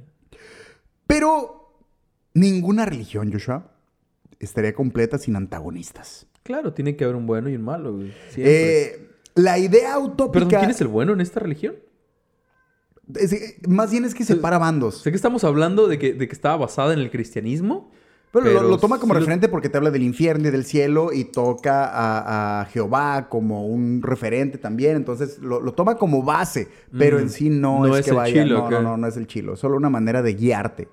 Pero 1.08 1.63
ninguna 2.34 2.86
religión, 2.86 3.32
Joshua, 3.32 3.72
estaría 4.40 4.74
completa 4.74 5.18
sin 5.18 5.36
antagonistas. 5.36 6.28
Claro, 6.44 6.74
tiene 6.74 6.96
que 6.96 7.04
haber 7.06 7.16
un 7.16 7.26
bueno 7.26 7.50
y 7.50 7.56
un 7.56 7.62
malo, 7.64 7.94
güey. 7.96 8.14
Siempre. 8.30 8.82
Eh, 8.82 9.10
la 9.36 9.58
idea 9.58 9.98
utópica... 10.00 10.46
Perdón, 10.46 10.60
¿quién 10.60 10.72
es 10.72 10.82
el 10.82 10.88
bueno 10.88 11.14
en 11.14 11.22
esta 11.22 11.40
religión? 11.40 11.76
es- 13.16 13.56
más 13.68 13.92
bien 13.92 14.06
es 14.06 14.14
que 14.16 14.24
separa 14.26 14.58
bandos. 14.58 15.02
Sé 15.02 15.12
que 15.12 15.16
estamos 15.16 15.44
hablando 15.44 15.88
de 15.88 15.98
que, 16.00 16.14
de 16.14 16.28
que 16.28 16.34
estaba 16.34 16.58
basada 16.58 16.94
en 16.94 17.00
el 17.00 17.12
cristianismo. 17.12 17.92
Pero, 18.34 18.52
lo, 18.52 18.64
lo 18.64 18.78
toma 18.80 18.98
como 19.00 19.14
sí 19.14 19.16
lo- 19.16 19.20
referente 19.20 19.48
porque 19.48 19.70
te 19.70 19.78
habla 19.78 19.92
del 19.92 20.02
infierno 20.02 20.48
y 20.48 20.52
del 20.52 20.66
cielo 20.66 21.14
y 21.14 21.26
toca 21.26 21.86
a, 21.86 22.62
a 22.62 22.66
Jehová 22.66 23.28
como 23.30 23.68
un 23.68 24.02
referente 24.02 24.58
también. 24.58 24.96
Entonces 24.98 25.38
lo, 25.38 25.62
lo 25.62 25.74
toma 25.74 25.98
como 26.00 26.24
base, 26.24 26.68
pero 26.98 27.18
Mm, 27.18 27.22
en 27.22 27.30
sí 27.30 27.50
no, 27.52 27.86
no 27.86 27.94
es, 27.96 28.00
es 28.00 28.06
que 28.06 28.10
el 28.10 28.16
vaya. 28.18 28.44
chilo, 28.44 28.58
no, 28.58 28.70
no, 28.72 28.82
no, 28.82 28.98
no 28.98 29.08
es 29.08 29.18
el 29.18 29.28
chilo. 29.28 29.56
Solo 29.56 29.78
una 29.78 29.92
manera 29.92 30.24
de 30.24 30.34
guiarte. 30.34 30.88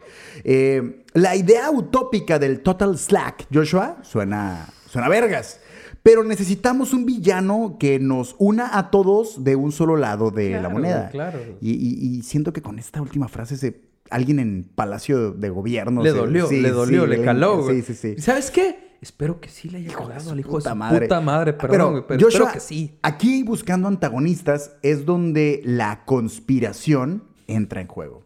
Eh, 0.45 1.03
la 1.15 1.35
idea 1.35 1.71
utópica 1.71 2.39
del 2.39 2.61
total 2.61 2.99
slack, 2.99 3.47
Joshua, 3.53 3.97
suena, 4.03 4.67
suena 4.87 5.09
vergas. 5.09 5.61
Pero 6.03 6.25
necesitamos 6.25 6.93
un 6.95 7.05
villano 7.07 7.77
que 7.79 7.99
nos 7.99 8.35
una 8.39 8.79
a 8.79 8.91
todos 8.91 9.45
de 9.45 9.57
un 9.57 9.71
solo 9.73 9.97
lado 9.97 10.31
de 10.31 10.61
la 10.61 10.69
moneda. 10.71 11.09
claro. 11.11 11.39
Y, 11.61 11.71
y- 11.73 12.17
y 12.19 12.23
siento 12.23 12.53
que 12.53 12.63
con 12.63 12.79
esta 12.79 13.01
última 13.03 13.29
frase 13.29 13.57
se, 13.59 13.81
alguien 14.11 14.39
en 14.39 14.65
Palacio 14.75 15.33
de 15.33 15.49
Gobierno 15.51 16.03
le 16.03 16.11
dolió, 16.13 16.47
sí, 16.49 16.61
le 16.61 16.71
dolió, 16.71 17.05
sí, 17.05 17.11
le 17.11 17.23
caló, 17.23 17.57
Sí, 17.59 17.63
güey. 17.63 17.83
sí, 17.83 17.95
sí. 17.95 18.15
¿Y 18.19 18.21
¿Sabes 18.21 18.51
qué? 18.51 18.91
Espero 19.01 19.41
que 19.41 19.49
sí 19.49 19.71
le 19.71 19.79
haya 19.79 19.95
calado 19.95 20.31
al 20.33 20.39
hijo 20.41 20.51
de 20.51 20.55
puta 20.59 20.71
su 20.71 20.77
madre. 20.77 21.07
puta 21.07 21.21
madre, 21.23 21.53
perdón, 21.55 21.91
güey, 21.93 22.05
pero, 22.07 22.21
Joshua, 22.27 22.41
espero 22.49 22.53
que 22.53 22.61
sí. 22.61 22.99
Aquí 23.03 23.43
buscando 23.43 23.89
antagonistas 23.89 24.73
es 24.83 25.07
donde 25.07 25.63
la 25.65 26.05
conspiración 26.05 27.25
entra 27.47 27.81
en 27.81 27.87
juego. 27.87 28.25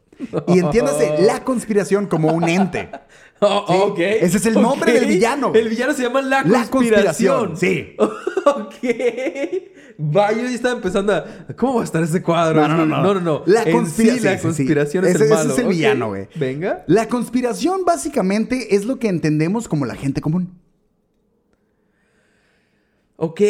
Y 0.49 0.59
entiéndase 0.61 1.17
la 1.27 1.45
conspiración 1.45 2.07
como 2.07 2.33
un 2.33 2.49
ente. 2.49 2.89
Oh, 3.47 3.93
Sí, 3.97 4.03
ese 4.03 4.39
es 4.39 4.47
el 4.47 4.55
nombre 4.55 4.93
del 4.93 5.07
villano, 5.07 5.51
güey. 5.51 5.61
El 5.61 5.69
villano 5.69 5.93
se 5.93 6.03
llama 6.05 6.23
La 6.23 6.45
La 6.45 6.67
Conspiración. 6.71 7.49
conspiración, 7.49 7.57
sí. 7.59 7.97
ok. 8.47 9.74
Va, 9.99 10.33
yo 10.33 10.41
ya 10.43 10.51
estaba 10.51 10.75
empezando 10.75 11.13
a... 11.15 11.25
¿Cómo 11.57 11.77
va 11.77 11.81
a 11.83 11.85
estar 11.85 12.03
ese 12.03 12.21
cuadro? 12.23 12.61
No, 12.67 12.69
no, 12.77 12.87
no, 12.87 13.15
no. 13.15 13.21
No. 13.21 13.43
La 13.47 13.63
En 13.63 13.77
conspira- 13.77 14.15
sí, 14.15 14.21
la 14.21 14.31
sí, 14.33 14.37
sí, 14.37 14.37
sí. 14.39 14.43
conspiración 14.43 15.05
es 15.05 15.15
Ese- 15.15 15.19
el 15.19 15.25
ese 15.33 15.35
malo. 15.35 15.53
es 15.53 15.59
el 15.59 15.65
Ok. 15.67 15.71
villano, 15.71 16.09
güey. 16.09 16.29
Venga. 16.35 16.85
La 16.89 17.09
conspiración 17.09 17.85
básicamente 17.85 18.75
es 18.75 18.87
lo 18.87 18.99
que 18.99 19.09
entendemos 19.09 19.69
como 19.69 19.87
la 19.87 19.95
gente 19.95 20.21
común. 20.21 20.59
Ok. 23.17 23.41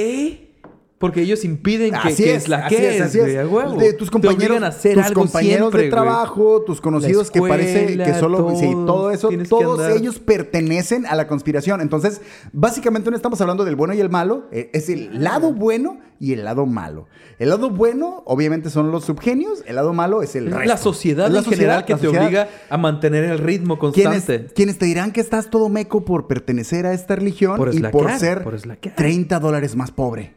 Porque 1.05 1.21
ellos 1.21 1.45
impiden 1.45 1.91
que, 1.91 2.09
Así 2.09 2.25
que 2.25 2.35
es, 2.35 2.49
la 2.49 2.65
así 2.65 2.77
que 2.77 2.97
es, 2.97 3.03
así 3.03 3.21
es. 3.21 3.27
De 3.27 3.93
tus 3.93 4.11
compañeros, 4.11 4.63
a 4.63 4.69
hacer 4.69 4.95
tus 4.95 5.05
algo 5.05 5.21
compañeros 5.21 5.59
siempre, 5.59 5.83
de 5.83 5.91
güey. 5.91 5.91
trabajo, 5.91 6.63
tus 6.63 6.81
conocidos 6.81 7.31
que 7.31 7.43
parece 7.43 7.99
que 7.99 8.15
solo 8.15 8.57
sí, 8.59 8.71
todo, 8.87 9.11
eso, 9.11 9.29
todos 9.51 9.87
ellos 9.95 10.19
pertenecen 10.19 11.05
a 11.05 11.15
la 11.15 11.27
conspiración. 11.27 11.83
Entonces, 11.83 12.23
básicamente 12.55 13.11
no 13.11 13.17
estamos 13.17 13.39
hablando 13.43 13.67
del 13.67 13.77
bueno 13.77 13.93
y 13.93 14.01
el 14.01 14.09
malo, 14.09 14.49
eh, 14.51 14.71
es 14.73 14.89
el 14.89 15.23
lado 15.23 15.53
bueno 15.53 15.99
y 16.19 16.33
el 16.33 16.43
lado 16.43 16.65
malo. 16.65 17.07
El 17.39 17.51
lado 17.51 17.69
bueno, 17.69 18.23
obviamente, 18.25 18.71
son 18.71 18.91
los 18.91 19.05
subgenios, 19.05 19.63
el 19.67 19.77
lado 19.77 19.93
malo 19.93 20.23
es 20.23 20.35
el 20.37 20.47
resto. 20.47 20.65
la 20.65 20.79
sociedad 20.79 21.31
la 21.31 21.41
en 21.41 21.45
general 21.45 21.85
que 21.85 21.97
te 21.97 22.01
sociedad. 22.01 22.25
obliga 22.25 22.49
a 22.71 22.79
mantener 22.79 23.25
el 23.25 23.41
ritmo 23.41 23.79
Quienes, 23.79 24.25
constante. 24.25 24.55
quienes 24.55 24.79
te 24.79 24.87
dirán 24.87 25.13
que 25.13 25.21
estás 25.21 25.51
todo 25.51 25.69
meco 25.69 26.03
por 26.07 26.27
pertenecer 26.27 26.87
a 26.87 26.95
esta 26.95 27.15
religión 27.17 27.59
Por 27.59 27.75
y 27.75 27.81
por 27.81 28.11
ser 28.13 28.43
por 28.43 28.55
eslaquear. 28.55 28.97
30 28.97 29.39
dólares 29.39 29.77
más 29.77 29.91
pobre. 29.91 30.33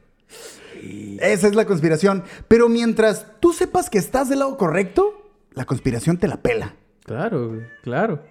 Esa 1.22 1.48
es 1.48 1.56
la 1.56 1.66
conspiración. 1.66 2.24
Pero 2.48 2.70
mientras 2.70 3.26
tú 3.40 3.54
sepas 3.54 3.90
que 3.90 3.98
estás 3.98 4.30
del 4.30 4.40
lado 4.40 4.58
correcto, 4.58 5.14
la 5.54 5.66
conspiración 5.66 6.18
te 6.18 6.28
la 6.28 6.38
pela. 6.42 6.76
Claro, 7.06 7.62
claro. 7.84 8.22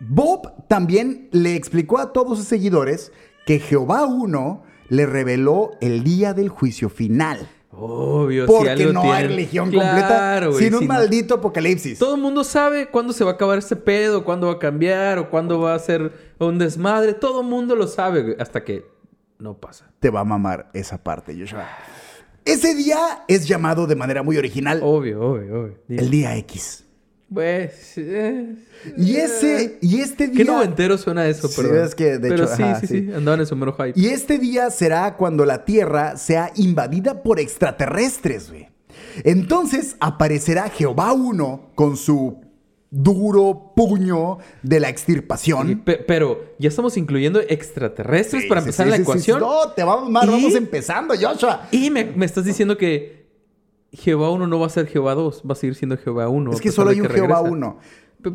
Bob 0.00 0.66
también 0.68 1.28
le 1.32 1.54
explicó 1.54 1.98
a 1.98 2.12
todos 2.12 2.38
sus 2.38 2.48
seguidores 2.48 3.12
que 3.46 3.60
Jehová 3.60 4.04
1 4.06 4.62
le 4.88 5.06
reveló 5.06 5.72
el 5.80 6.02
día 6.04 6.34
del 6.34 6.48
juicio 6.48 6.88
final. 6.88 7.48
Obvio, 7.76 8.46
Porque 8.46 8.76
si 8.76 8.82
algo 8.84 8.92
no 8.92 9.12
hay 9.12 9.26
religión 9.26 9.70
Claro, 9.70 9.88
completa 9.88 10.46
güey, 10.46 10.58
sin 10.64 10.74
un 10.74 10.80
si 10.80 10.86
no- 10.86 10.94
maldito 10.94 11.34
apocalipsis. 11.34 11.98
Todo 11.98 12.14
el 12.14 12.20
mundo 12.20 12.44
sabe 12.44 12.88
cuándo 12.88 13.12
se 13.12 13.24
va 13.24 13.32
a 13.32 13.34
acabar 13.34 13.58
este 13.58 13.74
pedo, 13.76 14.24
cuándo 14.24 14.46
va 14.46 14.54
a 14.54 14.58
cambiar 14.60 15.18
o 15.18 15.28
cuándo 15.28 15.58
va 15.58 15.74
a 15.74 15.78
ser 15.80 16.12
un 16.38 16.58
desmadre. 16.58 17.14
Todo 17.14 17.40
el 17.40 17.46
mundo 17.48 17.74
lo 17.74 17.88
sabe, 17.88 18.36
hasta 18.38 18.62
que 18.62 18.84
no 19.38 19.54
pasa. 19.58 19.90
Te 20.00 20.10
va 20.10 20.20
a 20.20 20.24
mamar 20.24 20.70
esa 20.74 21.02
parte, 21.02 21.36
Joshua. 21.38 21.66
Ese 22.44 22.74
día 22.74 23.24
es 23.28 23.46
llamado 23.48 23.86
de 23.86 23.96
manera 23.96 24.22
muy 24.22 24.36
original 24.36 24.80
Obvio, 24.82 25.20
obvio, 25.20 25.60
obvio. 25.62 25.78
Dime. 25.88 26.02
el 26.02 26.10
día 26.10 26.36
X. 26.36 26.84
Pues. 27.32 27.94
eh, 27.96 28.54
Y 28.98 29.16
ese, 29.16 29.78
y 29.80 30.00
este 30.00 30.30
Qué 30.30 30.42
día. 30.44 30.52
noventero 30.52 30.98
suena 30.98 31.26
eso, 31.26 31.48
Sí, 31.48 31.60
perdón. 31.62 31.84
es 31.86 31.94
que, 31.94 32.18
de 32.18 32.28
Pero 32.28 32.44
hecho, 32.44 32.54
sí, 32.54 32.62
ajá, 32.62 32.80
sí, 32.80 32.86
sí. 32.86 33.00
sí, 33.06 33.12
Andaban 33.12 33.40
en 33.40 33.46
su 33.46 33.56
mero 33.56 33.72
hype. 33.72 33.92
Y 33.98 34.08
este 34.08 34.38
día 34.38 34.70
será 34.70 35.16
cuando 35.16 35.44
la 35.46 35.64
Tierra 35.64 36.16
sea 36.18 36.52
invadida 36.56 37.22
por 37.22 37.40
extraterrestres, 37.40 38.50
güey. 38.50 38.68
Entonces 39.24 39.96
aparecerá 40.00 40.68
Jehová 40.68 41.12
1 41.12 41.70
con 41.74 41.96
su 41.96 42.43
duro 42.96 43.72
puño 43.74 44.38
de 44.62 44.78
la 44.78 44.86
Sí, 44.88 44.92
extirpación. 44.92 45.80
pe- 45.84 45.96
pero 46.06 46.54
ya 46.60 46.68
estamos 46.68 46.96
incluyendo 46.96 47.40
extraterrestres 47.40 48.44
Sí, 48.44 48.48
para 48.48 48.60
sí, 48.60 48.66
empezar 48.66 48.86
sí, 48.86 48.90
la 48.90 48.96
sí, 48.96 49.02
sí, 49.02 49.10
ecuación. 49.10 49.40
sí. 49.40 49.44
No, 49.44 49.72
te 49.72 49.82
vamos 49.82 50.10
mal, 50.10 50.28
Y- 50.28 50.30
vamos 50.32 50.54
empezando, 50.54 51.14
Joshua. 51.20 51.66
Y 51.72 51.90
me, 51.90 52.04
me 52.04 52.24
estás 52.24 52.44
diciendo 52.44 52.76
que 52.78 53.24
Jehová 53.92 54.30
1 54.30 54.46
no 54.46 54.60
va 54.60 54.66
a 54.66 54.70
ser 54.70 54.86
Jehová 54.86 55.14
2, 55.14 55.42
va 55.48 55.52
a 55.52 55.56
seguir 55.56 55.74
siendo 55.74 55.96
Jehová 55.96 56.28
1. 56.28 56.52
Es 56.52 56.60
que 56.60 56.70
solo 56.70 56.90
hay 56.90 57.00
un 57.00 57.08
Jehová 57.08 57.40
1. 57.40 57.78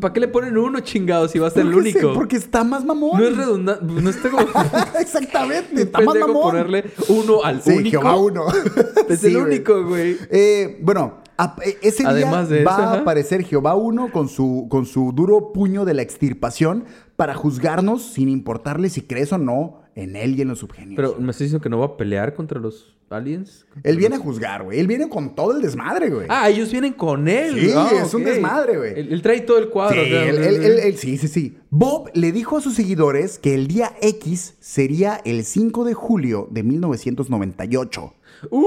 ¿Para 0.00 0.12
qué 0.14 0.20
le 0.20 0.28
ponen 0.28 0.56
uno 0.56 0.78
chingado 0.80 1.26
si 1.26 1.40
va 1.40 1.48
a 1.48 1.50
ser 1.50 1.62
el 1.66 1.74
único? 1.74 2.12
Porque 2.14 2.36
está 2.36 2.62
más 2.62 2.84
mamón. 2.84 3.18
No 3.20 3.26
es 3.26 3.36
redundante. 3.36 3.84
No 3.84 4.08
está 4.08 4.30
como. 4.30 4.46
Exactamente, 5.00 5.82
está 5.82 6.00
más 6.02 6.14
mamón. 6.16 6.42
ponerle 6.42 6.84
uno 7.08 7.42
al 7.42 7.60
Sí, 7.60 7.70
único. 7.72 8.00
Jehová 8.00 8.16
1. 8.16 8.44
Es 9.08 9.24
el 9.24 9.36
único, 9.38 9.84
güey. 9.86 10.16
Eh, 10.30 10.78
bueno, 10.80 11.19
a- 11.44 11.56
eh, 11.64 11.76
ese 11.82 12.06
Además 12.06 12.48
día 12.48 12.58
de 12.58 12.64
va 12.64 12.72
eso, 12.72 12.82
a 12.82 12.94
aparecer 13.00 13.44
Jehová 13.44 13.74
1 13.74 14.10
con 14.12 14.28
su, 14.28 14.66
con 14.70 14.86
su 14.86 15.12
duro 15.12 15.52
puño 15.52 15.84
de 15.84 15.94
la 15.94 16.02
extirpación 16.02 16.84
para 17.16 17.34
juzgarnos 17.34 18.02
sin 18.02 18.28
importarle 18.28 18.88
si 18.88 19.02
crees 19.02 19.32
o 19.32 19.38
no 19.38 19.82
en 19.94 20.16
él 20.16 20.38
y 20.38 20.42
en 20.42 20.48
los 20.48 20.60
subgenios. 20.60 20.96
Pero 20.96 21.16
me 21.18 21.30
estás 21.32 21.40
diciendo 21.44 21.60
que 21.62 21.68
no 21.68 21.78
va 21.78 21.86
a 21.86 21.96
pelear 21.96 22.34
contra 22.34 22.58
los 22.60 22.96
aliens. 23.10 23.66
él 23.82 23.96
viene 23.96 24.14
a 24.14 24.18
juzgar, 24.20 24.62
güey. 24.62 24.78
Él 24.78 24.86
viene 24.86 25.08
con 25.08 25.34
todo 25.34 25.56
el 25.56 25.60
desmadre, 25.60 26.10
güey. 26.10 26.26
Ah, 26.30 26.48
ellos 26.48 26.70
vienen 26.70 26.92
con 26.92 27.26
él. 27.26 27.58
Sí, 27.60 27.72
Ah, 27.74 27.90
es 28.04 28.14
un 28.14 28.22
desmadre, 28.22 28.76
güey. 28.78 29.00
Él, 29.00 29.12
él 29.12 29.20
trae 29.20 29.40
todo 29.40 29.58
el 29.58 29.68
cuadro. 29.68 29.96
Sí, 29.96 30.00
o 30.00 30.14
sea, 30.14 30.28
él- 30.30 30.38
él- 30.38 30.64
él- 30.64 30.78
él- 30.78 30.96
sí, 30.96 31.18
sí, 31.18 31.26
sí. 31.26 31.58
Bob 31.70 32.08
le 32.14 32.30
dijo 32.30 32.56
a 32.58 32.60
sus 32.60 32.74
seguidores 32.74 33.40
que 33.40 33.54
el 33.56 33.66
día 33.66 33.92
X 34.00 34.54
sería 34.60 35.20
el 35.24 35.44
5 35.44 35.84
de 35.84 35.94
julio 35.94 36.46
de 36.52 36.62
1998. 36.62 38.14
Uf, 38.50 38.64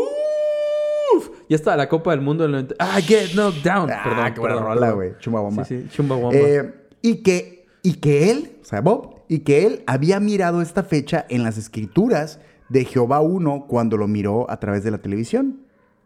ya 1.49 1.55
está 1.55 1.75
la 1.75 1.89
Copa 1.89 2.11
del 2.11 2.21
Mundo 2.21 2.43
del 2.43 2.51
90. 2.51 2.75
Ah, 2.79 2.99
Get 3.01 3.31
Knocked 3.33 3.63
Down. 3.63 3.91
Ah, 3.91 4.01
perdón, 4.03 4.33
qué 4.33 4.39
buena 4.39 4.55
perdón, 4.55 4.73
rola, 4.73 4.91
güey. 4.91 5.11
Chumbawamba. 5.19 5.65
Sí, 5.65 5.81
sí, 5.81 5.89
Chumbawamba. 5.89 6.37
Eh, 6.37 6.73
y, 7.01 7.15
que, 7.23 7.65
y 7.81 7.95
que 7.95 8.31
él, 8.31 8.57
o 8.61 8.65
sea, 8.65 8.81
Bob, 8.81 9.15
y 9.27 9.39
que 9.39 9.65
él 9.65 9.83
había 9.87 10.19
mirado 10.19 10.61
esta 10.61 10.83
fecha 10.83 11.25
en 11.29 11.43
las 11.43 11.57
escrituras 11.57 12.39
de 12.69 12.85
Jehová 12.85 13.21
1 13.21 13.65
cuando 13.67 13.97
lo 13.97 14.07
miró 14.07 14.49
a 14.49 14.59
través 14.59 14.83
de 14.83 14.91
la 14.91 14.97
televisión. 14.99 15.61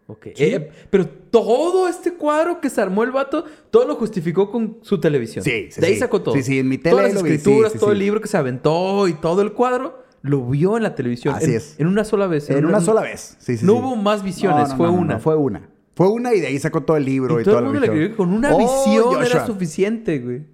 Ok. 0.07 0.27
Eh, 0.37 0.71
pero 0.89 1.05
todo 1.07 1.87
este 1.89 2.13
cuadro 2.13 2.61
que 2.61 2.69
se 2.69 2.79
armó 2.81 3.03
el 3.03 3.11
vato, 3.11 3.43
todo 3.69 3.85
lo 3.85 3.95
justificó 3.95 4.49
con 4.49 4.77
su 4.81 4.99
televisión. 4.99 5.43
Sí, 5.43 5.67
sí, 5.69 5.81
De 5.81 5.87
ahí 5.87 5.93
sí. 5.95 5.99
sacó 5.99 6.21
todo. 6.21 6.33
Sí, 6.35 6.43
sí, 6.43 6.59
en 6.59 6.69
mi 6.69 6.77
Todas 6.77 6.95
tele 6.97 7.07
las 7.09 7.15
lo 7.15 7.23
vi, 7.23 7.33
escrituras, 7.35 7.73
sí, 7.73 7.79
todo 7.79 7.91
el 7.91 7.99
libro 7.99 8.21
que 8.21 8.27
se 8.29 8.37
aventó 8.37 9.07
y 9.09 9.13
todo 9.13 9.41
el 9.41 9.51
cuadro, 9.51 10.03
lo 10.21 10.45
vio 10.45 10.77
en 10.77 10.83
la 10.83 10.95
televisión. 10.95 11.35
Así 11.35 11.51
en, 11.51 11.57
es. 11.57 11.79
En 11.79 11.87
una 11.87 12.03
sola 12.03 12.27
vez. 12.27 12.49
En 12.49 12.65
una 12.65 12.81
sola 12.81 13.01
vez. 13.01 13.37
Sí, 13.39 13.57
sí, 13.57 13.65
no 13.65 13.73
sí. 13.73 13.79
hubo 13.79 13.95
más 13.95 14.23
visiones, 14.23 14.69
No, 14.69 14.69
no, 14.69 14.77
fue 14.77 14.87
no, 14.87 14.93
una. 14.93 15.13
no, 15.15 15.19
fue 15.19 15.35
una. 15.35 15.69
Fue 15.95 16.07
una 16.09 16.33
y 16.33 16.39
de 16.41 16.47
ahí 16.47 16.59
sacó 16.59 16.83
todo 16.83 16.95
el 16.97 17.05
libro 17.05 17.39
y, 17.39 17.41
y 17.41 17.43
todo 17.45 17.55
toda 17.55 17.59
el 17.59 17.65
la 17.65 17.71
mundo 17.71 17.85
le 17.85 17.91
creyó 17.91 18.09
que 18.11 18.15
con 18.15 18.31
una 18.33 18.53
Oh, 18.53 18.57
visión 18.59 19.25
era 19.25 19.45
suficiente, 19.47 20.19
güey. 20.19 20.45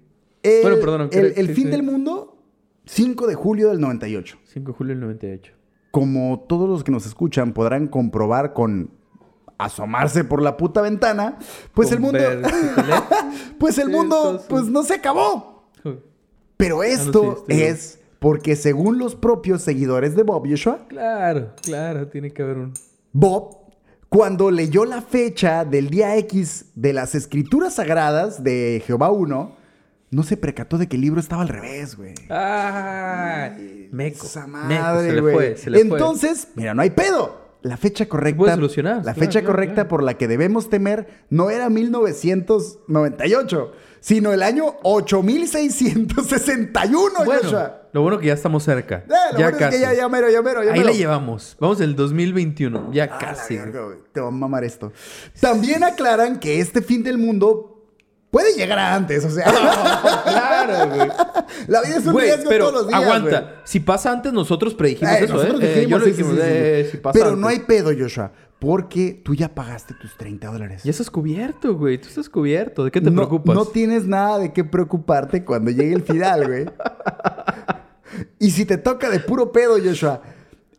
El, 0.42 0.62
Bueno, 0.62 0.76
perdón, 0.80 1.08
El, 1.12 1.34
el 1.36 1.48
fin 1.54 1.70
del 1.70 1.82
mundo, 1.82 2.36
5 2.86 3.26
de 3.26 3.34
julio 3.34 3.68
del 3.68 3.80
98. 3.80 4.38
5 4.44 4.72
de 4.72 4.76
julio 4.76 4.92
del 4.94 5.00
98. 5.00 5.52
como 5.90 6.44
todos 6.48 6.68
los 6.68 6.82
que 6.84 6.90
nos 6.92 7.06
escuchan 7.06 7.52
podrán 7.52 7.86
comprobar 7.88 8.52
con 8.54 8.90
asomarse 9.58 10.24
por 10.24 10.42
la 10.42 10.56
puta 10.56 10.80
ventana, 10.82 11.38
pues 11.74 11.92
el 11.92 12.00
mundo, 12.00 12.18
pues 13.58 13.78
el 13.78 13.88
mundo, 13.90 14.42
pues 14.48 14.64
no 14.64 14.82
se 14.82 14.94
acabó. 14.94 15.70
Pero 16.56 16.82
esto 16.82 17.44
sí, 17.48 17.52
estoy 17.54 17.62
es 17.62 18.00
porque 18.18 18.56
según 18.56 18.98
los 18.98 19.14
propios 19.14 19.62
seguidores 19.62 20.14
de 20.16 20.22
Bob 20.22 20.46
Joshua, 20.48 20.86
Claro, 20.88 21.52
claro, 21.62 22.08
tiene 22.08 22.32
que 22.32 22.42
haber 22.42 22.58
un. 22.58 22.72
Bob, 23.12 23.58
cuando 24.08 24.50
leyó 24.50 24.84
la 24.84 25.00
fecha 25.02 25.64
del 25.64 25.88
día 25.90 26.16
X 26.16 26.66
de 26.74 26.92
las 26.92 27.14
escrituras 27.14 27.74
sagradas 27.74 28.42
de 28.44 28.82
Jehová 28.86 29.10
1, 29.10 29.56
no 30.10 30.22
se 30.22 30.36
percató 30.36 30.78
de 30.78 30.86
que 30.88 30.96
el 30.96 31.02
libro 31.02 31.20
estaba 31.20 31.42
al 31.42 31.48
revés, 31.48 31.96
güey. 31.96 32.14
¡Ah! 32.30 33.50
Meco. 33.90 34.26
Esa 34.26 34.46
Meco, 34.46 34.82
madre, 34.82 35.08
se 35.08 35.12
le 35.14 35.20
güey. 35.20 35.34
fue, 35.34 35.56
se 35.56 35.70
le 35.70 35.78
fue. 35.84 35.98
Entonces, 35.98 36.48
mira, 36.54 36.74
no 36.74 36.82
hay 36.82 36.90
pedo. 36.90 37.42
La 37.62 37.76
fecha 37.78 38.06
correcta. 38.06 38.54
solucionar, 38.54 38.96
La 38.98 39.14
claro, 39.14 39.20
fecha 39.20 39.40
claro, 39.40 39.54
correcta 39.54 39.74
claro. 39.74 39.88
por 39.88 40.02
la 40.02 40.14
que 40.18 40.28
debemos 40.28 40.68
temer 40.68 41.24
no 41.30 41.48
era 41.50 41.70
1998, 41.70 43.72
sino 44.00 44.32
el 44.32 44.42
año 44.42 44.74
8661, 44.82 47.10
Bueno, 47.24 47.40
Joshua. 47.42 47.80
Lo 47.94 48.02
bueno 48.02 48.18
que 48.18 48.26
ya 48.26 48.34
estamos 48.34 48.62
cerca. 48.64 49.04
Eh, 49.06 49.12
lo 49.32 49.38
ya 49.38 49.44
bueno 49.46 49.58
casi. 49.58 49.76
es 49.76 49.80
que 49.82 49.86
ya, 49.86 49.94
ya 49.94 50.08
mero, 50.10 50.28
ya 50.28 50.42
mero, 50.42 50.62
ya 50.62 50.72
Ahí 50.72 50.80
mero. 50.80 50.90
la 50.92 50.96
llevamos. 50.96 51.56
Vamos 51.58 51.80
el 51.80 51.96
2021. 51.96 52.90
Ya 52.92 53.04
Ah, 53.04 53.18
casi. 53.18 53.56
verga. 53.56 53.80
Te 54.12 54.20
va 54.20 54.28
a 54.28 54.30
mamar 54.30 54.64
esto. 54.64 54.92
También 55.40 55.82
aclaran 55.82 56.38
que 56.38 56.60
este 56.60 56.82
fin 56.82 57.02
del 57.02 57.16
mundo 57.16 57.70
puede 58.30 58.52
llegar 58.54 58.78
a 58.80 58.94
antes, 58.96 59.24
o 59.24 59.30
sea. 59.30 59.44
claro, 60.24 60.88
güey. 60.94 61.08
la 61.68 61.82
vida 61.82 61.96
es 61.98 62.06
un 62.06 62.12
Güey, 62.12 62.26
riesgo 62.26 62.48
pero 62.50 62.64
todos 62.70 62.74
los 62.82 62.88
días. 62.88 63.02
aguanta. 63.02 63.40
güey. 63.40 63.52
Si 63.64 63.80
pasa 63.80 64.10
antes, 64.12 64.32
nosotros 64.32 64.74
predijimos 64.74 65.14
eso, 65.14 65.34
nosotros 65.34 65.62
¿eh? 65.62 65.82
Eh, 65.82 65.86
Yo 65.88 65.98
lo 66.00 66.04
dijimos, 66.04 66.32
sí, 66.34 66.38
sí, 66.40 66.42
eh, 66.44 66.82
sí. 66.86 66.90
si 66.90 66.96
pasa 66.98 67.12
Pero 67.12 67.26
antes. 67.26 67.40
no 67.40 67.46
hay 67.48 67.60
pedo, 67.60 67.90
Joshua, 67.96 68.32
porque 68.58 69.20
tú 69.24 69.34
ya 69.36 69.48
pagaste 69.54 69.94
tus 69.94 70.16
30 70.16 70.50
dólares. 70.50 70.82
Ya 70.82 70.90
estás 70.90 71.10
cubierto, 71.10 71.74
güey. 71.76 71.98
Tú 71.98 72.08
estás 72.08 72.28
cubierto. 72.28 72.82
¿De 72.84 72.90
qué 72.90 73.00
te 73.00 73.10
no, 73.10 73.16
preocupas? 73.16 73.54
No 73.54 73.66
tienes 73.66 74.04
nada 74.04 74.40
de 74.40 74.52
qué 74.52 74.64
preocuparte 74.64 75.44
cuando 75.44 75.70
llegue 75.70 75.94
el 75.94 76.02
final, 76.02 76.46
güey. 76.48 76.66
y 78.38 78.50
si 78.50 78.64
te 78.64 78.76
toca 78.78 79.10
de 79.10 79.20
puro 79.20 79.52
pedo, 79.52 79.76
Joshua, 79.82 80.22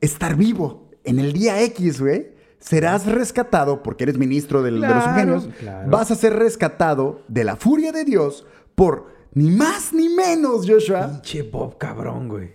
estar 0.01 0.35
vivo 0.35 0.89
en 1.03 1.19
el 1.19 1.33
día 1.33 1.61
X, 1.61 2.01
güey, 2.01 2.33
serás 2.59 3.05
rescatado 3.05 3.83
porque 3.83 4.03
eres 4.05 4.17
ministro 4.17 4.61
del- 4.63 4.81
de 4.81 4.87
los 4.87 5.05
ingenios. 5.05 5.47
claro. 5.59 5.89
Vas 5.89 6.11
a 6.11 6.15
ser 6.15 6.33
rescatado 6.33 7.21
de 7.27 7.43
la 7.43 7.55
furia 7.55 7.91
de 7.91 8.03
Dios 8.05 8.45
por 8.75 9.13
ni 9.33 9.51
más 9.51 9.91
ni 9.93 10.09
menos, 10.09 10.65
Joshua, 10.67 11.07
Pinche 11.09 11.43
Bob, 11.43 11.77
cabrón, 11.77 12.27
güey. 12.29 12.53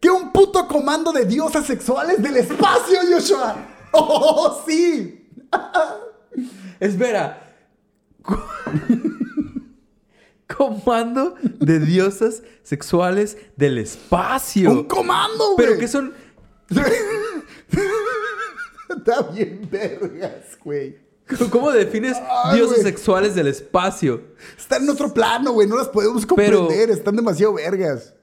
que 0.00 0.10
un 0.10 0.32
puto 0.32 0.66
comando 0.66 1.12
de 1.12 1.24
diosas 1.24 1.66
sexuales 1.66 2.22
del 2.22 2.36
espacio, 2.38 2.98
Joshua. 3.12 3.56
¡Oh, 3.92 4.62
sí! 4.66 5.28
Espera. 6.78 7.46
Comando 10.56 11.34
de 11.60 11.78
diosas 11.80 12.42
sexuales 12.62 13.36
del 13.56 13.78
espacio. 13.78 14.70
¡Un 14.70 14.84
comando, 14.84 15.54
güey! 15.54 15.66
Pero 15.66 15.78
que 15.78 15.88
son. 15.88 16.12
Está 18.96 19.22
bien 19.32 19.68
vergas, 19.70 20.58
güey. 20.64 20.98
¿Cómo 21.50 21.70
defines 21.70 22.16
Ay, 22.44 22.56
diosas 22.56 22.78
güey. 22.78 22.86
sexuales 22.92 23.34
del 23.36 23.46
espacio? 23.46 24.20
Están 24.58 24.82
en 24.82 24.90
otro 24.90 25.14
plano, 25.14 25.52
güey. 25.52 25.68
No 25.68 25.76
las 25.76 25.88
podemos 25.88 26.26
Pero- 26.36 26.58
comprender. 26.60 26.90
Están 26.90 27.14
demasiado 27.14 27.54
vergas. 27.54 28.14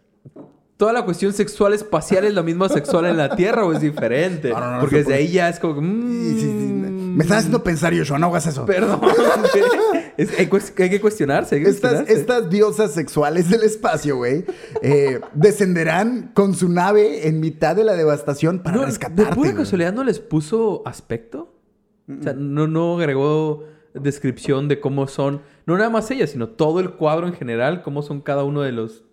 Toda 0.76 0.94
la 0.94 1.06
cuestión 1.06 1.34
sexual 1.34 1.74
espacial 1.74 2.26
es 2.26 2.34
la 2.36 2.44
misma 2.44 2.70
sexual 2.70 3.06
en 3.06 3.18
la 3.18 3.36
Tierra 3.36 3.66
o 3.66 3.74
es 3.74 3.82
diferente. 3.82 4.50
No, 4.50 4.60
no, 4.60 4.72
no, 4.74 4.80
Porque 4.82 4.98
desde 4.98 5.06
puede. 5.12 5.20
ahí 5.20 5.32
ya 5.32 5.50
es 5.50 5.60
como. 5.60 5.82
mm, 5.82 6.12
Sí, 6.12 6.40
sí, 6.42 6.42
sí. 6.42 6.48
Me 6.48 7.24
están 7.24 7.38
haciendo 7.40 7.64
pensar, 7.64 7.98
Joshua. 7.98 8.20
No 8.20 8.28
hagas 8.28 8.46
eso. 8.46 8.66
Perdón. 8.66 9.02
Es- 10.18 10.38
hay, 10.40 10.48
que 10.90 11.00
cuestionarse. 11.00 11.56
hay 11.56 11.64
que 11.64 11.70
Estas, 11.70 11.92
cuestionarse. 11.94 12.20
estas 12.22 12.50
diosas 12.50 12.92
sexuales 12.94 13.50
del 13.50 13.64
espacio, 13.64 14.18
güey, 14.18 14.46
eh, 14.82 15.22
descenderán 15.34 16.32
con 16.34 16.54
su 16.56 16.70
nave 16.70 17.28
en 17.28 17.40
mitad 17.40 17.76
de 17.76 17.84
la 17.84 17.94
devastación 17.96 18.60
para 18.60 18.78
No, 18.78 18.86
rescatarte. 18.86 19.30
¿De 19.30 19.36
pura 19.36 19.54
casualidad 19.54 19.94
no 19.94 20.04
les 20.04 20.20
puso 20.20 20.82
aspecto? 20.86 21.54
O 22.10 22.24
sea, 22.24 22.34
no, 22.34 22.68
no 22.68 22.98
agregó 22.98 23.66
descripción 23.94 24.68
de 24.68 24.80
cómo 24.80 25.08
son, 25.08 25.42
no 25.66 25.78
nada 25.78 25.90
más 25.90 26.10
ella, 26.12 26.26
sino 26.28 26.50
todo 26.50 26.80
el 26.80 26.92
cuadro 26.92 27.28
en 27.28 27.34
general, 27.34 27.82
cómo 27.82 28.02
son 28.02 28.22
cada 28.22 28.44
uno 28.44 28.62
de 28.62 28.72
los 28.72 29.04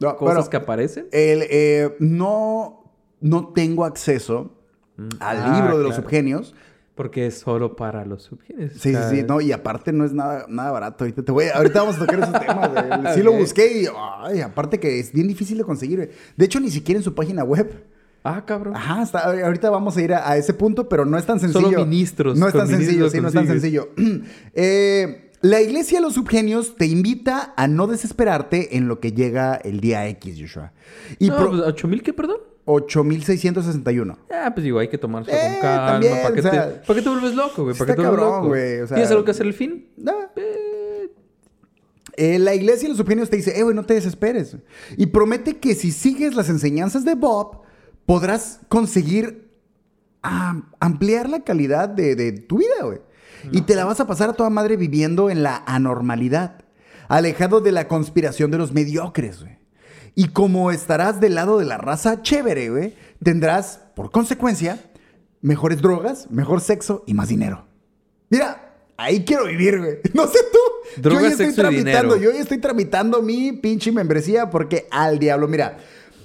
No, 0.00 0.16
cosas 0.16 0.34
bueno, 0.36 0.50
que 0.50 0.56
aparecen. 0.56 1.06
el, 1.12 1.42
eh, 1.50 1.96
no, 1.98 2.84
no 3.20 3.48
tengo 3.54 3.84
acceso 3.84 4.52
al 5.18 5.38
Ah, 5.42 5.58
libro 5.60 5.78
de 5.78 5.84
los 5.84 5.96
subgenios. 5.96 6.54
Porque 6.94 7.26
es 7.26 7.38
solo 7.40 7.74
para 7.74 8.04
los 8.04 8.22
subgenios. 8.22 8.72
Sí, 8.74 8.94
sí, 8.94 8.98
sí, 9.10 9.22
no, 9.26 9.40
y 9.40 9.50
aparte 9.50 9.92
no 9.92 10.04
es 10.04 10.12
nada, 10.12 10.46
nada 10.48 10.70
barato. 10.70 11.02
Ahorita, 11.04 11.22
te 11.24 11.32
voy, 11.32 11.46
ahorita 11.52 11.80
vamos 11.80 11.96
a 11.96 11.98
tocar 12.00 12.20
ese 12.20 12.32
tema. 12.46 12.68
güey. 12.68 13.14
Sí 13.14 13.22
lo 13.22 13.32
busqué 13.32 13.82
y, 13.82 13.86
ay, 14.22 14.40
aparte 14.42 14.78
que 14.78 15.00
es 15.00 15.12
bien 15.12 15.26
difícil 15.26 15.58
de 15.58 15.64
conseguir. 15.64 15.96
güey. 15.98 16.10
De 16.36 16.44
hecho, 16.44 16.60
ni 16.60 16.70
siquiera 16.70 16.98
en 16.98 17.04
su 17.04 17.14
página 17.14 17.42
web 17.44 17.84
Ah, 18.26 18.42
cabrón. 18.46 18.74
Ajá, 18.74 19.02
está- 19.02 19.18
ahorita 19.44 19.68
vamos 19.68 19.96
a 19.98 20.02
ir 20.02 20.14
a, 20.14 20.30
a 20.30 20.36
ese 20.38 20.54
punto, 20.54 20.88
pero 20.88 21.04
no 21.04 21.18
es 21.18 21.26
tan 21.26 21.38
sencillo. 21.40 21.66
Solo 21.72 21.84
ministros 21.84 22.38
No 22.38 22.46
es 22.48 22.54
tan 22.54 22.68
sencillo, 22.68 23.10
sí, 23.10 23.20
no 23.20 23.28
es 23.28 23.34
tan 23.34 23.46
sencillo. 23.46 23.88
Eh, 24.54 25.30
la 25.42 25.60
iglesia 25.60 25.98
de 25.98 26.02
los 26.02 26.14
subgenios 26.14 26.76
te 26.76 26.86
invita 26.86 27.52
a 27.56 27.68
no 27.68 27.86
desesperarte 27.86 28.76
en 28.78 28.88
lo 28.88 28.98
que 29.00 29.12
llega 29.12 29.56
el 29.56 29.80
día 29.80 30.06
X, 30.08 30.36
Joshua. 30.40 30.72
Y 31.18 31.28
no, 31.28 31.36
pro- 31.36 31.50
pues, 31.50 31.60
¿8 31.62 31.86
mil 31.88 32.02
qué, 32.02 32.14
perdón? 32.14 32.38
8661. 32.66 34.18
Ah, 34.30 34.50
pues 34.54 34.64
digo, 34.64 34.78
hay 34.78 34.88
que 34.88 34.98
tomarse 34.98 35.30
Eh, 35.32 35.52
con 35.52 35.60
calma. 35.60 35.86
también, 35.92 36.22
¿Para 36.22 36.34
qué, 36.34 36.40
o 36.40 36.42
sea, 36.42 36.50
te, 36.50 36.86
¿Para 36.86 36.94
qué 36.98 37.02
te 37.02 37.08
vuelves 37.10 37.34
loco, 37.34 37.64
güey? 37.64 37.76
¿Para 37.76 37.86
qué 37.90 37.96
te 37.96 38.00
vuelves 38.02 38.18
cabrón, 38.20 38.36
loco? 38.36 38.48
güey, 38.48 38.80
o 38.80 38.86
sea- 38.86 38.94
¿Tienes 38.96 39.10
algo 39.10 39.24
que 39.24 39.30
hacer 39.32 39.46
el 39.46 39.54
fin? 39.54 39.88
No. 39.96 40.12
Eh, 42.16 42.38
la 42.38 42.54
iglesia 42.54 42.82
de 42.84 42.88
los 42.90 42.98
subgenios 42.98 43.28
te 43.28 43.36
dice, 43.36 43.58
eh, 43.58 43.62
güey, 43.64 43.74
no 43.74 43.84
te 43.84 43.94
desesperes. 43.94 44.56
Y 44.96 45.06
promete 45.06 45.56
que 45.58 45.74
si 45.74 45.90
sigues 45.90 46.34
las 46.36 46.48
enseñanzas 46.48 47.04
de 47.04 47.14
Bob, 47.16 47.62
podrás 48.06 48.60
conseguir 48.68 49.50
am- 50.22 50.70
ampliar 50.78 51.28
la 51.28 51.40
calidad 51.40 51.88
de, 51.88 52.14
de 52.14 52.32
tu 52.32 52.58
vida, 52.58 52.84
güey. 52.84 53.00
Y 53.52 53.62
te 53.62 53.74
la 53.74 53.84
vas 53.84 54.00
a 54.00 54.06
pasar 54.06 54.30
a 54.30 54.32
toda 54.32 54.48
madre 54.48 54.76
viviendo 54.76 55.28
en 55.28 55.42
la 55.42 55.62
anormalidad, 55.66 56.62
alejado 57.08 57.60
de 57.60 57.72
la 57.72 57.88
conspiración 57.88 58.50
de 58.50 58.58
los 58.58 58.72
mediocres, 58.72 59.40
güey. 59.42 59.58
Y 60.14 60.28
como 60.28 60.70
estarás 60.70 61.20
del 61.20 61.34
lado 61.34 61.58
de 61.58 61.64
la 61.64 61.76
raza 61.76 62.22
chévere, 62.22 62.70
güey, 62.70 62.94
tendrás, 63.22 63.80
por 63.96 64.10
consecuencia, 64.10 64.78
mejores 65.40 65.82
drogas, 65.82 66.30
mejor 66.30 66.60
sexo 66.60 67.02
y 67.06 67.14
más 67.14 67.28
dinero. 67.28 67.66
Mira, 68.30 68.76
ahí 68.96 69.24
quiero 69.24 69.46
vivir, 69.46 69.78
güey. 69.78 69.98
No 70.14 70.26
sé 70.26 70.38
tú. 70.52 71.00
Drogas, 71.00 71.22
yo 71.22 71.26
ya 71.26 71.32
estoy 71.32 71.46
sexo 71.46 71.60
y 71.60 71.64
tramitando, 71.64 72.14
dinero. 72.14 72.32
yo 72.32 72.36
ya 72.36 72.42
estoy 72.42 72.58
tramitando 72.58 73.22
mi 73.22 73.52
pinche 73.52 73.90
membresía 73.90 74.50
porque 74.50 74.86
al 74.90 75.18
diablo, 75.18 75.48
mira. 75.48 75.78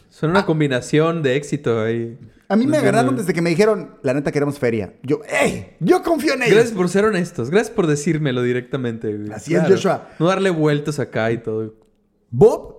Son 0.10 0.30
una 0.30 0.46
combinación 0.46 1.24
de 1.24 1.36
éxito 1.36 1.82
ahí. 1.82 2.18
A 2.48 2.56
mí 2.56 2.66
me 2.66 2.78
agarraron 2.78 3.16
desde 3.16 3.32
que 3.32 3.44
me 3.44 3.52
dijeron, 3.52 3.96
la 4.02 4.14
neta 4.14 4.32
queremos 4.32 4.58
feria. 4.58 4.94
Yo, 5.04 5.22
¡ey! 5.30 5.76
Yo 5.80 6.02
confío 6.02 6.34
en 6.34 6.42
ellos. 6.42 6.56
Gracias 6.56 6.76
por 6.76 6.90
ser 6.90 7.06
honestos. 7.06 7.52
Gracias 7.52 7.76
por 7.76 7.86
decírmelo 7.86 8.42
directamente, 8.42 9.16
güey. 9.16 9.32
Así 9.32 9.54
es, 9.54 9.62
Joshua. 9.68 10.10
No 10.18 10.26
darle 10.26 10.50
vueltas 10.50 11.00
acá 11.00 11.32
y 11.32 11.38
todo. 11.38 11.76
Bob. 12.32 12.79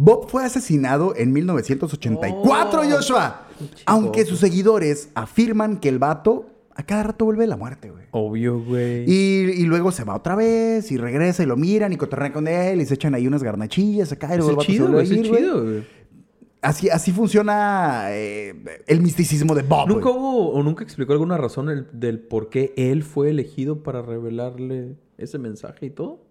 Bob 0.00 0.28
fue 0.30 0.44
asesinado 0.44 1.12
en 1.16 1.32
1984, 1.32 2.80
Oh, 2.80 2.84
Joshua. 2.90 3.46
Aunque 3.84 4.24
sus 4.24 4.38
seguidores 4.38 5.10
afirman 5.14 5.78
que 5.80 5.88
el 5.88 5.98
vato 5.98 6.46
a 6.74 6.84
cada 6.84 7.02
rato 7.02 7.24
vuelve 7.24 7.42
de 7.42 7.48
la 7.48 7.56
muerte, 7.56 7.90
güey. 7.90 8.04
Obvio, 8.12 8.62
güey. 8.62 9.04
Y, 9.10 9.50
y 9.50 9.64
luego 9.64 9.90
se 9.90 10.04
va 10.04 10.14
otra 10.14 10.36
vez 10.36 10.92
y 10.92 10.96
regresa 10.96 11.42
y 11.42 11.46
lo 11.46 11.56
miran 11.56 11.92
y 11.92 11.96
cotorrean 11.96 12.32
con 12.32 12.46
él 12.46 12.80
y 12.80 12.86
se 12.86 12.94
echan 12.94 13.14
ahí 13.16 13.26
unas 13.26 13.42
garnachillas 13.42 14.12
acá 14.12 14.32
y 14.34 14.38
luego 14.38 14.60
el 14.60 14.66
chido, 14.66 14.86
vuelve 14.88 15.16
güey. 15.16 15.22
chido, 15.40 15.64
güey. 15.64 15.98
Así, 16.62 16.88
así 16.88 17.10
funciona 17.12 18.06
eh, 18.10 18.54
el 18.86 19.00
misticismo 19.00 19.54
de 19.56 19.62
Bob. 19.62 19.88
¿Nunca 19.88 20.08
güey. 20.10 20.14
hubo 20.16 20.50
o 20.52 20.62
nunca 20.62 20.84
explicó 20.84 21.12
alguna 21.12 21.36
razón 21.36 21.68
el- 21.68 21.88
del 21.92 22.20
por 22.20 22.48
qué 22.48 22.72
él 22.76 23.02
fue 23.02 23.30
elegido 23.30 23.82
para 23.82 24.00
revelarle 24.02 24.94
ese 25.18 25.38
mensaje 25.38 25.86
y 25.86 25.90
todo? 25.90 26.27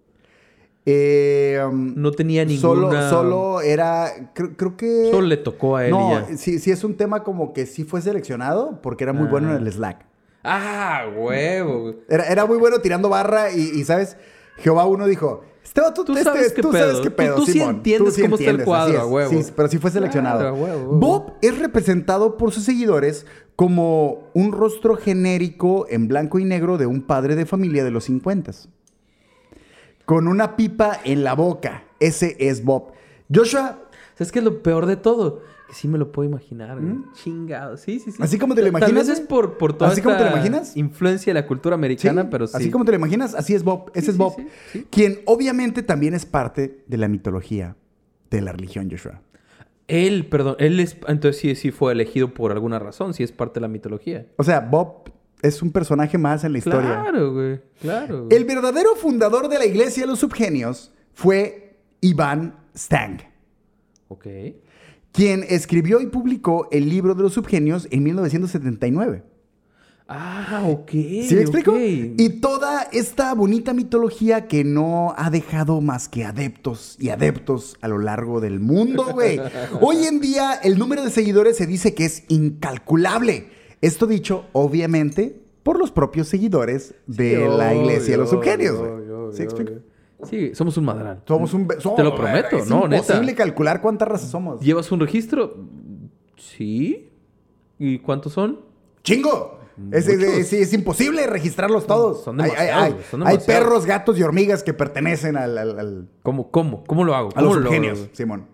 Eh, 0.90 1.60
um, 1.70 1.94
No 1.98 2.12
tenía 2.12 2.48
Solo, 2.48 2.82
ninguna... 2.84 3.10
solo 3.10 3.60
era. 3.62 4.32
Creo, 4.34 4.56
creo 4.56 4.78
que. 4.78 5.10
Solo 5.12 5.28
le 5.28 5.36
tocó 5.36 5.76
a 5.76 5.86
él 5.86 5.92
No, 5.92 6.12
ya. 6.30 6.38
sí, 6.38 6.60
sí 6.60 6.72
es 6.72 6.82
un 6.86 6.96
tema 6.96 7.24
como 7.26 7.52
que 7.52 7.66
sí 7.66 7.84
fue 7.84 8.02
seleccionado 8.02 8.80
porque 8.82 9.04
era 9.04 9.12
muy 9.12 9.28
Ah. 9.28 9.32
bueno 9.32 9.54
en 9.54 9.66
el 9.68 9.70
Slack. 9.72 10.06
Ah, 10.46 11.08
huevo. 11.14 11.94
Era, 12.08 12.24
era 12.28 12.46
muy 12.46 12.58
bueno 12.58 12.80
tirando 12.80 13.10
barra 13.10 13.52
y, 13.52 13.60
y, 13.76 13.84
¿sabes? 13.84 14.16
Jehová 14.60 14.86
uno 14.86 15.06
dijo, 15.08 15.42
este 15.62 15.82
vato, 15.82 16.06
Tú 16.06 16.14
este- 16.14 16.24
sabes 16.24 16.54
qué 16.54 16.62
tú 16.62 16.72
pedo. 16.72 16.86
sabes 16.88 17.02
qué 17.02 17.10
Tú- 17.10 17.16
pedo, 17.18 17.36
tú 17.36 17.46
sí 17.46 17.52
Simón. 17.52 17.76
entiendes 17.76 18.18
cómo 18.22 18.36
está 18.38 18.52
el 18.52 18.64
cuadro, 18.64 18.94
es. 18.96 19.00
a 19.02 19.06
huevo. 19.06 19.30
Sí, 19.44 19.52
pero 19.58 19.68
sí 19.68 19.78
fue 19.80 19.92
seleccionado. 19.92 20.40
Claro, 20.40 20.56
huevo. 20.56 20.94
Bob 20.96 21.34
es 21.42 21.60
representado 21.60 22.38
por 22.38 22.54
sus 22.54 22.64
seguidores 22.64 23.26
como 23.58 24.30
un 24.34 24.54
rostro 24.54 24.96
genérico 24.96 25.86
en 25.90 26.08
blanco 26.08 26.40
y 26.40 26.46
negro 26.46 26.78
de 26.78 26.86
un 26.86 27.02
padre 27.02 27.36
de 27.36 27.46
familia 27.46 27.84
de 27.84 27.92
los 27.92 28.06
50 28.06 28.52
con 30.08 30.28
una 30.30 30.56
pipa 30.56 31.02
en 31.04 31.26
la 31.26 31.36
boca. 31.36 31.84
Ese 32.00 32.38
es 32.40 32.64
Bob. 32.64 32.94
Joshua, 33.32 33.82
¿Sabes 34.16 34.32
qué 34.32 34.40
es 34.40 34.46
lo 34.46 34.64
peor 34.64 34.86
de 34.86 34.96
todo? 34.96 35.42
Que 35.68 35.74
sí 35.74 35.90
me 35.90 35.98
lo 35.98 36.14
puedo 36.14 36.28
imaginar, 36.30 36.80
güey. 36.80 36.96
Chingado. 37.14 37.76
Sí, 37.76 38.00
sí, 38.00 38.12
sí. 38.14 38.18
¿Mm? 38.20 38.24
¿Así 38.24 38.40
como 38.40 38.56
te 38.56 38.62
lo 38.62 38.70
imaginas, 38.70 38.90
Tal 38.90 38.96
vez 38.96 39.10
es 39.10 39.20
por, 39.20 39.58
por 39.58 39.74
toda 39.78 39.92
¿Así 39.92 40.02
como 40.02 40.16
te 40.16 40.24
lo 40.24 40.32
imaginas? 40.32 40.78
influencia 40.78 41.32
de 41.34 41.42
la 41.42 41.46
cultura 41.46 41.76
americana, 41.76 42.22
Sí, 42.24 42.28
pero 42.32 42.48
sí. 42.48 42.54
Así 42.56 42.72
como 42.72 42.86
te 42.86 42.92
lo 42.94 42.98
imaginas, 42.98 43.36
así 43.36 43.54
es 43.54 43.64
Bob. 43.64 43.92
Ese 43.94 44.06
Sí, 44.06 44.12
es 44.12 44.18
Bob. 44.18 44.36
sí. 44.72 44.88
Quien 44.90 45.20
obviamente 45.26 45.84
también 45.84 46.14
es 46.14 46.26
parte 46.26 46.84
de 46.88 46.98
la 46.98 47.10
mitología 47.10 47.76
de 48.32 48.42
la 48.42 48.54
religión, 48.54 48.90
Joshua. 48.90 49.22
Él, 49.88 50.26
perdón, 50.28 50.56
él 50.60 50.80
es... 50.80 50.98
Entonces 51.08 51.40
sí, 51.42 51.54
sí 51.56 51.72
fue 51.72 51.92
elegido 51.92 52.34
por 52.34 52.54
alguna 52.54 52.80
razón. 52.80 53.14
Sí 53.14 53.22
es 53.24 53.32
parte 53.34 53.56
de 53.56 53.62
la 53.62 53.68
mitología. 53.68 54.26
O 54.38 54.44
sea, 54.44 54.62
Bob 54.62 55.12
es 55.42 55.62
un 55.62 55.72
personaje 55.72 56.18
más 56.18 56.44
en 56.44 56.54
la 56.54 56.58
historia. 56.60 57.02
Claro, 57.02 57.34
güey. 57.34 57.60
Claro. 57.82 58.26
güey. 58.26 58.38
El 58.38 58.46
verdadero 58.46 58.96
fundador 58.96 59.50
de 59.50 59.58
la 59.60 59.66
iglesia 59.66 60.04
de 60.04 60.08
los 60.08 60.20
subgenios 60.20 60.92
fue 61.14 61.80
Iván 62.02 62.56
Stang, 62.76 63.20
Ok. 64.08 64.26
quien 65.12 65.44
escribió 65.50 66.00
y 66.00 66.08
publicó 66.08 66.68
el 66.72 66.90
libro 66.90 67.16
de 67.16 67.24
los 67.24 67.34
subgenios 67.34 67.88
en 67.92 68.04
1979. 68.04 69.24
Ah, 70.10 70.64
ok. 70.66 70.90
¿Sí 70.92 71.28
me 71.36 71.42
explico? 71.42 71.76
Y 71.78 72.30
toda 72.40 72.84
esta 72.94 73.34
bonita 73.34 73.74
mitología 73.74 74.48
que 74.48 74.64
no 74.64 75.14
ha 75.18 75.30
dejado 75.30 75.82
más 75.82 76.08
que 76.08 76.24
adeptos 76.24 76.96
y 76.98 77.10
adeptos 77.10 77.76
a 77.82 77.90
lo 77.90 77.98
largo 77.98 78.40
del 78.40 78.62
mundo, 78.62 79.08
güey. 79.12 79.38
Hoy 79.82 80.06
en 80.06 80.22
día 80.22 80.54
el 80.64 80.78
número 80.80 81.04
de 81.04 81.10
seguidores 81.12 81.58
se 81.58 81.68
dice 81.68 81.94
que 81.94 82.06
es 82.06 82.24
incalculable. 82.30 83.50
Esto 83.82 84.08
dicho, 84.08 84.46
obviamente, 84.54 85.42
por 85.64 85.78
los 85.80 85.92
propios 85.92 86.28
seguidores 86.28 86.96
de 87.06 87.36
Sí, 87.38 87.58
la 87.58 87.74
iglesia 87.76 88.12
de 88.14 88.18
los 88.18 88.30
subgenios, 88.30 88.78
güey. 88.78 89.34
¿Sí 89.34 89.44
explico? 89.44 89.74
Sí, 90.24 90.56
somos 90.56 90.78
un 90.78 90.86
madral. 90.86 91.22
Somos 91.28 91.54
un... 91.54 91.68
Te 91.68 92.04
lo 92.04 92.16
prometo, 92.16 92.58
es 92.58 92.68
no, 92.70 92.88
neta. 92.88 92.98
imposible 92.98 93.36
calcular 93.36 93.82
cuántas 93.82 94.08
razas 94.08 94.32
somos. 94.32 94.60
¿Llevas 94.62 94.92
un 94.92 95.00
registro? 95.00 95.56
Sí. 96.38 97.10
¿Y 97.78 98.00
cuántos 98.00 98.34
son? 98.34 98.62
¡Chingo! 99.04 99.60
Es, 99.92 100.08
es- 100.08 100.20
es- 100.24 100.54
es 100.54 100.74
imposible 100.74 101.28
registrarlos 101.28 101.86
todos. 101.86 102.24
Son 102.24 102.42
Hay- 102.42 102.50
hay, 102.50 102.56
demasiados, 102.56 102.84
hay- 102.84 103.04
son 103.12 103.22
hay 103.22 103.28
demasiados. 103.38 103.46
perros, 103.64 103.86
gatos 103.86 104.18
y 104.18 104.24
hormigas 104.24 104.64
que 104.64 104.74
pertenecen 104.74 105.38
al- 105.38 105.56
al- 105.56 105.80
al, 105.80 106.08
¿Cómo? 106.24 106.50
¿Cómo? 106.50 106.84
¿Cómo 106.86 107.04
lo 107.04 107.14
hago? 107.14 107.30
A 107.30 107.34
¿Cómo 107.34 107.46
los 107.46 107.56
lo 107.58 107.62
logro, 107.62 107.72
genios, 107.76 108.00
güey? 108.00 108.10
Simón. 108.14 108.46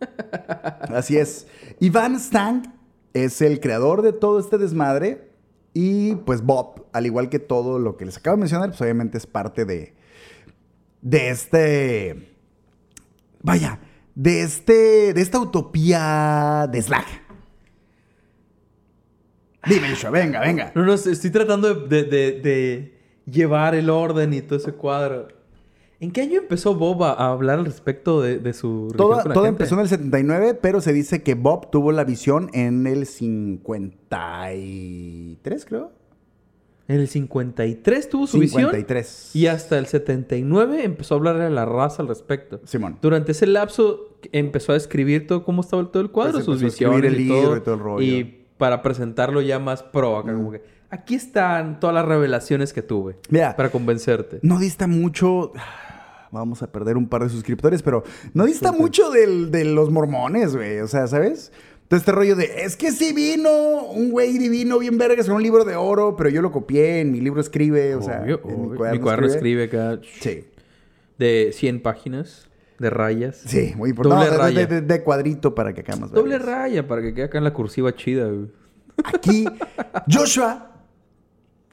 Así 0.94 1.16
es. 1.16 1.46
Iván 1.80 2.18
Stang 2.20 2.62
es 3.14 3.40
el 3.42 3.60
creador 3.60 4.02
de 4.02 4.12
todo 4.12 4.38
este 4.38 4.58
desmadre. 4.58 5.30
Y 5.74 6.16
pues 6.16 6.42
Bob, 6.42 6.86
al 6.92 7.06
igual 7.06 7.28
que 7.30 7.38
todo 7.38 7.78
lo 7.78 7.96
que 7.96 8.04
les 8.04 8.16
acabo 8.18 8.36
de 8.36 8.40
mencionar, 8.40 8.68
pues 8.70 8.80
obviamente 8.82 9.16
es 9.18 9.26
parte 9.26 9.64
de. 9.64 9.94
De 11.00 11.30
este. 11.30 12.36
Vaya. 13.42 13.80
De 14.14 14.42
este. 14.42 15.14
De 15.14 15.20
esta 15.22 15.38
utopía 15.40 16.68
de 16.70 16.82
Slack. 16.82 17.06
Dime, 19.68 19.88
Joshua, 19.90 20.10
venga, 20.10 20.40
venga. 20.40 20.72
No, 20.74 20.84
no, 20.84 20.92
estoy 20.94 21.30
tratando 21.30 21.72
de, 21.74 22.02
de- 22.02 22.04
de- 22.04 22.40
de 22.40 22.98
llevar 23.26 23.74
el 23.76 23.90
orden 23.90 24.32
y 24.32 24.42
todo 24.42 24.58
ese 24.58 24.72
cuadro. 24.72 25.28
¿En 26.02 26.10
qué 26.10 26.22
año 26.22 26.40
empezó 26.40 26.74
Bob 26.74 27.04
a, 27.04 27.12
hablar 27.30 27.60
al 27.60 27.64
respecto 27.64 28.20
de, 28.20 28.40
de 28.40 28.52
su 28.54 28.92
Todo, 28.96 29.10
con 29.10 29.18
la 29.18 29.22
todo 29.22 29.34
gente? 29.44 29.48
empezó 29.50 29.76
en 29.76 29.82
el 29.82 29.88
79, 29.88 30.58
pero 30.60 30.80
se 30.80 30.92
dice 30.92 31.22
que 31.22 31.36
Bob 31.36 31.70
tuvo 31.70 31.92
la 31.92 32.02
visión 32.02 32.50
en 32.54 32.88
el 32.88 33.06
53, 33.06 35.64
creo. 35.64 35.92
En 36.88 36.98
el 36.98 37.06
53 37.06 38.08
tuvo 38.08 38.26
su 38.26 38.40
visión. 38.40 38.62
53. 38.62 39.36
Y 39.36 39.46
hasta 39.46 39.78
el 39.78 39.86
79 39.86 40.82
empezó 40.84 41.14
a 41.14 41.18
hablarle 41.18 41.44
a 41.44 41.50
la 41.50 41.64
raza 41.66 42.02
al 42.02 42.08
respecto. 42.08 42.60
Simón. 42.64 42.98
Durante 43.00 43.30
ese 43.30 43.46
lapso 43.46 44.16
empezó 44.32 44.72
a 44.72 44.76
escribir 44.76 45.28
todo 45.28 45.44
cómo 45.44 45.60
estaba 45.62 45.88
todo 45.90 46.02
el 46.02 46.10
cuadro, 46.10 46.32
Pues 46.32 46.44
sus 46.46 46.60
empezó 46.60 46.66
a 46.66 46.70
escribir 46.96 47.10
visiones 47.10 47.14
el 47.14 47.20
y 47.20 47.24
libro 47.28 47.42
todo. 47.48 47.56
y 47.56 47.60
todo 47.60 47.74
el 47.76 47.80
rollo. 47.80 48.02
Y 48.04 48.24
para 48.58 48.82
presentarlo 48.82 49.40
ya 49.40 49.60
más 49.60 49.84
pro, 49.84 50.18
acá 50.18 50.34
como 50.34 50.50
que 50.50 50.62
aquí 50.90 51.14
están 51.14 51.78
todas 51.78 51.94
las 51.94 52.04
revelaciones 52.04 52.72
que 52.72 52.82
tuve 52.82 53.16
Mira, 53.30 53.54
para 53.56 53.70
convencerte. 53.70 54.40
no 54.42 54.58
dista 54.58 54.88
mucho. 54.88 55.52
Vamos 56.32 56.62
a 56.62 56.72
perder 56.72 56.96
un 56.96 57.06
par 57.08 57.22
de 57.22 57.28
suscriptores, 57.28 57.82
pero 57.82 58.02
no 58.34 58.46
dista 58.46 58.72
mucho 58.72 59.10
del- 59.10 59.50
de 59.50 59.64
los 59.66 59.90
mormones, 59.90 60.56
güey. 60.56 60.80
O 60.80 60.88
sea, 60.88 61.06
¿sabes? 61.06 61.52
Todo 61.88 61.98
este 61.98 62.10
rollo 62.10 62.34
de, 62.36 62.62
es 62.64 62.74
que 62.76 62.90
sí 62.90 63.12
vino 63.12 63.50
un 63.92 64.10
güey 64.10 64.38
divino 64.38 64.78
bien 64.78 64.96
vergas 64.96 65.26
con 65.26 65.36
un 65.36 65.42
libro 65.42 65.64
de 65.64 65.76
oro, 65.76 66.16
pero 66.16 66.30
yo 66.30 66.40
lo 66.40 66.50
copié, 66.50 67.00
en 67.00 67.12
mi 67.12 67.20
libro 67.20 67.40
escribe, 67.42 67.94
o 67.94 68.00
sea, 68.02 68.22
Obvio, 68.22 68.40
en 68.46 68.54
obvio. 68.54 68.90
mi 68.92 68.98
cuaderno 68.98 69.26
escribe 69.26 69.64
acá 69.64 70.00
Sí. 70.20 70.44
de 71.18 71.50
100 71.52 71.82
páginas 71.82 72.48
de 72.78 72.88
rayas. 72.88 73.42
Sí, 73.44 73.74
muy 73.76 73.90
importante. 73.90 74.24
Doble 74.24 74.36
No, 74.38 74.42
raya. 74.42 74.66
de, 74.66 74.80
de- 74.80 74.80
de 74.80 75.02
cuadrito 75.02 75.54
para 75.54 75.74
que 75.74 75.82
acá 75.82 75.94
más 75.96 76.10
Doble 76.10 76.38
vergas. 76.38 76.48
raya 76.48 76.88
para 76.88 77.02
que 77.02 77.12
quede 77.12 77.24
acá 77.26 77.36
en 77.38 77.44
la 77.44 77.52
cursiva 77.52 77.94
chida, 77.94 78.26
güey. 78.26 78.46
Aquí, 79.04 79.44
Joshua 80.10 80.71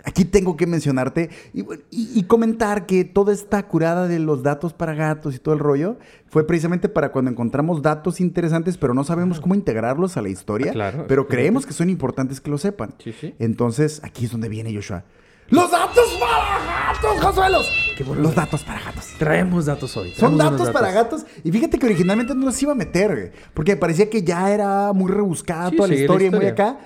aquí 0.04 0.26
tengo 0.26 0.56
que 0.58 0.66
mencionarte 0.68 1.30
y, 1.54 1.62
bueno, 1.62 1.84
y- 1.92 2.18
y 2.20 2.24
comentar 2.24 2.86
que 2.86 3.04
toda 3.04 3.34
esta 3.34 3.64
curada 3.68 4.08
de 4.08 4.20
los 4.20 4.44
datos 4.44 4.74
para 4.74 4.94
gatos 4.94 5.36
y 5.36 5.40
todo 5.40 5.54
el 5.54 5.60
rollo 5.60 5.98
fue 6.28 6.46
precisamente 6.48 6.90
para 6.90 7.12
cuando 7.12 7.32
encontramos 7.32 7.82
datos 7.82 8.22
interesantes, 8.22 8.78
pero 8.78 8.94
no 8.94 9.04
sabemos 9.04 9.40
cómo 9.40 9.56
integrarlos 9.56 10.16
a 10.18 10.22
la 10.22 10.30
historia. 10.30 10.72
Ah, 10.72 10.74
claro, 10.74 11.06
pero 11.08 11.28
creemos 11.28 11.66
que 11.66 11.74
son 11.74 11.90
importantes 11.90 12.40
que 12.42 12.50
lo 12.50 12.58
sepan. 12.58 12.94
Sí, 13.04 13.14
sí. 13.20 13.36
Entonces, 13.40 14.00
aquí 14.04 14.26
es 14.26 14.32
donde 14.32 14.50
viene 14.50 14.74
Joshua. 14.74 15.04
¡Los 15.50 15.72
datos 15.72 16.06
para 16.20 16.94
gatos, 16.94 17.26
Josuelos! 17.26 17.68
Qué 17.98 18.04
bueno. 18.04 18.22
Los 18.22 18.36
datos 18.36 18.64
para 18.64 18.82
gatos. 18.82 19.06
Traemos 19.18 19.66
datos 19.66 19.98
hoy. 19.98 20.12
Son 20.12 20.38
traemos 20.38 20.60
datos 20.60 20.70
para 20.74 20.92
gatos. 20.92 21.26
Y 21.44 21.52
fíjate 21.52 21.80
que 21.80 21.88
originalmente 21.88 22.36
no 22.36 22.46
los 22.46 22.62
iba 22.62 22.72
a 22.74 22.76
meter, 22.76 23.12
güey, 23.16 23.32
Porque 23.56 23.72
me 23.72 23.78
parecía 23.78 24.12
que 24.12 24.22
ya 24.22 24.54
era 24.54 24.94
muy 24.94 25.12
rebuscada 25.12 25.72
Sí, 25.72 25.76
toda 25.76 25.88
la 25.88 25.94
seguir 25.96 26.08
la 26.08 26.14
historia 26.16 26.28
y 26.28 26.30
muy 26.30 26.46
historia. 26.46 26.70
acá. 26.74 26.80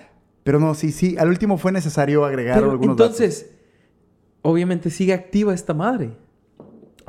Pero 0.43 0.59
no, 0.59 0.73
sí, 0.75 0.91
sí. 0.91 1.15
Al 1.17 1.29
último 1.29 1.57
fue 1.57 1.71
necesario 1.71 2.25
agregar 2.25 2.55
Pero 2.59 2.71
algunos 2.71 2.93
entonces, 2.93 3.51
obviamente 4.41 4.89
sigue 4.89 5.13
activa 5.13 5.53
esta 5.53 5.73
madre. 5.73 6.07
datos. 6.07 6.23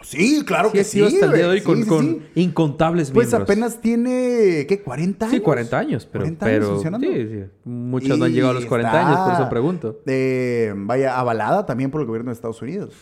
Sí, 0.02 0.42
claro 0.44 0.70
Sigue 0.70 0.82
que 0.82 0.84
sí. 0.84 1.02
hasta 1.02 1.26
el 1.26 1.32
día 1.32 1.44
de 1.44 1.50
hoy 1.50 1.60
con, 1.62 1.76
Sí, 1.78 1.82
sí, 1.84 1.88
con 1.88 2.04
sí. 2.06 2.22
incontables 2.34 3.10
Pues 3.10 3.28
miembros. 3.28 3.48
apenas 3.50 3.80
tiene, 3.80 4.66
¿qué? 4.68 4.84
¿40 4.84 5.22
años? 5.22 5.30
Sí, 5.34 5.40
40 5.40 5.78
años, 5.78 6.08
pero, 6.10 6.24
40 6.24 6.46
años 6.46 6.58
pero 6.58 6.72
funcionando. 6.74 7.06
sí, 7.08 7.14
sí. 7.28 7.44
Muchos 7.64 8.18
no 8.18 8.24
han 8.26 8.30
Y 8.30 8.34
llegado 8.34 8.50
a 8.50 8.54
los 8.54 8.66
40 8.66 9.06
años, 9.08 9.20
por 9.20 9.32
eso 9.34 9.48
pregunto. 9.48 10.00
eh, 10.06 10.72
vaya, 10.76 11.18
avalada 11.18 11.64
también 11.64 11.90
por 11.90 12.00
el 12.02 12.06
gobierno 12.06 12.30
de 12.30 12.34
Estados 12.34 12.60
Unidos. 12.60 12.92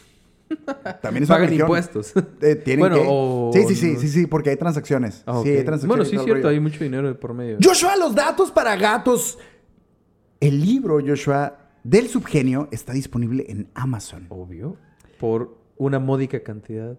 También 1.00 1.22
es 1.24 1.30
una 1.30 1.36
Pagan 1.36 1.46
religión. 1.48 1.66
impuestos. 1.66 2.12
Eh, 2.42 2.56
tienen 2.56 2.80
Bueno, 2.80 2.96
que- 2.96 3.06
o- 3.08 3.50
Sí, 3.54 3.64
sí, 3.68 3.74
sí, 3.74 3.96
sí, 3.96 4.08
sí, 4.08 4.26
porque 4.26 4.50
hay 4.50 4.56
transacciones. 4.56 5.22
Ah, 5.26 5.40
Sí, 5.42 5.48
ok. 5.50 5.56
hay 5.58 5.64
transacciones. 5.64 5.86
Bueno, 5.88 6.02
y 6.02 6.06
sí, 6.06 6.16
es 6.16 6.22
cierto, 6.24 6.42
rollo. 6.42 6.48
hay 6.54 6.60
mucho 6.60 6.84
dinero 6.84 7.18
por 7.18 7.32
medio. 7.32 7.56
Joshua, 7.62 7.96
los 7.96 8.14
datos 8.14 8.50
para 8.50 8.76
gatos. 8.76 9.38
El 10.42 10.60
libro, 10.60 10.98
Joshua, 10.98 11.56
del 11.84 12.08
subgenio 12.08 12.66
está 12.72 12.92
disponible 12.92 13.46
en 13.48 13.68
Amazon. 13.74 14.26
Obvio. 14.28 14.76
Por 15.20 15.56
una 15.76 16.00
módica 16.00 16.42
cantidad. 16.42 16.98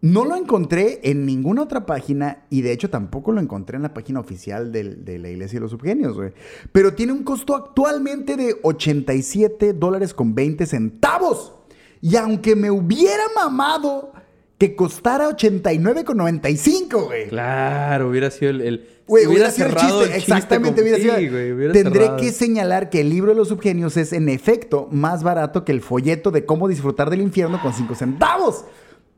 No 0.00 0.24
lo 0.24 0.34
encontré 0.34 0.98
en 1.04 1.24
ninguna 1.24 1.62
otra 1.62 1.86
página 1.86 2.46
y 2.50 2.62
de 2.62 2.72
hecho 2.72 2.90
tampoco 2.90 3.30
lo 3.30 3.40
encontré 3.40 3.76
en 3.76 3.84
la 3.84 3.94
página 3.94 4.18
oficial 4.18 4.72
de 4.72 5.18
la 5.20 5.30
Iglesia 5.30 5.58
de 5.58 5.60
los 5.60 5.70
Subgenios, 5.70 6.16
güey. 6.16 6.32
Pero 6.72 6.92
tiene 6.92 7.12
un 7.12 7.22
costo 7.22 7.54
actualmente 7.54 8.36
de 8.36 8.56
87 8.60 9.72
dólares 9.74 10.12
con 10.12 10.34
20 10.34 10.66
centavos. 10.66 11.52
Y 12.00 12.16
aunque 12.16 12.56
me 12.56 12.72
hubiera 12.72 13.22
mamado 13.36 14.14
que 14.60 14.76
costara 14.76 15.26
89 15.28 16.04
con 16.04 16.18
95, 16.18 17.04
güey. 17.06 17.28
Claro, 17.28 18.10
hubiera 18.10 18.30
sido 18.30 18.50
el. 18.50 18.60
el 18.60 18.88
Güey, 19.06 19.26
hubiera 19.26 19.50
sido 19.50 19.68
el 19.68 19.74
chiste, 19.74 20.16
exactamente, 20.18 20.82
hubiera 20.82 20.98
sido. 20.98 21.16
Sí, 21.16 21.28
güey, 21.30 21.50
hubiera 21.52 21.72
Tendré 21.72 22.02
cerrado. 22.02 22.16
que 22.18 22.30
señalar 22.30 22.90
que 22.90 23.00
el 23.00 23.08
libro 23.08 23.32
de 23.32 23.36
los 23.38 23.48
subgenios 23.48 23.96
es 23.96 24.12
en 24.12 24.28
efecto 24.28 24.86
más 24.92 25.22
barato 25.24 25.64
que 25.64 25.72
el 25.72 25.80
folleto 25.80 26.30
de 26.30 26.44
cómo 26.44 26.68
disfrutar 26.68 27.08
del 27.10 27.22
infierno 27.22 27.60
con 27.60 27.72
5 27.72 27.94
centavos. 27.96 28.66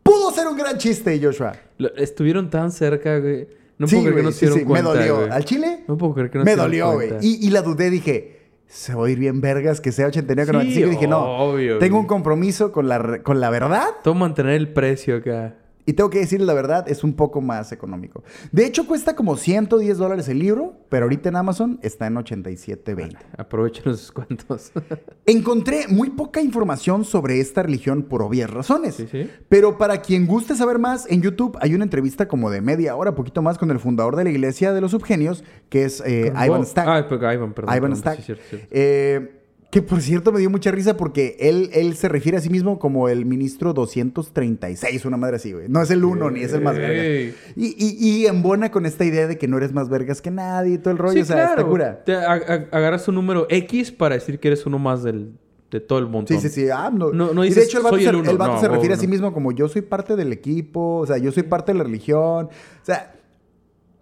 Pudo 0.04 0.30
ser 0.32 0.46
un 0.46 0.56
gran 0.56 0.78
chiste, 0.78 1.20
Joshua. 1.22 1.54
Lo- 1.76 1.94
Estuvieron 1.96 2.48
tan 2.48 2.70
cerca, 2.72 3.18
güey. 3.18 3.48
No 3.78 3.86
sí, 3.88 3.96
puedo 3.96 4.12
creer 4.12 4.14
que 4.14 4.22
güey, 4.22 4.24
no 4.24 4.30
sí, 4.32 4.38
dieron 4.40 4.58
sí, 4.60 4.64
cuenta. 4.64 4.88
me 4.92 4.96
dolió. 4.98 5.16
güey. 5.18 5.30
¿Al 5.30 5.44
chile? 5.44 5.84
No 5.88 5.98
puedo 5.98 6.14
creer 6.14 6.30
que 6.30 6.38
no 6.38 6.44
me 6.44 6.50
se 6.52 6.56
dolió, 6.56 6.92
güey. 6.92 7.08
cuenta. 7.08 7.26
Y, 7.26 7.46
y 7.46 7.50
la 7.50 7.62
dudé, 7.62 7.90
dije, 7.90 8.41
se 8.72 8.94
va 8.94 9.06
a 9.06 9.10
ir 9.10 9.18
bien 9.18 9.40
vergas 9.42 9.82
que 9.82 9.92
sea 9.92 10.06
89 10.06 10.50
con 10.50 10.60
Sí, 10.62 10.80
95. 10.80 10.90
Dije, 10.90 11.06
no, 11.06 11.20
obvio, 11.36 11.78
tengo 11.78 11.96
güey. 11.96 12.00
un 12.04 12.06
compromiso 12.08 12.72
con 12.72 12.88
la, 12.88 13.22
con 13.22 13.38
la 13.38 13.50
verdad 13.50 13.84
Todo 14.02 14.14
mantener 14.14 14.54
el 14.54 14.72
precio 14.72 15.16
acá. 15.18 15.54
Y 15.84 15.94
tengo 15.94 16.10
que 16.10 16.20
decirles 16.20 16.46
la 16.46 16.54
verdad, 16.54 16.88
es 16.88 17.02
un 17.02 17.14
poco 17.14 17.40
más 17.40 17.72
económico. 17.72 18.22
De 18.52 18.64
hecho, 18.64 18.86
cuesta 18.86 19.16
como 19.16 19.36
110 19.36 19.98
dólares 19.98 20.28
el 20.28 20.38
libro, 20.38 20.76
pero 20.88 21.04
ahorita 21.04 21.28
en 21.28 21.36
Amazon 21.36 21.78
está 21.82 22.06
en 22.06 22.14
87.20. 22.14 23.16
Aprovechen 23.36 23.82
los 23.86 23.98
descuentos. 23.98 24.72
Encontré 25.26 25.88
muy 25.88 26.10
poca 26.10 26.40
información 26.40 27.04
sobre 27.04 27.40
esta 27.40 27.62
religión 27.62 28.04
por 28.04 28.22
obvias 28.22 28.50
razones. 28.50 28.94
Sí, 28.94 29.08
sí. 29.10 29.30
Pero 29.48 29.76
para 29.76 30.00
quien 30.00 30.26
guste 30.26 30.54
saber 30.54 30.78
más, 30.78 31.10
en 31.10 31.22
YouTube 31.22 31.58
hay 31.60 31.74
una 31.74 31.84
entrevista 31.84 32.28
como 32.28 32.50
de 32.50 32.60
media 32.60 32.94
hora, 32.94 33.14
poquito 33.14 33.42
más, 33.42 33.58
con 33.58 33.70
el 33.70 33.80
fundador 33.80 34.16
de 34.16 34.24
la 34.24 34.30
iglesia 34.30 34.72
de 34.72 34.80
los 34.80 34.92
subgenios, 34.92 35.42
que 35.68 35.84
es 35.84 36.02
eh, 36.06 36.32
Ivan. 36.36 36.64
Stack. 36.64 36.86
Ah, 36.86 37.32
Ivan, 37.34 37.52
perdón. 37.54 37.76
Ivan 37.76 37.96
Stack. 37.96 38.16
sí, 38.18 38.22
cierto, 38.22 38.44
cierto. 38.48 38.68
Eh, 38.70 39.41
que 39.72 39.80
por 39.80 40.02
cierto 40.02 40.32
me 40.32 40.38
dio 40.38 40.50
mucha 40.50 40.70
risa 40.70 40.98
porque 40.98 41.34
él, 41.40 41.70
él 41.72 41.96
se 41.96 42.06
refiere 42.10 42.36
a 42.36 42.42
sí 42.42 42.50
mismo 42.50 42.78
como 42.78 43.08
el 43.08 43.24
ministro 43.24 43.72
236, 43.72 45.06
una 45.06 45.16
madre 45.16 45.36
así, 45.36 45.50
güey. 45.52 45.66
No 45.70 45.80
es 45.80 45.90
el 45.90 46.04
uno 46.04 46.30
ni 46.30 46.42
es 46.42 46.52
el 46.52 46.60
más 46.60 46.76
verga. 46.76 47.02
Y, 47.02 47.32
y, 47.56 47.96
y 47.98 48.26
embona 48.26 48.70
con 48.70 48.84
esta 48.84 49.06
idea 49.06 49.26
de 49.26 49.38
que 49.38 49.48
no 49.48 49.56
eres 49.56 49.72
más 49.72 49.88
vergas 49.88 50.20
que 50.20 50.30
nadie 50.30 50.74
y 50.74 50.78
todo 50.78 50.90
el 50.90 50.98
rollo. 50.98 51.14
Sí, 51.14 51.20
o 51.20 51.24
sea, 51.24 51.46
está 51.50 51.64
cura. 51.64 52.04
Te 52.04 52.14
agarras 52.14 53.08
un 53.08 53.14
número 53.14 53.46
X 53.48 53.92
para 53.92 54.14
decir 54.16 54.38
que 54.38 54.48
eres 54.48 54.66
uno 54.66 54.78
más 54.78 55.02
del, 55.02 55.32
de 55.70 55.80
todo 55.80 56.00
el 56.00 56.06
montón. 56.06 56.38
Sí, 56.38 56.50
sí, 56.50 56.54
sí. 56.64 56.68
Ah, 56.70 56.90
no. 56.92 57.10
No- 57.10 57.32
no 57.32 57.42
y 57.42 57.48
de 57.48 57.54
dices, 57.54 57.68
hecho, 57.70 57.78
el 57.78 57.84
vato, 57.84 57.96
"Soy 57.96 58.04
se, 58.04 58.10
el 58.10 58.16
uno". 58.16 58.30
el 58.30 58.36
vato 58.36 58.52
No, 58.56 58.60
se 58.60 58.68
refiere 58.68 58.94
a 58.94 58.98
sí 58.98 59.06
mismo 59.06 59.32
como 59.32 59.52
yo 59.52 59.68
soy 59.68 59.80
parte 59.80 60.16
del 60.16 60.34
equipo, 60.34 60.96
o 60.98 61.06
sea, 61.06 61.16
yo 61.16 61.32
soy 61.32 61.44
parte 61.44 61.72
de 61.72 61.78
la 61.78 61.84
religión. 61.84 62.46
O 62.46 62.84
sea, 62.84 63.14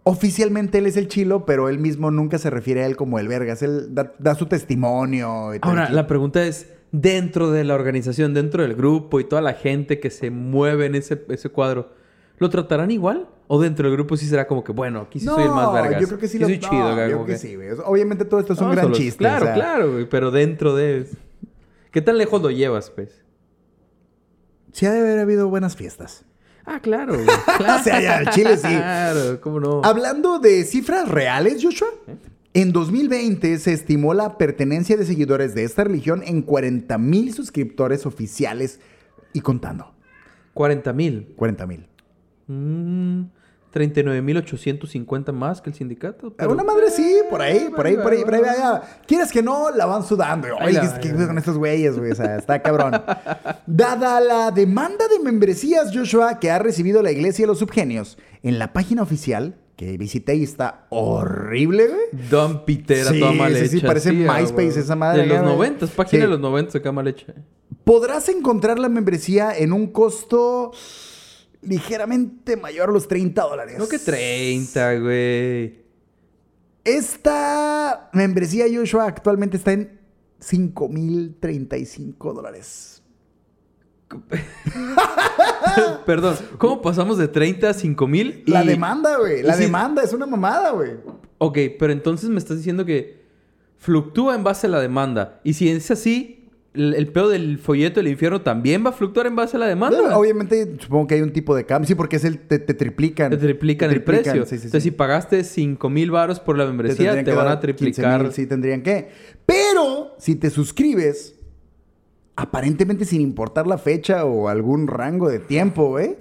oficialmente 0.04 0.78
él 0.78 0.86
es 0.86 0.96
el 0.96 1.08
chilo, 1.08 1.44
pero 1.46 1.68
él 1.68 1.78
mismo 1.78 2.10
nunca 2.10 2.38
se 2.38 2.50
refiere 2.50 2.82
a 2.82 2.86
él 2.86 2.96
como 2.96 3.18
el 3.18 3.28
vergas. 3.28 3.62
Él 3.62 3.94
da, 3.94 4.12
da 4.18 4.34
su 4.34 4.46
testimonio. 4.46 5.54
y 5.54 5.58
todo 5.60 5.70
Ahora, 5.70 5.90
la 5.90 6.06
pregunta 6.06 6.44
es, 6.44 6.72
dentro 6.92 7.50
de 7.50 7.64
la 7.64 7.74
organización, 7.74 8.34
dentro 8.34 8.62
del 8.62 8.74
grupo 8.74 9.20
y 9.20 9.24
toda 9.24 9.42
la 9.42 9.54
gente 9.54 10.00
que 10.00 10.10
se 10.10 10.30
mueve 10.30 10.86
en 10.86 10.94
ese, 10.96 11.24
ese 11.28 11.48
cuadro, 11.50 11.92
¿lo 12.38 12.50
tratarán 12.50 12.90
igual? 12.90 13.28
¿O 13.52 13.60
dentro 13.60 13.88
del 13.88 13.96
grupo 13.96 14.16
sí 14.16 14.26
será 14.26 14.46
como 14.46 14.62
que, 14.62 14.70
bueno, 14.72 15.00
aquí 15.00 15.18
sí 15.18 15.26
soy 15.26 15.42
el 15.42 15.50
más 15.50 15.72
vergas? 15.72 16.00
yo 16.00 16.06
creo 16.06 16.18
que 16.20 16.28
sí 16.28 16.38
lo 16.38 16.46
soy 16.46 16.60
chido. 16.60 16.94
no, 16.94 17.08
yo 17.08 17.16
creo 17.16 17.26
que 17.26 17.36
sí, 17.38 17.56
güey. 17.56 17.68
Obviamente 17.84 18.24
todo 18.24 18.38
esto 18.40 18.52
es 18.52 18.60
un 18.60 18.66
No, 18.68 18.72
gran 18.72 18.84
solo- 18.84 18.94
chiste. 18.96 19.18
Claro, 19.18 19.42
o 19.42 19.46
sea, 19.46 19.54
claro, 19.54 19.92
güey, 19.92 20.08
pero 20.08 20.30
dentro 20.30 20.74
de... 20.76 21.06
¿Qué 21.90 22.00
tan 22.00 22.16
lejos 22.18 22.40
lo 22.40 22.50
llevas, 22.52 22.90
pues? 22.90 23.24
Sí 24.72 24.86
ha 24.86 24.92
de 24.92 25.00
haber 25.00 25.18
habido 25.18 25.48
buenas 25.48 25.74
fiestas. 25.74 26.24
Ah, 26.72 26.78
claro. 26.80 27.16
Claro. 27.56 27.80
O 27.80 27.82
sea, 27.82 28.00
ya, 28.00 28.18
al 28.18 28.30
chile 28.30 28.56
sí. 28.56 28.68
Claro, 28.68 29.40
¿cómo 29.40 29.58
no? 29.58 29.82
Hablando 29.82 30.38
de 30.38 30.62
cifras 30.64 31.08
reales, 31.08 31.60
Joshua, 31.60 31.88
en 32.54 32.72
2020 32.72 33.58
se 33.58 33.72
estimó 33.72 34.14
la 34.14 34.38
pertenencia 34.38 34.96
de 34.96 35.04
seguidores 35.04 35.52
de 35.56 35.64
esta 35.64 35.82
religión 35.82 36.22
en 36.24 36.42
40 36.42 36.96
mil 36.98 37.34
suscriptores 37.34 38.06
oficiales 38.06 38.78
y 39.32 39.40
contando. 39.40 39.92
40 40.54 40.92
mil. 40.92 41.32
40 41.34 41.66
mil. 41.66 41.86
Mm, 42.46 43.22
39.850 43.72 45.32
más 45.32 45.60
que 45.60 45.70
el 45.70 45.76
sindicato. 45.76 46.32
pero- 46.34 46.52
Una 46.52 46.64
madre 46.64 46.90
sí, 46.90 47.18
por 47.28 47.40
ahí, 47.42 47.68
por 47.74 47.86
ahí, 47.86 47.96
por 47.96 48.12
ahí, 48.12 48.24
por 48.24 48.34
ahí. 48.34 48.42
Quieres 49.06 49.30
que 49.32 49.42
no, 49.42 49.70
la 49.70 49.86
van 49.86 50.04
sudando. 50.04 50.48
Oye, 50.62 50.80
¿qué, 51.00 51.12
con 51.12 51.38
estos 51.38 51.56
güeyes, 51.58 51.98
güey? 51.98 52.10
O 52.12 52.14
sea, 52.14 52.36
está 52.36 52.60
cabrón. 52.62 52.92
Dada 53.66 54.20
la 54.20 54.50
demanda 54.50 55.06
de 55.08 55.18
membresías, 55.20 55.90
Joshua, 55.94 56.38
que 56.38 56.50
ha 56.50 56.58
recibido 56.58 57.02
la 57.02 57.10
Iglesia 57.12 57.44
de 57.44 57.48
los 57.48 57.58
Subgenios, 57.58 58.18
en 58.42 58.58
la 58.58 58.72
página 58.72 59.02
oficial 59.02 59.56
que 59.76 59.96
visité 59.96 60.34
y 60.34 60.42
está 60.44 60.86
horrible, 60.90 61.86
güey. 61.88 62.28
Don 62.30 62.64
Pitera, 62.66 63.10
Sí, 63.12 63.20
toda 63.20 63.32
mal 63.32 63.52
sí, 63.54 63.60
hecha. 63.60 63.68
sí, 63.68 63.80
parece 63.80 64.10
ah, 64.10 64.12
MySpace 64.12 64.52
güey. 64.52 64.78
esa 64.78 64.94
madre 64.96 65.22
De 65.22 65.26
los 65.28 65.36
acá, 65.38 65.46
güey. 65.46 65.56
90, 65.70 65.86
página 65.86 66.10
Sí. 66.10 66.26
de 66.26 66.28
los 66.28 66.40
90 66.40 66.78
acá 66.78 66.92
mal 66.92 67.08
hecha. 67.08 67.32
Podrás 67.84 68.28
encontrar 68.28 68.78
la 68.78 68.90
membresía 68.90 69.56
en 69.56 69.72
un 69.72 69.86
costo 69.86 70.72
ligeramente 71.62 72.56
mayor 72.56 72.88
a 72.90 72.92
los 72.92 73.06
30 73.08 73.42
dólares. 73.42 73.78
No 73.78 73.88
que 73.88 73.98
30, 73.98 74.98
güey. 75.00 75.80
Esta 76.84 78.10
membresía 78.12 78.64
Joshua 78.72 79.06
actualmente 79.06 79.56
está 79.58 79.72
en 79.72 80.00
5,035 80.40 82.32
dólares. 82.32 83.02
Perdón, 86.06 86.36
¿cómo 86.58 86.82
pasamos 86.82 87.18
de 87.18 87.28
30 87.28 87.70
a 87.70 87.74
5 87.74 88.06
mil? 88.08 88.42
La 88.46 88.64
demanda, 88.64 89.16
güey. 89.18 89.42
La 89.42 89.54
y 89.54 89.56
si- 89.58 89.62
demanda 89.64 90.02
es 90.02 90.12
una 90.12 90.26
mamada, 90.26 90.70
güey. 90.72 90.92
Ok, 91.38 91.58
pero 91.78 91.92
entonces 91.92 92.28
me 92.28 92.38
estás 92.38 92.56
diciendo 92.56 92.84
que 92.84 93.20
fluctúa 93.76 94.34
en 94.34 94.42
base 94.42 94.66
a 94.66 94.70
la 94.70 94.80
demanda. 94.80 95.40
Y 95.44 95.54
si 95.54 95.68
es 95.70 95.90
así, 95.90 96.39
el, 96.72 96.94
el 96.94 97.08
pedo 97.08 97.28
del 97.28 97.58
folleto 97.58 98.00
del 98.00 98.08
infierno 98.08 98.42
también 98.42 98.84
va 98.84 98.90
a 98.90 98.92
fluctuar 98.92 99.26
en 99.26 99.34
base 99.34 99.56
a 99.56 99.60
la 99.60 99.66
demanda. 99.66 100.16
Obviamente, 100.16 100.76
supongo 100.78 101.08
que 101.08 101.14
hay 101.16 101.22
un 101.22 101.32
tipo 101.32 101.54
de 101.54 101.64
cambio. 101.64 101.88
Sí, 101.88 101.94
porque 101.94 102.16
es 102.16 102.24
el. 102.24 102.38
Te, 102.38 102.58
te 102.58 102.74
triplican. 102.74 103.30
Te 103.30 103.36
triplican 103.36 103.88
Te 103.88 103.96
el 103.96 104.02
precio. 104.02 104.44
sí, 104.44 104.50
sí, 104.50 104.58
sí. 104.58 104.64
Entonces, 104.66 104.82
si 104.84 104.90
pagaste 104.92 105.42
5 105.42 105.90
mil 105.90 106.10
varos 106.10 106.38
por 106.38 106.56
la 106.56 106.66
membresía, 106.66 107.14
te, 107.14 107.24
que 107.24 107.32
van 107.32 107.48
a 107.48 107.58
triplicar. 107.58 108.20
15,000, 108.20 108.32
sí, 108.32 108.46
tendrían 108.46 108.82
que. 108.82 109.08
Pero, 109.46 110.14
si 110.18 110.36
te 110.36 110.50
suscribes, 110.50 111.34
aparentemente 112.40 113.04
sin 113.04 113.20
importar 113.20 113.66
la 113.66 113.78
fecha 113.78 114.24
o 114.24 114.48
algún 114.48 114.86
rango 114.88 115.28
de 115.28 115.38
tiempo, 115.38 115.98
¿eh? 115.98 116.18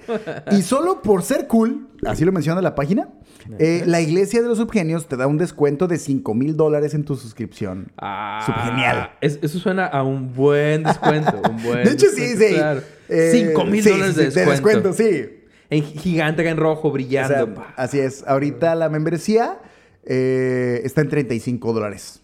y 0.51 0.61
solo 0.61 1.01
por 1.01 1.24
ser 1.24 1.47
cool, 1.47 1.88
así 2.05 2.26
lo 2.26 2.32
menciona 2.32 2.61
la 2.61 2.76
página, 2.76 3.09
eh, 3.57 3.84
la 3.86 4.01
Iglesia 4.01 4.41
de 4.41 4.47
los 4.47 4.57
Subgenios 4.57 5.07
te 5.07 5.15
da 5.17 5.26
un 5.28 5.38
descuento 5.38 5.88
de 5.88 5.97
5 5.97 6.34
mil 6.36 6.55
dólares 6.57 6.93
en 6.93 7.03
tu 7.05 7.15
suscripción. 7.15 7.91
Ah, 7.97 8.43
Subgenial. 8.45 9.11
es- 9.22 9.39
eso 9.41 9.59
suena 9.59 9.86
a 9.86 10.03
un 10.03 10.34
buen 10.34 10.84
descuento. 10.84 11.41
un 11.49 11.63
buen 11.63 11.84
de 11.86 11.91
hecho, 11.91 12.07
sí, 12.13 12.36
sí. 12.38 12.53
claro. 12.55 12.82
Eh, 13.07 13.30
5 13.49 13.65
mil 13.65 13.84
sí, 13.84 13.89
dólares 13.89 14.15
de 14.15 14.45
descuento. 14.45 14.93
sí. 14.93 15.26
En 15.72 15.84
gigante 15.84 16.41
acá 16.41 16.49
en 16.51 16.57
rojo, 16.57 16.88
O 16.88 16.91
brillando. 16.91 17.55
sea, 17.55 17.74
así 17.78 17.99
es. 17.99 18.24
Ahorita 18.28 18.74
la 18.76 18.89
membresía 18.89 19.59
eh, 20.03 20.82
está 20.84 21.01
en 21.01 21.09
35 21.09 21.74
dólares. 21.74 22.22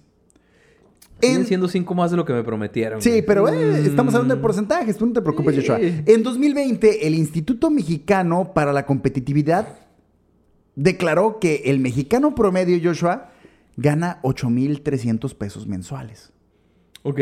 En- 1.22 1.46
siendo 1.46 1.68
cinco 1.68 1.96
más 1.96 2.12
de 2.12 2.18
lo 2.18 2.26
que 2.26 2.34
me 2.34 2.44
prometieron. 2.44 3.02
Sí, 3.02 3.10
güey. 3.10 3.26
pero 3.26 3.48
eh, 3.48 3.82
estamos 3.86 4.14
hablando 4.14 4.36
de 4.36 4.40
Mm. 4.40 4.44
porcentajes, 4.44 4.98
tú 4.98 5.06
no 5.06 5.14
te 5.14 5.22
preocupes, 5.22 5.56
Sí. 5.56 5.62
Joshua. 5.62 5.80
En 5.82 6.24
2020, 6.24 7.08
el 7.08 7.16
Instituto 7.16 7.70
Mexicano 7.70 8.52
para 8.54 8.74
la 8.74 8.86
Competitividad 8.86 9.80
declaró 10.76 11.40
que 11.40 11.64
el 11.66 11.80
mexicano 11.80 12.36
promedio, 12.36 12.78
Joshua, 12.84 13.32
gana 13.78 14.20
8,300 14.24 15.34
pesos 15.34 15.68
mensuales. 15.68 16.32
Ok. 17.04 17.20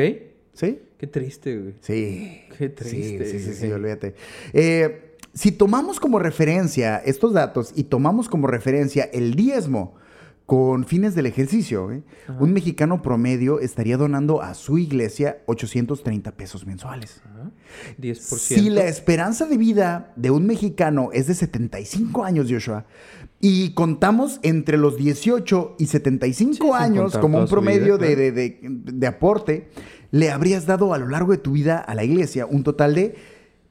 ¿Sí? 0.53 0.79
Qué 0.97 1.07
triste, 1.07 1.57
güey. 1.57 1.73
Sí. 1.81 2.41
Qué 2.57 2.69
triste, 2.69 3.25
Sí, 3.25 3.39
sí, 3.39 3.45
sí, 3.45 3.53
sí, 3.53 3.71
olvídate. 3.71 4.15
Eh, 4.53 5.15
si 5.33 5.51
tomamos 5.51 5.99
como 5.99 6.19
referencia 6.19 6.97
estos 6.97 7.33
datos 7.33 7.73
y 7.75 7.85
tomamos 7.85 8.29
como 8.29 8.47
referencia 8.47 9.03
el 9.13 9.33
diezmo 9.35 9.95
con 10.45 10.83
fines 10.85 11.15
del 11.15 11.25
ejercicio, 11.25 11.89
¿eh? 11.91 12.03
un 12.39 12.51
mexicano 12.51 13.01
promedio 13.01 13.59
estaría 13.61 13.95
donando 13.97 14.41
a 14.41 14.53
su 14.55 14.77
iglesia 14.77 15.37
830 15.45 16.31
pesos 16.33 16.65
mensuales. 16.65 17.21
Ajá. 17.25 17.49
10%. 17.99 18.15
Si 18.37 18.69
la 18.69 18.85
esperanza 18.85 19.45
de 19.45 19.57
vida 19.57 20.11
de 20.17 20.31
un 20.31 20.45
mexicano 20.45 21.09
es 21.13 21.27
de 21.27 21.35
75 21.35 22.25
años, 22.25 22.47
Joshua, 22.49 22.85
y 23.39 23.73
contamos 23.73 24.39
entre 24.43 24.77
los 24.77 24.97
18 24.97 25.75
y 25.79 25.85
75 25.87 26.53
Sí, 26.53 26.59
sin 26.61 26.73
años 26.73 27.17
como 27.17 27.39
un 27.39 27.47
promedio 27.47 27.97
vida, 27.97 28.07
de, 28.09 28.15
de- 28.15 28.31
de- 28.31 28.59
de 28.61 29.07
aporte, 29.07 29.69
le 30.11 30.29
habrías 30.29 30.65
dado 30.65 30.93
a 30.93 30.97
lo 30.97 31.07
largo 31.07 31.31
de 31.31 31.37
tu 31.37 31.53
vida 31.53 31.77
a 31.79 31.95
la 31.95 32.03
iglesia 32.03 32.45
un 32.45 32.63
total 32.63 32.95
de 32.95 33.15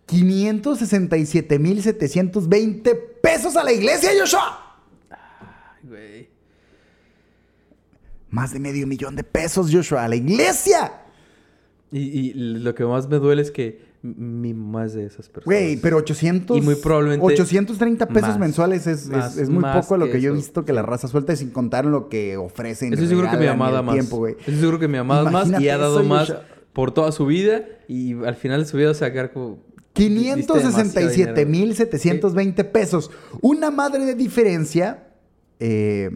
567,720 0.06 2.94
pesos 3.22 3.56
a 3.56 3.64
la 3.64 3.72
iglesia, 3.72 4.10
Joshua. 4.18 4.76
Ay, 5.10 5.88
güey. 5.88 6.31
Más 8.32 8.52
de 8.52 8.58
medio 8.58 8.86
millón 8.88 9.14
de 9.14 9.22
pesos, 9.22 9.70
Joshua, 9.72 10.02
a 10.04 10.08
la 10.08 10.16
iglesia. 10.16 10.92
Y, 11.92 12.00
y 12.30 12.32
lo 12.34 12.74
que 12.74 12.84
más 12.84 13.08
me 13.08 13.18
duele 13.18 13.42
es 13.42 13.50
que 13.52 13.92
mi 14.02 14.52
mamá 14.54 14.86
es 14.86 14.94
de 14.94 15.04
esas 15.06 15.28
personas. 15.28 15.44
Güey, 15.44 15.76
pero 15.76 15.98
800... 15.98 16.56
Y 16.58 16.60
muy 16.62 16.74
probablemente 16.74 17.24
830 17.24 18.08
pesos 18.08 18.30
más, 18.30 18.38
mensuales 18.38 18.86
es, 18.88 19.02
es- 19.04 19.08
más, 19.10 19.36
es 19.36 19.48
muy 19.48 19.62
poco 19.62 19.94
a 19.94 19.98
lo 19.98 20.06
que 20.06 20.12
que 20.12 20.20
yo 20.22 20.30
he 20.30 20.32
eso, 20.32 20.42
visto 20.42 20.64
que 20.64 20.72
la 20.72 20.82
raza 20.82 21.06
suelta 21.06 21.36
sin 21.36 21.50
contar 21.50 21.84
lo 21.84 22.08
que 22.08 22.36
ofrecen. 22.36 22.88
y 22.88 22.94
Estoy 22.94 23.06
seguro 23.08 23.30
que 23.30 23.36
mi 23.36 23.46
mamá 23.46 23.70
da 23.70 23.82
más. 23.82 23.94
tiempo. 23.94 24.26
Estoy 24.26 24.56
seguro 24.56 24.78
que 24.80 24.88
mi 24.88 24.96
mamá 24.98 25.22
da 25.22 25.30
más 25.30 25.60
y 25.60 25.68
ha 25.68 25.78
dado 25.78 26.00
eso, 26.00 26.08
más 26.08 26.34
por 26.72 26.92
toda 26.92 27.12
su 27.12 27.26
vida 27.26 27.62
y 27.86 28.14
al 28.24 28.34
final 28.34 28.62
de 28.62 28.66
su 28.66 28.76
vida 28.78 28.92
se 28.94 29.02
va 29.02 29.08
a 29.08 29.12
quedar 29.12 29.32
como... 29.32 29.58
diste 29.94 30.08
demasiado 30.08 30.40
567 30.46 31.44
mil 31.46 31.60
dinero. 31.60 31.76
720 31.76 32.64
pesos. 32.64 33.10
Una 33.42 33.70
madre 33.70 34.06
de 34.06 34.14
diferencia. 34.14 35.08
eh, 35.60 36.10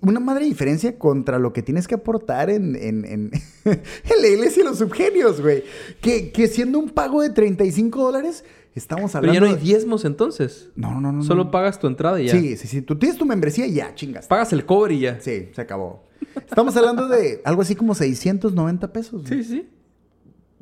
una 0.00 0.20
madre 0.20 0.42
de 0.44 0.48
diferencia 0.50 0.98
contra 0.98 1.38
lo 1.38 1.52
que 1.52 1.62
tienes 1.62 1.86
que 1.88 1.94
aportar 1.94 2.50
en, 2.50 2.76
en, 2.76 3.04
en, 3.04 3.30
en 3.64 4.22
la 4.22 4.28
iglesia 4.28 4.62
y 4.62 4.64
los 4.66 4.78
subgenios, 4.78 5.40
güey. 5.40 5.64
Que, 6.00 6.30
que 6.32 6.48
siendo 6.48 6.78
un 6.78 6.90
pago 6.90 7.22
de 7.22 7.30
35 7.30 8.02
dólares, 8.02 8.44
estamos 8.74 9.12
Pero 9.12 9.18
hablando. 9.18 9.34
ya 9.34 9.40
no 9.40 9.46
hay 9.46 9.54
de- 9.54 9.60
diezmos 9.60 10.04
entonces. 10.04 10.70
No, 10.76 11.00
no, 11.00 11.12
no. 11.12 11.22
Solo 11.22 11.44
no. 11.44 11.50
pagas 11.50 11.78
tu 11.78 11.86
entrada 11.86 12.20
y 12.20 12.26
ya. 12.26 12.32
Sí, 12.32 12.56
sí, 12.56 12.68
sí. 12.68 12.82
Tú 12.82 12.96
tienes 12.98 13.18
tu 13.18 13.24
membresía 13.26 13.66
y 13.66 13.74
ya, 13.74 13.94
chingas. 13.94 14.26
Pagas 14.26 14.52
el 14.52 14.64
cover 14.66 14.92
y 14.92 15.00
ya. 15.00 15.20
Sí, 15.20 15.48
se 15.54 15.60
acabó. 15.60 16.04
Estamos 16.34 16.76
hablando 16.76 17.08
de 17.08 17.40
algo 17.44 17.62
así 17.62 17.74
como 17.74 17.94
690 17.94 18.92
pesos. 18.92 19.22
güey. 19.28 19.42
Sí, 19.42 19.48
sí. 19.48 19.68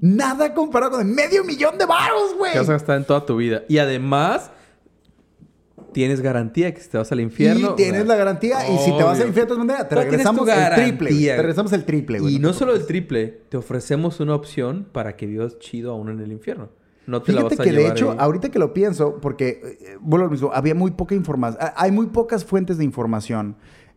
Nada 0.01 0.53
comparado 0.55 0.99
con 0.99 1.15
medio 1.15 1.45
millón 1.45 1.79
de 1.79 1.87
baros, 1.87 2.35
güey. 2.37 2.53
Que 2.53 2.59
vas 2.59 2.69
a 2.69 2.73
gastar 2.73 2.99
en 2.99 3.05
toda 3.05 3.25
tu 3.25 3.37
vida. 3.37 3.63
Y 3.69 3.79
además, 3.79 4.51
tienes 5.95 6.21
garantía 6.21 6.75
que 6.75 6.83
si 6.83 6.91
te 6.91 6.99
vas 6.99 7.11
al 7.11 7.21
infierno. 7.21 7.73
Y 7.73 7.77
tienes 7.77 8.07
la 8.07 8.17
garantía. 8.17 8.59
Y 8.69 8.77
si 8.79 8.95
te 8.95 9.03
vas 9.03 9.19
al 9.19 9.29
infierno 9.29 9.55
de 9.55 9.55
todas 9.55 9.59
maneras, 9.67 9.89
te 9.89 9.95
No, 9.95 10.01
regresamos 10.03 10.49
el 10.49 10.75
triple. 10.75 11.11
Te 11.11 11.37
regresamos 11.39 11.73
el 11.73 11.85
triple, 11.87 12.21
güey. 12.21 12.35
Y 12.35 12.39
no 12.39 12.53
solo 12.53 12.75
el 12.75 12.85
triple, 12.85 13.41
te 13.49 13.57
ofrecemos 13.57 14.21
una 14.21 14.35
opción 14.35 14.87
para 14.93 15.17
que 15.17 15.27
vivas 15.27 15.59
chido 15.59 15.93
aún 15.93 16.11
en 16.11 16.21
el 16.21 16.31
infierno. 16.33 16.69
No 17.07 17.23
te 17.23 17.33
la 17.33 17.41
Fíjate 17.41 17.57
vas 17.57 17.61
a 17.61 17.71
que 17.71 17.77
de 17.77 17.89
hecho, 17.89 18.11
ahí. 18.13 18.17
ahorita 18.21 18.51
que 18.51 18.59
lo 18.59 18.73
pienso, 18.73 19.21
porque, 19.21 19.61
eh, 19.81 19.97
vuelvo 20.01 20.25
a 20.25 20.29
lo 20.29 20.31
mismo, 20.33 20.51
había 20.53 20.75
muy 20.75 20.91
poca 20.91 21.15
información, 21.15 21.61
hay 21.77 21.91
muy 21.93 22.07
pocas 22.07 22.45
fuentes 22.45 22.79
de 22.79 22.85
información. 22.85 23.57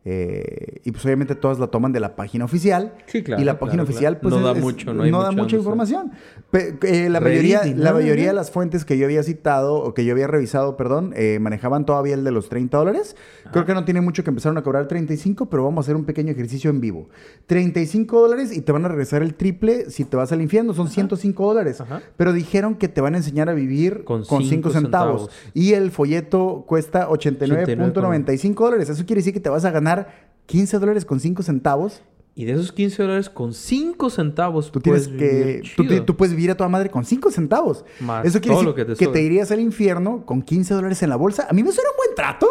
Eh, 0.10 0.80
y 0.86 0.92
pues 0.92 1.04
obviamente 1.04 1.36
todas 1.36 1.60
la 1.60 1.68
toman 1.68 1.92
de 1.92 2.00
la 2.00 2.16
página 2.16 2.46
oficial. 2.46 2.94
Sí, 3.08 3.24
claro, 3.24 3.42
Y 3.42 3.46
la 3.46 3.60
página 3.60 3.84
claro, 3.84 3.90
oficial, 3.90 4.20
claro. 4.20 4.22
pues. 4.22 4.42
No 4.42 4.50
es- 4.50 4.56
da 4.56 4.62
mucho, 4.62 4.94
no 4.94 5.04
hay 5.04 5.12
da 5.12 5.18
mucha 5.18 5.32
mucha 5.32 5.42
donde 5.42 5.58
información. 5.58 6.12
Pe- 6.50 6.78
eh, 6.84 7.10
la 7.10 7.20
mayoría, 7.20 7.62
la 7.76 7.92
mayoría 7.92 8.28
de 8.28 8.34
las 8.34 8.50
fuentes 8.50 8.86
que 8.86 8.98
yo 8.98 9.04
había 9.06 9.22
citado 9.24 9.76
o 9.76 9.94
que 9.94 10.06
yo 10.06 10.14
había 10.14 10.28
revisado, 10.28 10.78
perdón, 10.78 11.12
eh, 11.18 11.40
manejaban 11.42 11.86
todavía 11.86 12.14
el 12.14 12.24
de 12.24 12.32
los 12.32 12.48
30 12.48 12.78
dólares. 12.78 13.18
Creo 13.52 13.66
que 13.66 13.74
no 13.74 13.84
tiene 13.84 14.00
mucho 14.00 14.24
que 14.24 14.30
empezaron 14.30 14.58
a 14.58 14.64
cobrar 14.64 14.88
35, 14.88 15.50
pero 15.50 15.64
vamos 15.66 15.84
a 15.84 15.86
hacer 15.86 15.96
un 15.98 16.06
pequeño 16.06 16.32
ejercicio 16.32 16.70
en 16.70 16.80
vivo. 16.80 17.10
35 17.48 18.22
dólares 18.22 18.56
y 18.56 18.62
te 18.62 18.72
van 18.72 18.86
a 18.86 18.88
regresar 18.88 19.22
el 19.24 19.34
triple 19.34 19.90
si 19.90 20.06
te 20.06 20.16
vas 20.16 20.32
al 20.32 20.42
infierno. 20.42 20.74
Son 20.74 20.90
105 20.90 21.46
dólares. 21.48 21.82
Ajá. 21.82 22.02
Pero 22.16 22.32
dijeron 22.34 22.76
que 22.76 22.88
te 22.88 23.02
van 23.02 23.16
a 23.16 23.18
enseñar 23.18 23.50
a 23.50 23.54
vivir 23.54 24.04
Con 24.04 24.24
con 24.24 24.44
5 24.44 24.50
cinco 24.50 24.70
centavos. 24.70 25.22
centavos. 25.24 25.52
Y 25.54 25.74
el 25.74 25.92
folleto 25.92 26.64
cuesta 26.68 27.10
89.95 27.10 28.54
dólares. 28.56 28.90
Eso 28.90 29.06
quiere 29.06 29.20
decir 29.20 29.34
que 29.34 29.40
te 29.40 29.50
vas 29.50 29.66
a 29.66 29.72
ganar 29.72 29.97
15 30.46 30.80
dólares 30.80 31.06
con 31.06 31.20
5 31.20 31.44
centavos. 31.44 32.04
Y 32.36 32.46
de 32.46 32.54
esos 32.54 32.72
15 32.72 33.02
dólares, 33.02 33.30
con 33.32 33.52
5 33.52 34.12
centavos, 34.12 34.72
Tú 34.72 34.80
tienes 34.80 35.08
que. 35.08 35.62
vivir 35.64 35.74
Tú, 35.76 36.06
tú 36.06 36.16
puedes 36.16 36.36
vivir 36.36 36.52
a 36.52 36.56
toda 36.56 36.70
madre 36.70 36.90
con 36.92 37.04
5 37.04 37.32
centavos. 37.32 37.84
Más 38.00 38.26
Eso 38.26 38.40
quiere 38.40 38.58
decir 38.58 38.74
que 38.76 38.86
te 38.86 38.94
que 38.94 39.06
sobre. 39.06 39.20
te 39.20 39.26
irías 39.26 39.50
al 39.52 39.60
infierno 39.60 40.24
con 40.24 40.44
15 40.44 40.76
dólares 40.76 41.02
en 41.02 41.10
la 41.10 41.16
bolsa. 41.16 41.48
A 41.50 41.54
mí 41.54 41.64
me 41.64 41.72
suena 41.72 41.90
un 41.90 41.98
buen 41.98 42.16
trato. 42.16 42.48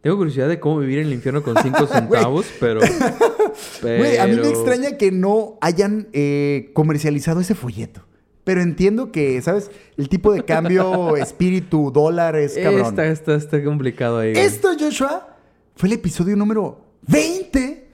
Tengo 0.00 0.16
curiosidad 0.18 0.48
de 0.48 0.60
cómo 0.60 0.78
vivir 0.78 1.00
en 1.00 1.08
el 1.08 1.14
infierno 1.14 1.42
con 1.42 1.56
5 1.60 1.86
centavos, 1.92 2.46
pero, 2.60 2.80
pero... 3.82 4.22
A 4.22 4.26
mí 4.28 4.36
me 4.36 4.48
extraña 4.48 4.96
que 4.96 5.10
no 5.10 5.58
hayan 5.60 6.06
eh, 6.12 6.70
comercializado 6.74 7.40
ese 7.40 7.56
folleto. 7.56 8.02
Pero 8.44 8.60
entiendo 8.60 9.10
que, 9.10 9.42
¿sabes? 9.42 9.72
El 9.96 10.08
tipo 10.08 10.32
de 10.32 10.44
cambio 10.44 11.16
espíritu 11.16 11.90
dólar 11.90 12.36
es 12.36 12.54
cabrón. 12.56 12.86
Está, 12.86 13.06
está, 13.06 13.34
está 13.34 13.64
complicado 13.64 14.18
ahí. 14.18 14.34
güey. 14.34 14.44
Esto, 14.44 14.68
Joshua, 14.78 15.35
fue 15.76 15.88
el 15.88 15.92
episodio 15.94 16.36
número 16.36 16.80
20 17.06 17.88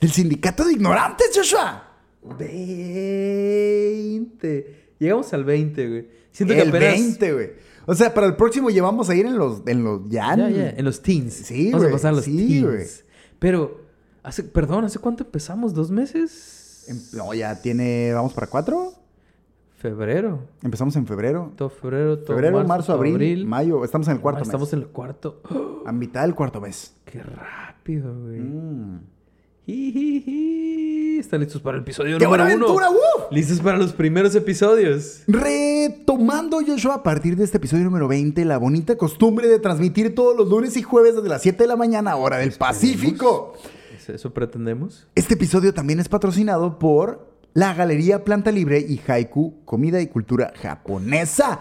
del 0.00 0.10
Sindicato 0.10 0.64
de 0.64 0.72
Ignorantes, 0.74 1.30
Joshua. 1.34 1.88
20. 2.22 4.82
Llegamos 4.98 5.32
al 5.32 5.44
20, 5.44 5.88
güey. 5.88 6.08
Siento 6.30 6.54
que 6.54 6.60
el 6.62 6.68
apenas... 6.68 6.92
20, 6.94 7.32
güey. 7.32 7.50
O 7.86 7.94
sea, 7.94 8.14
para 8.14 8.26
el 8.28 8.36
próximo 8.36 8.70
ya 8.70 8.82
vamos 8.82 9.10
a 9.10 9.14
ir 9.14 9.26
en 9.26 9.36
los, 9.36 9.62
en 9.66 9.82
los 9.82 10.02
ya. 10.08 10.36
Ya, 10.36 10.48
ya, 10.50 10.70
en 10.70 10.84
los 10.84 11.02
teens. 11.02 11.34
Sí, 11.34 11.66
Vamos 11.72 11.82
güey, 11.82 11.90
a 11.90 11.96
pasar 11.96 12.12
a 12.12 12.16
los 12.16 12.24
sí, 12.24 12.36
teens. 12.36 12.64
güey. 12.64 12.86
Pero, 13.40 13.80
hace, 14.22 14.44
perdón, 14.44 14.84
¿hace 14.84 15.00
cuánto 15.00 15.24
empezamos? 15.24 15.74
¿Dos 15.74 15.90
meses? 15.90 16.84
Em- 16.86 17.00
No, 17.12 17.34
ya 17.34 17.60
tiene, 17.60 18.12
vamos 18.14 18.32
para 18.34 18.46
cuatro. 18.46 18.94
Febrero. 19.82 20.38
Empezamos 20.62 20.94
en 20.94 21.06
febrero. 21.08 21.50
Todo 21.56 21.68
febrero, 21.68 22.16
todo 22.20 22.36
Febrero, 22.36 22.64
marzo, 22.64 22.92
todo 22.92 22.98
abril, 23.02 23.46
mayo. 23.46 23.84
Estamos 23.84 24.06
en 24.06 24.14
el 24.14 24.20
cuarto 24.20 24.38
Ah, 24.38 24.42
Estamos 24.44 24.68
mes. 24.68 24.72
en 24.74 24.78
el 24.78 24.86
cuarto. 24.86 25.40
¡Oh! 25.50 25.82
A 25.86 25.90
mitad 25.90 26.22
del 26.22 26.36
cuarto 26.36 26.60
mes. 26.60 26.94
¡Qué 27.04 27.20
rápido, 27.20 28.14
güey! 28.22 28.38
Mm. 28.40 29.00
¿Están 31.18 31.40
listos 31.40 31.60
para 31.60 31.76
el 31.78 31.82
episodio 31.82 32.18
¡Qué 32.18 32.24
número 32.24 32.44
buena 32.44 32.56
uno? 32.56 32.66
aventura! 32.66 32.90
¡Uh! 32.90 33.34
¿Listos 33.34 33.60
para 33.60 33.76
los 33.78 33.92
primeros 33.92 34.34
episodios? 34.36 35.22
Retomando, 35.26 36.60
Joshua, 36.64 36.94
a 36.94 37.02
partir 37.02 37.36
de 37.36 37.42
este 37.44 37.56
episodio 37.56 37.82
número 37.84 38.06
20, 38.06 38.44
la 38.44 38.58
bonita 38.58 38.96
costumbre 38.96 39.48
de 39.48 39.58
transmitir 39.58 40.14
todos 40.14 40.36
los 40.36 40.48
lunes 40.48 40.76
y 40.76 40.82
jueves 40.82 41.16
desde 41.16 41.28
las 41.28 41.42
7 41.42 41.64
de 41.64 41.66
la 41.68 41.76
mañana, 41.76 42.14
hora 42.16 42.38
del 42.38 42.52
Pacífico. 42.52 43.54
¿Eso- 43.96 44.12
¿Eso 44.12 44.32
pretendemos? 44.32 45.06
Este 45.16 45.34
episodio 45.34 45.72
también 45.74 45.98
es 46.00 46.08
patrocinado 46.08 46.78
por 46.78 47.31
la 47.54 47.74
Galería 47.74 48.24
Planta 48.24 48.50
Libre 48.50 48.80
y 48.80 49.00
Haiku, 49.06 49.64
comida 49.64 50.00
y 50.00 50.06
cultura 50.06 50.52
japonesa. 50.60 51.60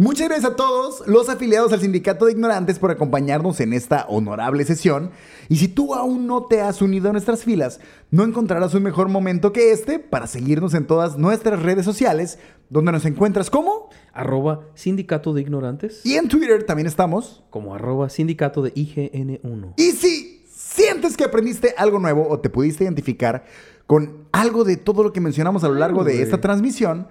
Muchas 0.00 0.28
gracias 0.28 0.52
a 0.52 0.56
todos 0.56 1.02
los 1.08 1.28
afiliados 1.28 1.72
al 1.72 1.80
Sindicato 1.80 2.26
de 2.26 2.32
Ignorantes 2.32 2.78
por 2.78 2.92
acompañarnos 2.92 3.58
en 3.58 3.72
esta 3.72 4.06
honorable 4.08 4.64
sesión. 4.64 5.10
Y 5.48 5.56
si 5.56 5.66
tú 5.66 5.92
aún 5.92 6.28
no 6.28 6.44
te 6.44 6.60
has 6.60 6.80
unido 6.82 7.08
a 7.08 7.12
nuestras 7.12 7.42
filas, 7.42 7.80
no 8.12 8.22
encontrarás 8.22 8.74
un 8.74 8.84
mejor 8.84 9.08
momento 9.08 9.52
que 9.52 9.72
este 9.72 9.98
para 9.98 10.28
seguirnos 10.28 10.74
en 10.74 10.86
todas 10.86 11.18
nuestras 11.18 11.60
redes 11.62 11.84
sociales, 11.84 12.38
donde 12.70 12.92
nos 12.92 13.04
encuentras 13.06 13.50
como... 13.50 13.90
Arroba 14.12 14.66
sindicato 14.74 15.32
de 15.32 15.40
ignorantes. 15.40 16.06
Y 16.06 16.14
en 16.14 16.28
Twitter 16.28 16.62
también 16.62 16.86
estamos. 16.86 17.42
Como 17.50 17.74
arroba 17.74 18.08
sindicato 18.08 18.62
de 18.62 18.72
IGN1. 18.74 19.74
Y 19.78 19.90
si 19.92 20.44
sientes 20.48 21.16
que 21.16 21.24
aprendiste 21.24 21.74
algo 21.76 21.98
nuevo 21.98 22.28
o 22.28 22.38
te 22.38 22.50
pudiste 22.50 22.84
identificar 22.84 23.44
con 23.88 24.28
algo 24.32 24.64
de 24.64 24.76
todo 24.76 25.02
lo 25.02 25.14
que 25.14 25.20
mencionamos 25.22 25.64
a 25.64 25.68
lo 25.68 25.74
largo 25.74 26.04
de 26.04 26.20
esta 26.20 26.42
transmisión, 26.42 27.08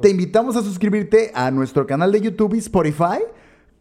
te 0.00 0.08
invitamos 0.08 0.56
a 0.56 0.62
suscribirte 0.62 1.30
a 1.34 1.50
nuestro 1.50 1.86
canal 1.86 2.12
de 2.12 2.22
YouTube 2.22 2.54
y 2.54 2.58
Spotify 2.60 3.20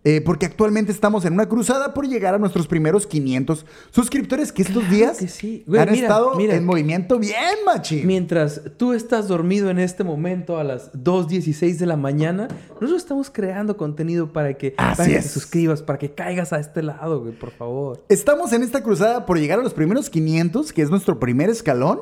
Eh, 0.05 0.19
porque 0.19 0.45
actualmente 0.45 0.91
estamos 0.91 1.23
en 1.23 1.33
una 1.33 1.47
cruzada 1.47 1.93
por 1.93 2.07
llegar 2.07 2.33
a 2.33 2.37
nuestros 2.37 2.67
primeros 2.67 3.07
500 3.07 3.65
suscriptores 3.91 4.51
que 4.51 4.63
estos 4.63 4.83
Claro 4.83 4.95
días 4.95 5.17
que 5.17 5.27
sí. 5.29 5.63
Güey, 5.65 5.81
han 5.81 5.91
mira, 5.91 6.01
estado 6.01 6.35
mira. 6.35 6.55
en 6.55 6.65
movimiento 6.65 7.19
bien, 7.19 7.35
machi. 7.65 8.03
Mientras 8.03 8.61
tú 8.77 8.91
estás 8.91 9.29
dormido 9.29 9.69
en 9.69 9.79
este 9.79 10.03
momento 10.03 10.57
a 10.57 10.63
las 10.65 10.91
2.16 10.91 11.77
de 11.77 11.85
la 11.85 11.95
mañana, 11.95 12.49
nosotros 12.81 12.97
estamos 13.01 13.29
creando 13.29 13.77
contenido 13.77 14.33
para 14.33 14.55
que, 14.55 14.73
Así 14.77 14.97
para 14.97 15.09
que 15.09 15.15
te 15.15 15.27
suscribas, 15.29 15.81
para 15.81 15.99
que 15.99 16.11
caigas 16.11 16.51
a 16.51 16.59
este 16.59 16.83
lado, 16.83 17.21
güey, 17.21 17.33
por 17.33 17.51
favor. 17.51 18.03
Estamos 18.09 18.51
en 18.51 18.63
esta 18.63 18.83
cruzada 18.83 19.25
por 19.25 19.39
llegar 19.39 19.59
a 19.59 19.63
los 19.63 19.73
primeros 19.73 20.09
500, 20.09 20.73
que 20.73 20.81
es 20.81 20.89
nuestro 20.89 21.19
primer 21.19 21.49
escalón, 21.49 22.01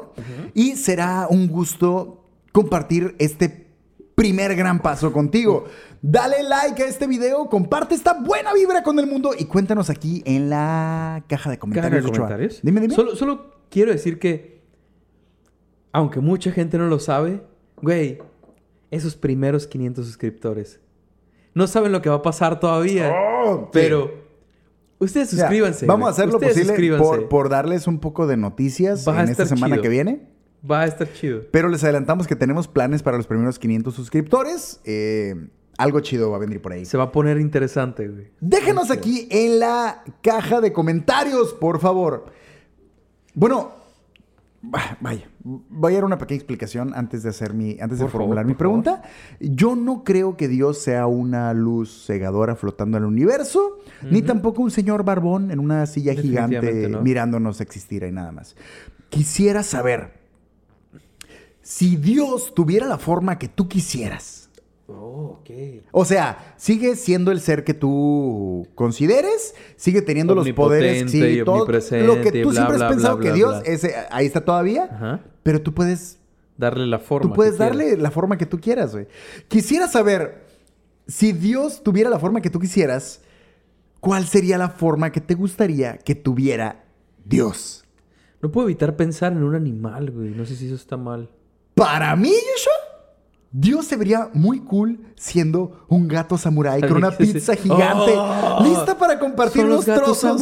y 0.56 0.76
será 0.76 1.28
un 1.30 1.48
gusto 1.48 2.24
compartir 2.52 3.16
este 3.20 3.71
primer 4.16 4.56
gran 4.56 4.82
paso 4.82 5.12
contigo. 5.12 5.66
Dale 6.02 6.44
like 6.44 6.84
a 6.84 6.88
este 6.88 7.08
video, 7.08 7.48
comparte 7.50 7.96
esta 7.96 8.14
buena 8.14 8.54
vibra 8.54 8.84
con 8.84 9.00
el 9.00 9.08
mundo 9.08 9.32
y 9.38 9.46
cuéntanos 9.46 9.90
aquí 9.90 10.22
en 10.26 10.50
la 10.50 11.24
caja 11.28 11.50
de 11.50 11.60
comentarios. 11.60 11.92
Caja 11.92 12.02
de 12.02 12.08
Ochoa. 12.10 12.26
comentarios. 12.28 12.60
Dime, 12.64 12.82
dime. 12.82 12.94
Solo, 12.94 13.16
solo 13.16 13.52
quiero 13.70 13.92
decir 13.92 14.20
que, 14.20 14.62
aunque 15.92 16.20
mucha 16.20 16.52
gente 16.52 16.78
no 16.78 16.88
lo 16.88 17.00
sabe, 17.00 17.44
güey, 17.82 18.20
esos 18.90 19.16
primeros 19.16 19.68
500 19.68 20.06
suscriptores 20.06 20.80
no 21.54 21.68
saben 21.68 21.92
lo 21.92 22.02
que 22.02 22.10
va 22.10 22.18
a 22.18 22.22
pasar 22.22 22.60
todavía. 22.60 23.12
Oh, 23.14 23.58
sí. 23.64 23.70
pero 23.74 24.12
ustedes 25.00 25.30
suscríbanse. 25.30 25.86
vamos 25.86 26.08
a 26.08 26.12
hacer 26.12 26.30
lo 26.30 26.40
posible 26.40 26.98
por, 26.98 27.28
por 27.28 27.50
darles 27.50 27.88
un 27.88 28.00
poco 28.00 28.28
de 28.28 28.38
noticias 28.38 29.08
Va 29.08 29.22
en 29.22 29.30
esta 29.30 29.46
semana 29.46 29.76
chido. 29.76 29.84
que 29.84 29.90
viene. 29.90 30.31
Va 30.70 30.82
a 30.82 30.86
estar 30.86 31.12
chido. 31.14 31.42
Pero 31.52 31.70
les 31.70 31.84
adelantamos 31.84 32.28
que 32.28 32.36
tenemos 32.36 32.68
planes 32.68 33.02
para 33.04 33.18
los 33.18 33.26
primeros 33.28 33.58
500 33.58 33.94
suscriptores. 33.96 34.80
Eh, 34.86 35.36
algo 35.78 36.00
chido 36.02 36.30
va 36.30 36.38
a 36.38 36.40
venir 36.40 36.62
por 36.62 36.72
ahí. 36.74 36.86
Se 36.86 36.98
va 36.98 37.06
a 37.06 37.12
poner 37.12 37.40
interesante, 37.40 38.08
güey. 38.08 38.28
Déjenos 38.40 38.92
aquí 38.92 39.28
en 39.32 39.60
la 39.60 40.04
caja 40.22 40.62
de 40.62 40.72
comentarios, 40.72 41.54
por 41.54 41.80
favor. 41.80 42.26
Bueno, 43.34 43.72
va- 44.64 44.98
vaya, 45.00 45.28
voy 45.44 45.94
a 45.94 45.96
dar 45.96 46.06
una 46.06 46.20
pequeña 46.20 46.38
explicación 46.38 46.92
antes 46.94 47.24
de 47.24 47.30
hacer 47.30 47.56
mi, 47.56 47.72
antes 47.80 47.98
de 47.98 48.06
Por 48.06 48.12
favor, 48.12 48.12
formular 48.12 48.46
mi 48.46 48.54
pregunta. 48.54 49.02
Yo 49.40 49.76
no 49.76 50.04
creo 50.04 50.38
que 50.38 50.48
Dios 50.48 50.78
sea 50.80 51.08
una 51.08 51.54
luz 51.56 52.04
cegadora 52.06 52.56
flotando 52.56 52.98
en 52.98 53.04
el 53.04 53.08
universo, 53.10 53.80
ni 54.04 54.22
tampoco 54.22 54.62
un 54.62 54.70
señor 54.70 55.04
barbón 55.04 55.50
en 55.50 55.60
una 55.60 55.88
silla 55.88 56.14
gigante 56.14 56.88
no. 56.90 57.02
mirándonos 57.02 57.62
existir 57.62 58.04
ahí 58.04 58.12
nada 58.12 58.32
más. 58.32 58.56
Quisiera 59.10 59.64
saber 59.64 60.21
si 61.72 61.96
Dios 61.96 62.54
tuviera 62.54 62.86
la 62.86 62.98
forma 62.98 63.40
que 63.40 63.48
tú 63.48 63.70
quisieras. 63.70 64.50
Oh, 64.88 65.40
ok. 65.40 65.50
O 65.94 66.04
sea, 66.04 66.54
sigue 66.58 66.98
siendo 66.98 67.32
el 67.32 67.40
ser 67.40 67.64
que 67.64 67.74
tú 67.74 68.68
consideres, 68.76 69.56
sigue 69.78 70.02
teniendo 70.02 70.36
los 70.36 70.50
poderes, 70.52 71.14
y 71.14 71.44
todo 71.46 71.60
lo 71.66 72.22
que 72.22 72.32
tú 72.44 72.50
bla, 72.50 72.54
siempre 72.54 72.76
bla, 72.76 72.88
has 72.88 72.92
pensado 72.92 73.16
bla, 73.18 73.26
que 73.26 73.34
Dios 73.34 73.64
ese, 73.64 73.96
ahí 74.12 74.26
está 74.26 74.44
todavía, 74.44 74.90
Ajá. 74.92 75.22
pero 75.44 75.62
tú 75.62 75.74
puedes, 75.74 76.20
Darle 76.58 76.86
la 76.88 77.00
forma. 77.00 77.30
tú 77.30 77.36
puedes 77.36 77.56
quieras. 77.56 77.78
darle 77.78 77.96
la 77.96 78.12
forma 78.12 78.38
que 78.38 78.46
tú 78.46 78.60
quieras, 78.60 78.92
güey. 78.92 79.08
Quisiera 79.48 79.88
saber 79.88 80.44
si 81.08 81.32
Dios 81.32 81.84
tuviera 81.84 82.10
la 82.10 82.20
forma 82.20 82.42
que 82.42 82.50
tú 82.50 82.60
quisieras, 82.60 83.22
¿cuál 84.02 84.26
sería 84.26 84.58
la 84.58 84.68
forma 84.68 85.14
que 85.14 85.22
te 85.22 85.36
gustaría 85.36 85.98
que 86.00 86.16
tuviera 86.16 86.84
Dios? 87.24 87.86
No 88.42 88.52
puedo 88.52 88.68
evitar 88.68 88.98
pensar 88.98 89.32
en 89.32 89.44
un 89.44 89.56
animal, 89.56 90.12
güey. 90.12 90.32
No 90.32 90.46
sé 90.46 90.58
si 90.58 90.66
eso 90.66 90.76
está 90.76 90.98
mal. 90.98 91.30
Para 91.76 92.16
mí, 92.16 92.30
Yeshua, 92.30 92.74
Dios 93.52 93.86
se 93.86 93.98
vería 93.98 94.30
muy 94.34 94.60
cool 94.62 95.00
siendo 95.16 95.86
un 95.90 96.08
gato 96.08 96.38
samurái 96.38 96.82
con 96.82 96.98
una 96.98 97.12
sí. 97.18 97.18
pizza 97.26 97.56
gigante, 97.56 98.14
Oh, 98.16 98.64
lista 98.64 98.98
para 98.98 99.20
compartir 99.20 99.66
los 99.66 99.86
trozos 99.86 100.42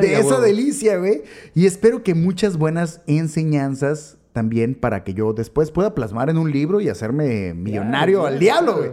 de 0.00 0.20
esa 0.20 0.40
delicia, 0.40 0.98
güey. 0.98 1.22
Y 1.54 1.66
espero 1.66 2.02
que 2.02 2.14
muchas 2.14 2.56
buenas 2.56 3.00
enseñanzas 3.06 4.18
también 4.32 4.74
para 4.74 5.02
que 5.04 5.14
yo 5.14 5.32
después 5.32 5.70
pueda 5.70 5.94
plasmar 5.94 6.30
en 6.30 6.38
un 6.38 6.50
libro 6.52 6.80
y 6.80 6.88
hacerme 6.88 7.54
millonario 7.54 8.26
al 8.26 8.38
diablo, 8.38 8.76
güey. 8.76 8.90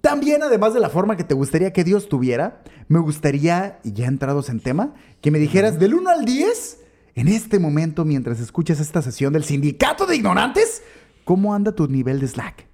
También, 0.00 0.42
además 0.44 0.72
de 0.72 0.78
la 0.80 0.88
forma 0.88 1.16
que 1.16 1.24
te 1.24 1.34
gustaría 1.34 1.72
que 1.72 1.82
Dios 1.82 2.08
tuviera, 2.08 2.62
me 2.86 3.00
gustaría, 3.00 3.80
y 3.82 3.92
ya 3.92 4.06
entrados 4.06 4.48
en 4.48 4.60
tema, 4.60 4.94
que 5.20 5.32
me 5.32 5.40
dijeras 5.40 5.80
del 5.80 5.94
1 5.94 6.08
al 6.08 6.24
10, 6.24 6.78
en 7.16 7.28
este 7.28 7.58
momento, 7.58 8.04
mientras 8.04 8.38
escuchas 8.40 8.78
esta 8.78 9.02
sesión 9.02 9.32
del 9.32 9.42
Sindicato 9.42 10.06
de 10.06 10.16
Ignorantes, 10.16 10.82
¿cómo 11.24 11.54
anda 11.54 11.72
tu 11.72 11.88
nivel 11.88 12.20
de 12.20 12.28
Slack? 12.28 12.66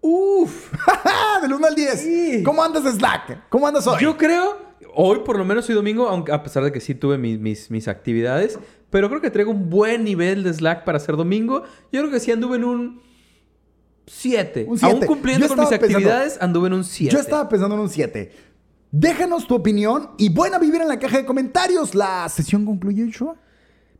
Uf. 0.00 0.70
del 1.42 1.52
1 1.54 1.66
al 1.66 1.74
10. 1.74 2.00
Sí. 2.00 2.42
¿Cómo 2.44 2.62
andas 2.62 2.84
de 2.84 2.92
Slack? 2.92 3.48
¿Cómo 3.48 3.66
andas 3.66 3.86
hoy? 3.86 4.02
Yo 4.02 4.16
creo, 4.16 4.56
hoy 4.94 5.20
por 5.24 5.38
lo 5.38 5.44
menos 5.44 5.68
hoy 5.68 5.74
domingo, 5.74 6.08
aunque 6.08 6.30
a 6.30 6.42
pesar 6.42 6.62
de 6.62 6.70
que 6.70 6.80
sí 6.80 6.94
tuve 6.94 7.18
mis, 7.18 7.40
mis, 7.40 7.70
mis 7.70 7.88
actividades, 7.88 8.58
pero 8.90 9.08
creo 9.08 9.20
que 9.20 9.30
traigo 9.30 9.50
un 9.50 9.68
buen 9.70 10.04
nivel 10.04 10.44
de 10.44 10.52
Slack 10.52 10.84
para 10.84 11.00
ser 11.00 11.16
domingo. 11.16 11.64
Yo 11.90 12.00
creo 12.02 12.10
que 12.10 12.20
sí 12.20 12.30
anduve 12.30 12.56
en 12.58 12.64
un 12.64 13.00
7. 14.06 14.66
Un 14.68 14.78
siete. 14.78 14.94
Aún 14.94 15.06
cumpliendo 15.06 15.48
con 15.48 15.58
mis 15.58 15.68
pensando- 15.68 15.96
actividades, 15.96 16.38
anduve 16.40 16.68
en 16.68 16.74
un 16.74 16.84
7. 16.84 17.12
Yo 17.14 17.20
estaba 17.20 17.48
pensando 17.48 17.74
en 17.74 17.80
un 17.82 17.88
7. 17.90 18.32
Déjanos 18.90 19.46
tu 19.46 19.54
opinión 19.54 20.10
y 20.16 20.30
buena 20.30 20.58
vivir 20.58 20.80
en 20.80 20.88
la 20.88 20.98
caja 20.98 21.18
de 21.18 21.26
comentarios. 21.26 21.94
¿La 21.94 22.28
sesión 22.28 22.64
concluye, 22.64 23.04
Joshua? 23.06 23.36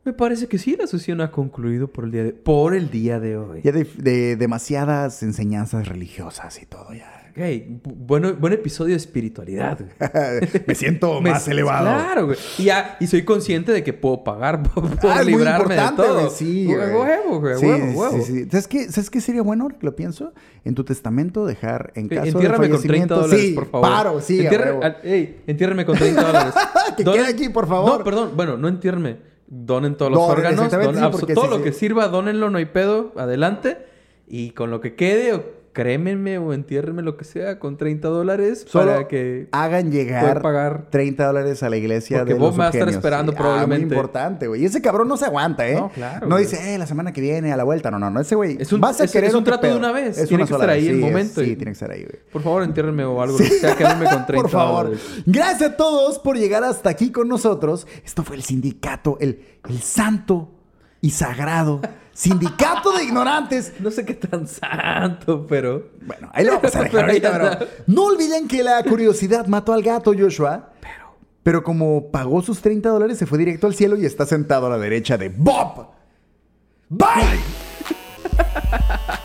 Me 0.05 0.13
parece 0.15 0.47
que 0.47 0.57
sí, 0.57 0.77
la 0.77 0.87
sesión 0.87 1.21
ha 1.21 1.31
concluido 1.31 1.89
por 1.89 2.05
el 2.05 2.11
día 2.13 2.25
de, 2.25 2.33
por 2.33 2.75
el 2.75 2.91
día 2.91 3.21
de 3.21 3.37
hoy. 3.37 3.61
Ya 3.63 3.73
de, 3.73 3.85
de 3.85 4.37
demasiadas 4.37 5.23
enseñanzas 5.23 5.87
religiosas 5.89 6.63
y 6.63 6.67
todo 6.67 6.95
ya. 6.95 7.18
Hey, 7.41 7.81
bu- 7.85 7.95
bueno, 7.97 8.35
buen 8.35 8.53
episodio 8.53 8.91
de 8.91 8.97
espiritualidad. 8.97 9.79
Me 10.67 10.75
siento 10.75 11.21
Me- 11.23 11.31
más 11.31 11.47
elevado. 11.47 11.85
Claro, 11.87 12.27
güey. 12.27 12.39
Y, 12.59 12.65
ya, 12.65 12.97
y 12.99 13.07
soy 13.07 13.23
consciente 13.25 13.71
de 13.71 13.85
que 13.85 13.93
puedo 13.93 14.25
pagar 14.25 14.63
por, 14.75 14.99
por 14.99 15.11
Ah, 15.11 15.23
librarme 15.23 15.77
de 15.77 15.83
todo. 15.97 16.15
güey. 16.21 16.31
Sí, 16.31 16.65
güey. 16.67 16.79
Huevo, 16.79 17.41
güey. 17.41 17.57
Sí, 17.59 17.67
huevo, 17.67 17.87
sí, 17.93 17.97
huevo. 17.97 18.25
sí, 18.25 18.33
sí. 18.33 18.45
¿Sabes 18.51 18.67
qué, 18.69 18.89
¿Sabes 18.91 19.11
qué 19.11 19.21
sería 19.21 19.43
bueno 19.43 19.65
ahora 19.65 19.77
que 19.79 19.87
lo 19.87 19.95
pienso? 19.95 20.33
En 20.65 20.75
tu 20.75 20.83
testamento 20.85 21.47
dejar 21.47 21.93
en 21.95 22.09
caso 22.09 22.25
entiérrame 22.27 22.67
de 22.67 22.71
con 22.73 22.83
30 22.83 23.15
fallecimiento... 23.15 23.21
dólares, 23.21 23.53
por 23.55 23.71
favor. 23.71 23.89
paro, 23.89 24.21
sí, 24.21 24.41
Entierre- 24.41 24.83
al- 24.85 24.97
entiérreme 25.47 25.87
con 25.87 25.97
30 25.97 26.23
dólares. 26.25 26.55
Que 26.97 27.05
quede 27.05 27.27
aquí, 27.27 27.49
por 27.51 27.69
favor. 27.69 27.99
No, 27.99 28.05
perdón. 28.05 28.31
Bueno, 28.35 28.57
no 28.57 28.67
entiérreme. 28.69 29.17
Donen 29.47 29.97
todos 29.97 30.11
los 30.13 30.21
órganos. 30.21 30.71
donen 30.71 31.11
todo 31.35 31.47
lo 31.47 31.63
que 31.63 31.73
sirva, 31.73 32.09
dónenlo, 32.09 32.51
no 32.51 32.59
hay 32.59 32.67
pedo. 32.67 33.13
Adelante. 33.17 33.79
Y 34.27 34.51
con 34.51 34.71
lo 34.71 34.81
que 34.83 34.95
quede, 34.95 35.43
crémenme 35.83 36.39
o 36.39 36.53
entiérrenme 36.53 37.03
lo 37.03 37.17
que 37.17 37.25
sea, 37.25 37.61
con 37.61 37.77
30 37.77 38.09
dólares 38.09 38.67
Solo 38.69 38.91
para 38.91 39.07
que... 39.07 39.47
hagan 39.53 39.93
llegar 39.93 40.43
pagar. 40.43 40.89
30 40.91 41.25
dólares 41.25 41.63
a 41.63 41.71
la 41.71 41.77
iglesia 41.77 42.19
Porque 42.19 42.33
de 42.33 42.39
Bob 42.41 42.49
los 42.49 42.57
me 42.57 42.63
va 42.65 42.67
a 42.67 42.71
estar 42.71 42.89
esperando 42.89 43.31
Ah, 43.33 43.37
probablemente. 43.39 43.87
muy 43.87 43.95
importante, 43.95 44.49
güey. 44.49 44.63
Y 44.63 44.65
ese 44.65 44.83
cabrón 44.83 45.07
no 45.07 45.17
se 45.17 45.27
aguanta, 45.27 45.69
¿eh? 45.69 45.77
No, 45.77 45.89
claro, 45.91 46.27
No 46.27 46.35
güey. 46.35 46.47
dice, 46.47 46.75
eh, 46.75 46.79
la 46.79 46.87
semana 46.89 47.13
que 47.13 47.21
viene, 47.21 47.53
a 47.53 47.57
la 47.57 47.63
vuelta. 47.63 47.93
No, 47.93 48.01
no, 48.01 48.11
no. 48.11 48.19
Ese 48.21 48.35
güey 48.35 48.57
Es 48.59 48.73
un- 48.73 48.81
vas 48.81 49.01
a 49.01 49.05
es- 49.05 49.13
querer 49.13 49.29
es 49.29 49.35
un 49.37 49.45
trato 49.45 49.69
de 49.69 49.77
una 49.77 49.93
vez. 49.93 50.19
Es 50.19 50.27
Tiene 50.29 50.43
una 50.43 50.49
que 50.49 50.55
estar 50.55 50.71
ahí 50.71 50.89
el 50.89 50.95
Sí, 50.97 51.01
es- 51.01 51.07
momento 51.09 51.41
Sí, 51.43 51.47
y- 51.51 51.55
tiene 51.57 51.65
que 51.67 51.71
estar 51.75 51.91
ahí, 51.93 52.03
güey. 52.03 52.19
Por 52.33 52.43
favor, 52.43 52.63
entiérrenme 52.65 53.05
o 53.05 53.23
algo. 53.23 53.39
que 53.39 53.45
sea, 53.45 53.77
quédenme 53.77 54.07
con 54.07 54.27
30 54.27 54.33
Por 54.43 54.51
favor. 54.51 54.85
dólares. 54.87 55.23
Gracias 55.27 55.71
a 55.71 55.77
todos 55.77 56.19
por 56.19 56.37
llegar 56.37 56.65
hasta 56.65 56.91
aquí 56.91 57.13
con 57.13 57.29
nosotros. 57.29 57.87
Esto 58.05 58.25
fue 58.25 58.35
el 58.35 58.43
sindicato, 58.43 59.17
el, 59.21 59.43
el 59.69 59.79
santo 59.81 60.51
y 61.01 61.11
sagrado 61.11 61.81
sindicato 62.19 62.93
de 62.93 63.05
ignorantes. 63.05 63.73
No 63.81 63.91
sé 63.91 64.05
qué 64.05 64.15
tan 64.15 64.47
santo, 64.47 65.47
pero... 65.47 65.91
Bueno, 66.03 66.29
ahí 66.33 66.45
lo 66.45 66.57
vamos 66.57 66.75
a 66.75 66.83
dejar 66.83 67.05
ahorita, 67.05 67.33
pero 67.33 67.67
no 67.87 68.07
olviden 68.07 68.49
que 68.49 68.63
la 68.63 68.83
curiosidad 68.83 69.47
mató 69.47 69.73
al 69.73 69.83
gato, 69.83 70.13
Joshua. 70.19 70.71
Pero, 70.81 71.17
pero 71.43 71.63
como 71.63 72.11
pagó 72.11 72.43
sus 72.43 72.61
30 72.61 72.89
dólares, 72.89 73.19
se 73.19 73.27
fue 73.27 73.39
directo 73.39 73.69
al 73.69 73.75
cielo 73.75 73.97
y 73.97 74.05
está 74.05 74.27
sentado 74.27 74.67
a 74.67 74.71
la 74.71 74.79
derecha 74.79 75.17
de 75.17 75.29
Bob. 75.29 75.87
Bye. 76.89 77.39